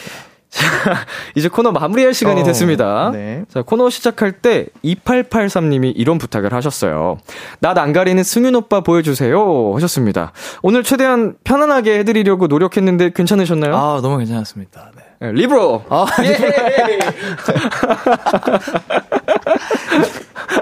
이제 1.36 1.48
코너 1.48 1.72
마무리할 1.72 2.14
시간이 2.14 2.42
어, 2.42 2.44
됐습니다. 2.44 3.12
네. 3.14 3.46
자, 3.48 3.62
코너 3.62 3.90
시작할 3.90 4.34
때 4.34 4.66
2883님이 4.84 5.94
이런 5.96 6.18
부탁을 6.18 6.54
하셨어요. 6.54 7.20
낯 7.60 7.78
안 7.78 7.94
가리는 7.94 8.22
승윤 8.22 8.54
오빠 8.56 8.82
보여주세요. 8.82 9.72
하셨습니다. 9.76 10.34
오늘 10.62 10.84
최대한 10.84 11.36
편안하게 11.46 12.00
해드리려고 12.00 12.48
노력했는데 12.48 13.12
괜찮으셨나요? 13.16 13.76
아, 13.78 14.00
너무 14.02 14.18
괜찮았습니다. 14.18 14.92
네. 14.98 15.04
네, 15.22 15.32
리브로! 15.32 15.86
아, 15.90 16.06
예! 16.24 16.38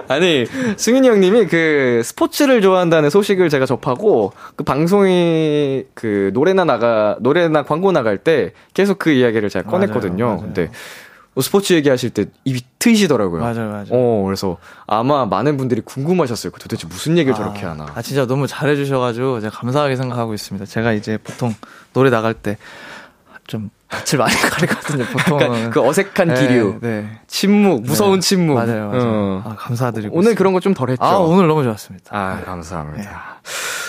아니, 0.14 0.46
승윤이 0.78 1.08
형님이 1.08 1.46
그 1.48 2.02
스포츠를 2.04 2.62
좋아한다는 2.62 3.10
소식을 3.10 3.50
제가 3.50 3.66
접하고 3.66 4.34
그 4.56 4.64
방송이 4.64 5.86
그 5.94 6.32
노래나 6.34 6.66
나가, 6.66 7.16
노래나 7.20 7.64
광고 7.64 7.92
나갈 7.92 8.18
때 8.18 8.54
계속 8.74 9.00
그 9.00 9.12
이야기를 9.12 9.50
제가 9.50 9.70
꺼냈거든요. 9.70 10.26
맞아요. 10.26 10.40
근데 10.42 10.72
스포츠 11.40 11.74
얘기하실 11.74 12.10
때 12.10 12.26
입이 12.44 12.62
트이시더라고요. 12.80 13.42
맞아요, 13.42 13.70
맞아요. 13.70 13.86
어, 13.92 14.24
그래서 14.26 14.58
아마 14.88 15.26
많은 15.26 15.56
분들이 15.58 15.80
궁금하셨어요. 15.82 16.52
도대체 16.60 16.88
무슨 16.88 17.18
얘기를 17.18 17.34
저렇게 17.36 17.66
하나. 17.66 17.86
아, 17.96 18.02
진짜 18.02 18.26
너무 18.26 18.48
잘해주셔가지고 18.48 19.40
제가 19.42 19.56
감사하게 19.58 19.96
생각하고 19.96 20.34
있습니다. 20.34 20.66
제가 20.66 20.92
이제 20.94 21.18
보통 21.24 21.54
노래 21.94 22.10
나갈 22.10 22.34
때 22.34 22.58
좀 23.50 23.72
낯을 23.92 24.18
많이 24.20 24.36
가리거든요. 24.50 25.06
보통은. 25.06 25.48
그러니까 25.48 25.70
그 25.72 25.82
어색한 25.88 26.28
네, 26.28 26.34
기류, 26.36 26.78
네. 26.82 27.10
침묵, 27.28 27.82
무서운 27.84 28.20
네. 28.20 28.28
침묵. 28.28 28.54
맞아요, 28.56 28.90
맞아요. 28.90 29.04
어. 29.04 29.42
아, 29.46 29.56
감사드리고. 29.58 30.14
오늘 30.16 30.32
있습니다. 30.32 30.38
그런 30.38 30.54
거 30.54 30.60
좀 30.60 30.74
덜 30.74 30.90
했죠. 30.92 31.04
아, 31.04 31.18
오늘 31.18 31.48
너무 31.48 31.64
좋았습니다. 31.64 32.06
아, 32.16 32.42
감사합니다. 32.46 33.42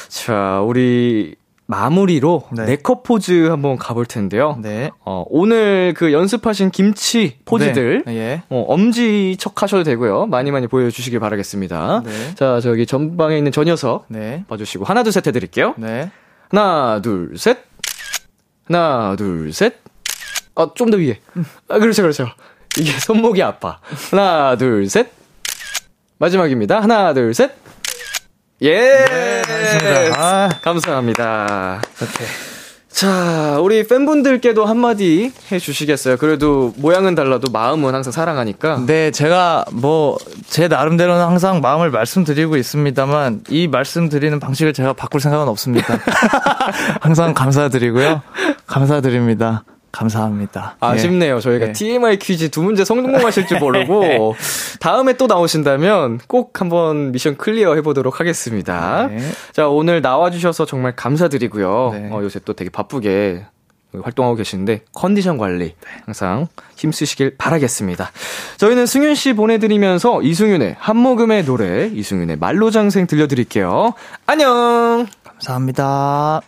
자, 0.09 0.61
우리 0.64 1.36
마무리로 1.66 2.44
네. 2.53 2.64
네컷 2.64 3.05
포즈 3.05 3.48
한번 3.48 3.76
가볼 3.76 4.05
텐데요. 4.07 4.59
네. 4.61 4.90
어, 5.05 5.24
오늘 5.28 5.94
그 5.96 6.12
연습하신 6.12 6.70
김치 6.70 7.36
포즈들 7.44 8.03
네. 8.07 8.16
예. 8.16 8.42
어, 8.48 8.64
엄지 8.66 9.36
척 9.38 9.62
하셔도 9.62 9.84
되고요. 9.84 10.26
많이 10.26 10.51
많이 10.51 10.66
보여주시길 10.66 11.20
바라겠습니다. 11.20 12.03
네. 12.05 12.34
자, 12.34 12.59
저기 12.61 12.86
전방에 12.86 13.38
있는 13.38 13.53
저 13.53 13.62
녀석 13.62 14.07
네. 14.09 14.44
봐주시고 14.48 14.84
하나 14.84 15.03
둘 15.05 15.12
셋 15.12 15.26
해드릴게요. 15.28 15.74
네. 15.76 16.11
하나 16.51 17.01
둘 17.03 17.34
셋. 17.38 17.59
하나 18.66 19.14
둘 19.16 19.53
셋. 19.53 19.74
아, 20.55 20.68
좀 20.74 20.90
더 20.90 20.96
위에. 20.96 21.20
아, 21.68 21.78
그렇죠, 21.78 22.03
그렇죠. 22.03 22.28
이게 22.78 22.92
손목이 22.92 23.42
아파. 23.42 23.78
하나 24.11 24.57
둘 24.57 24.88
셋. 24.88 25.09
마지막입니다. 26.18 26.80
하나 26.80 27.14
둘 27.14 27.32
셋. 27.34 27.53
예. 28.62 28.76
알겠습니다. 29.48 30.16
아. 30.22 30.48
감사합니다. 30.62 31.80
이렇게. 31.98 32.24
자, 32.90 33.59
우리 33.62 33.86
팬분들께도 33.86 34.66
한마디 34.66 35.32
해주시겠어요? 35.51 36.16
그래도 36.18 36.74
모양은 36.76 37.14
달라도 37.14 37.51
마음은 37.51 37.94
항상 37.94 38.12
사랑하니까. 38.12 38.82
네, 38.84 39.11
제가 39.12 39.64
뭐, 39.72 40.18
제 40.48 40.68
나름대로는 40.68 41.24
항상 41.24 41.61
마음을 41.61 41.90
말씀드리고 41.90 42.57
있습니다만, 42.57 43.44
이 43.48 43.68
말씀드리는 43.68 44.38
방식을 44.40 44.72
제가 44.74 44.92
바꿀 44.92 45.20
생각은 45.20 45.48
없습니다. 45.48 45.98
항상 47.01 47.32
감사드리고요. 47.32 48.22
감사드립니다. 48.66 49.64
감사합니다. 49.93 50.76
아쉽네요. 50.80 51.41
저희가 51.41 51.66
네. 51.66 51.72
TMI 51.72 52.18
퀴즈 52.18 52.51
두 52.51 52.62
문제 52.62 52.84
성공하실 52.84 53.47
줄 53.47 53.59
모르고 53.61 54.36
다음에 54.80 55.14
또 55.14 55.26
나오신다면 55.26 56.20
꼭 56.26 56.61
한번 56.61 57.12
미션 57.12 57.36
clear 57.37 57.74
해보도록 57.74 58.20
하겠습니다. 58.20 59.09
네. 59.09 59.18
자 59.53 59.68
오늘 59.68 60.01
나와주셔서 60.01 60.66
정말 60.66 60.95
감사드리고요. 60.97 61.91
네. 61.93 62.09
어, 62.12 62.22
요새 62.22 62.41
또 62.45 62.53
되게 62.53 62.70
바쁘게 62.70 63.45
활동하고 64.03 64.36
계시는데 64.36 64.82
컨디션 64.93 65.36
관리 65.36 65.74
항상 66.05 66.47
힘쓰시길 66.76 67.34
바라겠습니다. 67.36 68.12
저희는 68.57 68.86
승윤 68.86 69.16
씨 69.16 69.32
보내드리면서 69.32 70.22
이승윤의 70.22 70.76
한모금의 70.78 71.45
노래 71.45 71.86
이승윤의 71.93 72.36
말로장생 72.36 73.09
들려드릴게요. 73.09 73.95
안녕. 74.26 75.07
감사합니다. 75.24 76.41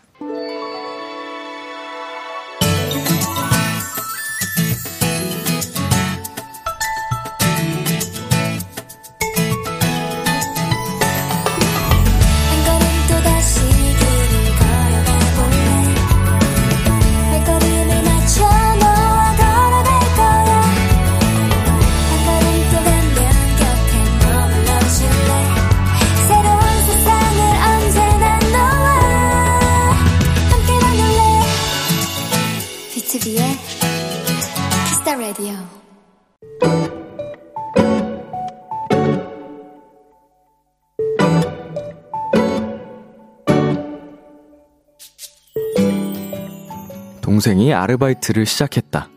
동생이 47.33 47.73
아르바이트를 47.73 48.45
시작했다. 48.45 49.09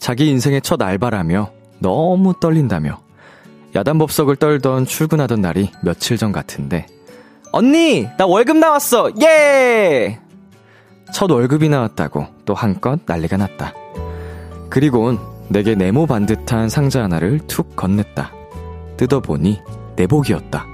자기 0.00 0.28
인생의 0.28 0.60
첫 0.60 0.82
알바라며 0.82 1.52
너무 1.78 2.34
떨린다며 2.40 2.98
야단법석을 3.76 4.34
떨던 4.34 4.86
출근하던 4.86 5.40
날이 5.40 5.70
며칠 5.84 6.16
전 6.16 6.32
같은데 6.32 6.84
언니 7.52 8.08
나 8.18 8.26
월급 8.26 8.56
나왔어 8.56 9.12
예! 9.22 10.18
첫 11.14 11.30
월급이 11.30 11.68
나왔다고 11.68 12.26
또 12.44 12.54
한껏 12.54 12.98
난리가 13.06 13.36
났다. 13.36 13.72
그리곤 14.68 15.20
내게 15.48 15.76
네모 15.76 16.06
반듯한 16.06 16.68
상자 16.70 17.04
하나를 17.04 17.38
툭 17.46 17.76
건넸다. 17.76 18.30
뜯어보니 18.96 19.60
내복이었다. 19.94 20.66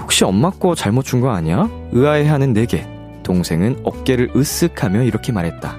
혹시 0.00 0.24
엄마 0.24 0.48
거 0.48 0.74
잘못 0.74 1.04
준 1.04 1.20
거 1.20 1.32
아니야? 1.32 1.68
의아해하는 1.92 2.54
내게 2.54 2.88
동생은 3.26 3.80
어깨를 3.82 4.28
으쓱하며 4.32 5.04
이렇게 5.04 5.32
말했다. 5.32 5.76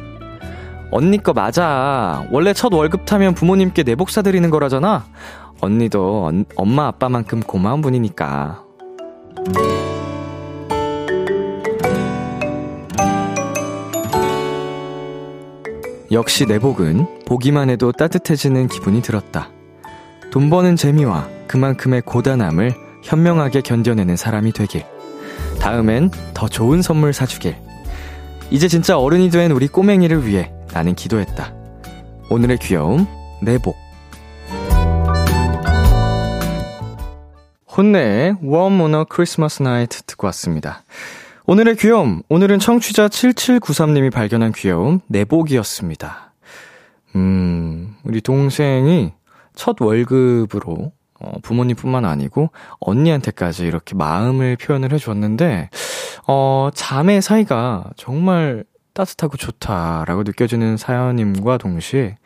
언니 0.91 1.17
거 1.17 1.31
맞아. 1.33 2.25
원래 2.29 2.51
첫 2.53 2.73
월급 2.73 3.05
타면 3.05 3.33
부모님께 3.33 3.83
내복 3.83 4.09
사드리는 4.09 4.49
거라잖아. 4.49 5.05
언니도 5.61 6.25
언- 6.25 6.45
엄마 6.55 6.87
아빠만큼 6.87 7.39
고마운 7.41 7.81
분이니까. 7.81 8.63
역시 16.11 16.45
내복은 16.45 17.05
보기만 17.25 17.69
해도 17.69 17.91
따뜻해지는 17.91 18.67
기분이 18.67 19.01
들었다. 19.01 19.49
돈 20.31 20.49
버는 20.49 20.75
재미와 20.75 21.27
그만큼의 21.47 22.01
고단함을 22.01 22.73
현명하게 23.03 23.61
견뎌내는 23.61 24.15
사람이 24.15 24.51
되길. 24.53 24.83
다음엔 25.59 26.11
더 26.33 26.47
좋은 26.47 26.81
선물 26.81 27.13
사주길. 27.13 27.55
이제 28.49 28.67
진짜 28.67 28.97
어른이 28.97 29.29
된 29.29 29.51
우리 29.51 29.67
꼬맹이를 29.67 30.25
위해 30.25 30.51
나는 30.73 30.95
기도했다. 30.95 31.53
오늘의 32.29 32.59
귀여움, 32.59 33.07
내복. 33.41 33.75
혼내의 37.75 38.37
Warm 38.43 38.81
on 38.81 38.95
a 38.95 39.03
Christmas 39.11 39.61
Night 39.61 40.03
듣고 40.07 40.27
왔습니다. 40.27 40.83
오늘의 41.45 41.77
귀여움, 41.77 42.23
오늘은 42.27 42.59
청취자 42.59 43.07
7793님이 43.07 44.11
발견한 44.11 44.51
귀여움, 44.51 44.99
내복이었습니다. 45.07 46.33
음, 47.15 47.95
우리 48.03 48.19
동생이 48.21 49.13
첫 49.55 49.79
월급으로 49.79 50.91
어, 51.19 51.39
부모님뿐만 51.41 52.05
아니고 52.05 52.49
언니한테까지 52.79 53.65
이렇게 53.65 53.95
마음을 53.95 54.55
표현을 54.57 54.93
해줬는데 54.93 55.69
어, 56.27 56.69
자매 56.73 57.21
사이가 57.21 57.91
정말 57.95 58.63
따뜻하고 58.93 59.37
좋다라고 59.37 60.23
느껴지는 60.23 60.77
사연임과 60.77 61.57
동시에 61.57 62.17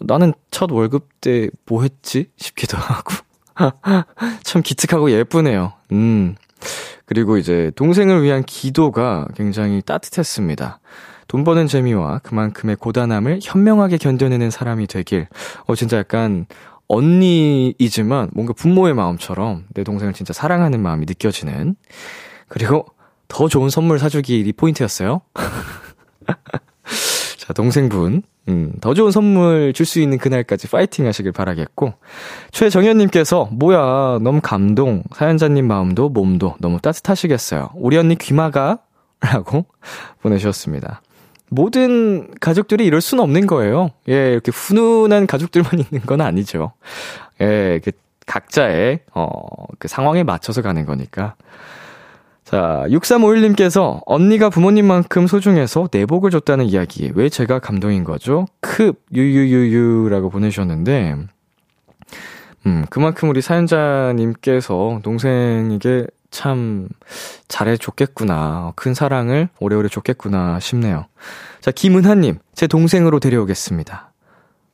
나는 0.00 0.32
첫 0.50 0.70
월급 0.70 1.20
때 1.20 1.48
뭐 1.66 1.82
했지 1.82 2.30
싶기도 2.36 2.76
하고 2.76 3.14
참 4.42 4.62
기특하고 4.62 5.10
예쁘네요. 5.10 5.72
음. 5.92 6.34
그리고 7.06 7.36
이제 7.36 7.70
동생을 7.76 8.22
위한 8.22 8.42
기도가 8.42 9.26
굉장히 9.36 9.82
따뜻했습니다. 9.82 10.80
돈 11.28 11.44
버는 11.44 11.66
재미와 11.66 12.20
그만큼의 12.20 12.76
고단함을 12.76 13.40
현명하게 13.42 13.98
견뎌내는 13.98 14.50
사람이 14.50 14.86
되길. 14.86 15.28
어, 15.66 15.74
진짜 15.74 15.98
약간 15.98 16.46
언니이지만 16.88 18.30
뭔가 18.34 18.52
부모의 18.52 18.94
마음처럼 18.94 19.64
내 19.74 19.84
동생을 19.84 20.12
진짜 20.12 20.32
사랑하는 20.32 20.80
마음이 20.80 21.06
느껴지는. 21.06 21.76
그리고 22.48 22.86
더 23.28 23.48
좋은 23.48 23.70
선물 23.70 23.98
사주기 23.98 24.40
이 24.40 24.52
포인트였어요. 24.52 25.22
자, 27.38 27.52
동생분. 27.52 28.22
음, 28.48 28.72
더 28.80 28.92
좋은 28.92 29.10
선물 29.10 29.72
줄 29.72 29.86
수 29.86 30.00
있는 30.00 30.18
그날까지 30.18 30.68
파이팅 30.68 31.06
하시길 31.06 31.32
바라겠고. 31.32 31.94
최정현님께서, 32.50 33.48
뭐야, 33.52 34.18
너무 34.22 34.40
감동. 34.42 35.02
사연자님 35.14 35.66
마음도 35.66 36.10
몸도 36.10 36.56
너무 36.60 36.78
따뜻하시겠어요. 36.80 37.70
우리 37.74 37.96
언니 37.96 38.16
귀마가? 38.16 38.80
라고 39.20 39.64
보내주셨습니다. 40.22 41.00
모든 41.54 42.28
가족들이 42.40 42.84
이럴 42.84 43.00
수는 43.00 43.22
없는 43.22 43.46
거예요. 43.46 43.90
예, 44.08 44.32
이렇게 44.32 44.50
훈훈한 44.50 45.26
가족들만 45.26 45.72
있는 45.78 46.04
건 46.06 46.20
아니죠. 46.20 46.72
예, 47.40 47.80
그 47.84 47.92
각자의, 48.26 49.00
어, 49.14 49.28
그 49.78 49.88
상황에 49.88 50.22
맞춰서 50.22 50.62
가는 50.62 50.84
거니까. 50.86 51.34
자, 52.44 52.84
6351님께서 52.88 54.02
언니가 54.04 54.50
부모님만큼 54.50 55.26
소중해서 55.26 55.88
내복을 55.90 56.30
줬다는 56.30 56.66
이야기에 56.66 57.12
왜 57.14 57.28
제가 57.28 57.58
감동인 57.58 58.04
거죠? 58.04 58.46
크, 58.60 58.92
유유유유라고 59.14 60.30
보내주셨는데, 60.30 61.16
음, 62.66 62.86
그만큼 62.90 63.28
우리 63.28 63.40
사연자님께서 63.40 65.00
동생에게 65.02 66.06
참 66.34 66.88
잘해줬겠구나. 67.46 68.72
큰 68.74 68.92
사랑을 68.92 69.48
오래오래 69.60 69.88
줬겠구나 69.88 70.58
싶네요. 70.58 71.06
자, 71.60 71.70
김은하님, 71.70 72.38
제 72.54 72.66
동생으로 72.66 73.20
데려오겠습니다. 73.20 74.12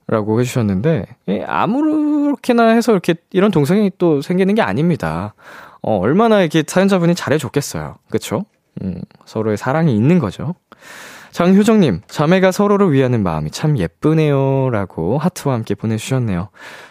라고 0.06 0.40
해주셨는데, 0.40 1.04
예, 1.28 1.44
아무렇게나 1.44 2.68
해서 2.68 2.92
이렇게 2.92 3.14
이런 3.30 3.50
동생이 3.50 3.92
또 3.98 4.22
생기는 4.22 4.54
게 4.54 4.62
아닙니다. 4.62 5.34
어, 5.82 5.98
얼마나 5.98 6.40
이렇게 6.40 6.64
사연자분이 6.66 7.14
잘해줬겠어요. 7.14 7.96
그쵸? 8.10 8.46
음, 8.82 9.02
서로의 9.26 9.58
사랑이 9.58 9.94
있는 9.94 10.18
거죠. 10.18 10.54
장효정님, 11.30 12.00
자매가 12.08 12.52
서로를 12.52 12.90
위하는 12.90 13.22
마음이 13.22 13.50
참 13.50 13.76
예쁘네요. 13.76 14.70
라고 14.70 15.18
하트와 15.18 15.54
함께 15.56 15.74
보내주셨네요. 15.74 16.48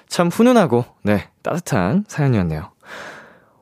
참 0.07 0.27
훈훈하고, 0.27 0.85
네, 1.03 1.27
따뜻한 1.41 2.05
사연이었네요. 2.07 2.69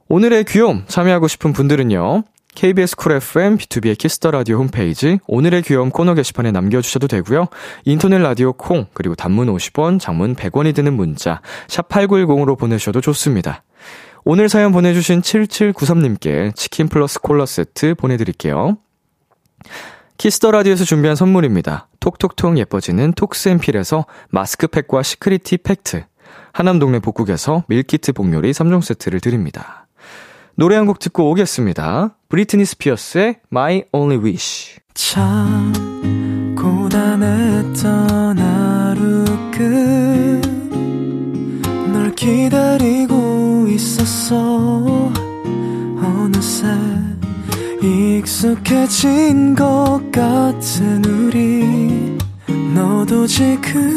오늘의 0.10 0.45
귀여움 0.45 0.84
참여하고 0.88 1.28
싶은 1.28 1.51
분들은요. 1.51 2.24
KBS 2.55 2.95
쿨 2.95 3.12
FM 3.12 3.58
B2B의 3.58 3.97
키스터 3.97 4.32
라디오 4.32 4.58
홈페이지 4.58 5.20
오늘의 5.28 5.64
귀여움 5.64 5.89
코너 5.89 6.14
게시판에 6.14 6.51
남겨주셔도 6.51 7.08
되고요. 7.08 7.47
인터넷 7.84 8.20
라디오 8.20 8.53
콩 8.53 8.88
그리고 8.93 9.16
단문 9.16 9.47
50원, 9.47 9.99
장문 9.99 10.36
100원이 10.36 10.74
드는 10.74 10.93
문자 10.93 11.41
샵 11.68 11.89
#8910으로 11.89 12.58
보내주셔도 12.58 13.01
좋습니다. 13.01 13.64
오늘 14.24 14.47
사연 14.47 14.72
보내주신 14.72 15.22
7793님께 15.22 16.55
치킨 16.55 16.88
플러스 16.88 17.20
콜라 17.20 17.45
세트 17.45 17.95
보내드릴게요. 17.95 18.78
Kiss 20.18 20.37
the 20.37 20.52
Radio에서 20.52 20.86
준비한 20.86 21.16
선물입니다. 21.16 21.89
톡톡톡 21.99 22.58
예뻐지는 22.58 23.12
톡스앤필에서 23.12 24.05
마스크팩과 24.30 25.03
시크리티 25.03 25.58
팩트, 25.58 26.05
하남동네 26.53 26.99
복국에서 26.99 27.66
밀키트 27.68 28.14
복요리 28.14 28.51
3종 28.51 28.82
세트를 28.82 29.20
드립니다. 29.20 29.87
노래 30.58 30.76
한 30.76 30.88
곡 30.88 30.97
듣고 30.99 31.30
오겠습니다. 31.32 32.16
브리트니 32.30 32.66
스피어스의 32.66 33.41
My 33.51 33.84
Only 33.91 34.24
Wish. 34.24 34.80
참 34.95 35.72
고단했던 36.58 38.39
하루 38.39 39.24
끝 41.84 42.01
널 42.01 42.16
기다리고 42.16 43.68
있었어 43.70 45.12
어느새 46.01 46.68
익숙해진 47.84 49.53
것 49.53 50.01
같은 50.12 51.05
우리 51.05 52.18
너도 52.74 53.28
지금 53.28 53.93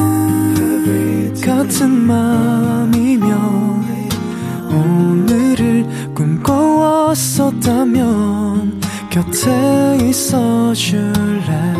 같은 1.42 1.88
맘이면 1.90 3.30
오늘을 4.70 5.84
꿈꿔왔었다면 6.14 8.80
곁에 9.10 9.98
있어 10.08 10.72
줄래? 10.74 11.74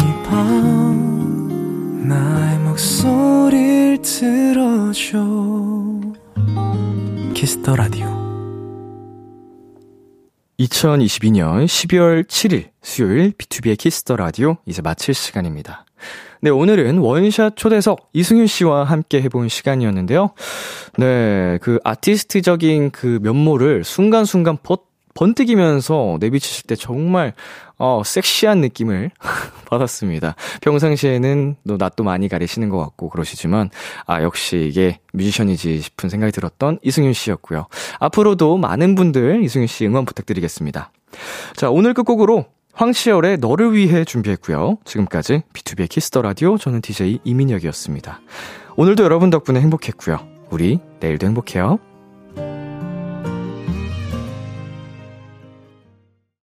이 0.00 0.04
밤 0.24 2.08
나의 2.08 2.58
목소리를 2.60 4.00
들어줘. 4.02 5.18
Kiss 7.34 7.58
the 7.58 7.76
Radio. 7.76 8.06
2022년 10.60 11.66
12월 11.66 12.24
7일 12.24 12.70
수요일 12.82 13.32
B2B의 13.32 13.76
키스터 13.78 14.16
라디오 14.16 14.56
이제 14.66 14.82
마칠 14.82 15.14
시간입니다. 15.14 15.84
네, 16.40 16.50
오늘은 16.50 16.98
원샷 16.98 17.56
초대석 17.56 18.10
이승윤 18.12 18.46
씨와 18.46 18.84
함께 18.84 19.20
해본 19.20 19.48
시간이었는데요. 19.48 20.30
네, 20.96 21.58
그 21.60 21.80
아티스트적인 21.82 22.90
그 22.92 23.18
면모를 23.22 23.82
순간순간 23.82 24.56
버, 24.62 24.78
번뜩이면서 25.14 26.18
내비치실 26.20 26.68
때 26.68 26.76
정말 26.76 27.32
어, 27.76 28.02
섹시한 28.04 28.60
느낌을 28.60 29.10
받았습니다. 29.68 30.36
평상시에는 30.62 31.56
또 31.66 31.76
낯도 31.76 32.04
많이 32.04 32.28
가리시는 32.28 32.68
것 32.68 32.78
같고 32.78 33.08
그러시지만 33.08 33.70
아 34.06 34.22
역시 34.22 34.68
이게 34.70 35.00
뮤지션이지 35.12 35.80
싶은 35.80 36.08
생각이 36.08 36.30
들었던 36.30 36.78
이승윤 36.82 37.14
씨였고요. 37.14 37.66
앞으로도 37.98 38.58
많은 38.58 38.94
분들 38.94 39.42
이승윤 39.42 39.66
씨 39.66 39.86
응원 39.86 40.04
부탁드리겠습니다. 40.04 40.92
자 41.56 41.68
오늘 41.70 41.94
끝곡으로 41.94 42.46
황치열의 42.78 43.38
너를 43.38 43.74
위해 43.74 44.04
준비했고요. 44.04 44.78
지금까지 44.84 45.42
B2B의 45.52 45.88
키스터 45.88 46.22
라디오 46.22 46.56
저는 46.56 46.80
DJ 46.80 47.18
이민혁이었습니다. 47.24 48.20
오늘도 48.76 49.02
여러분 49.02 49.30
덕분에 49.30 49.60
행복했고요. 49.60 50.20
우리 50.50 50.78
내일도 51.00 51.26
행복해요. 51.26 51.80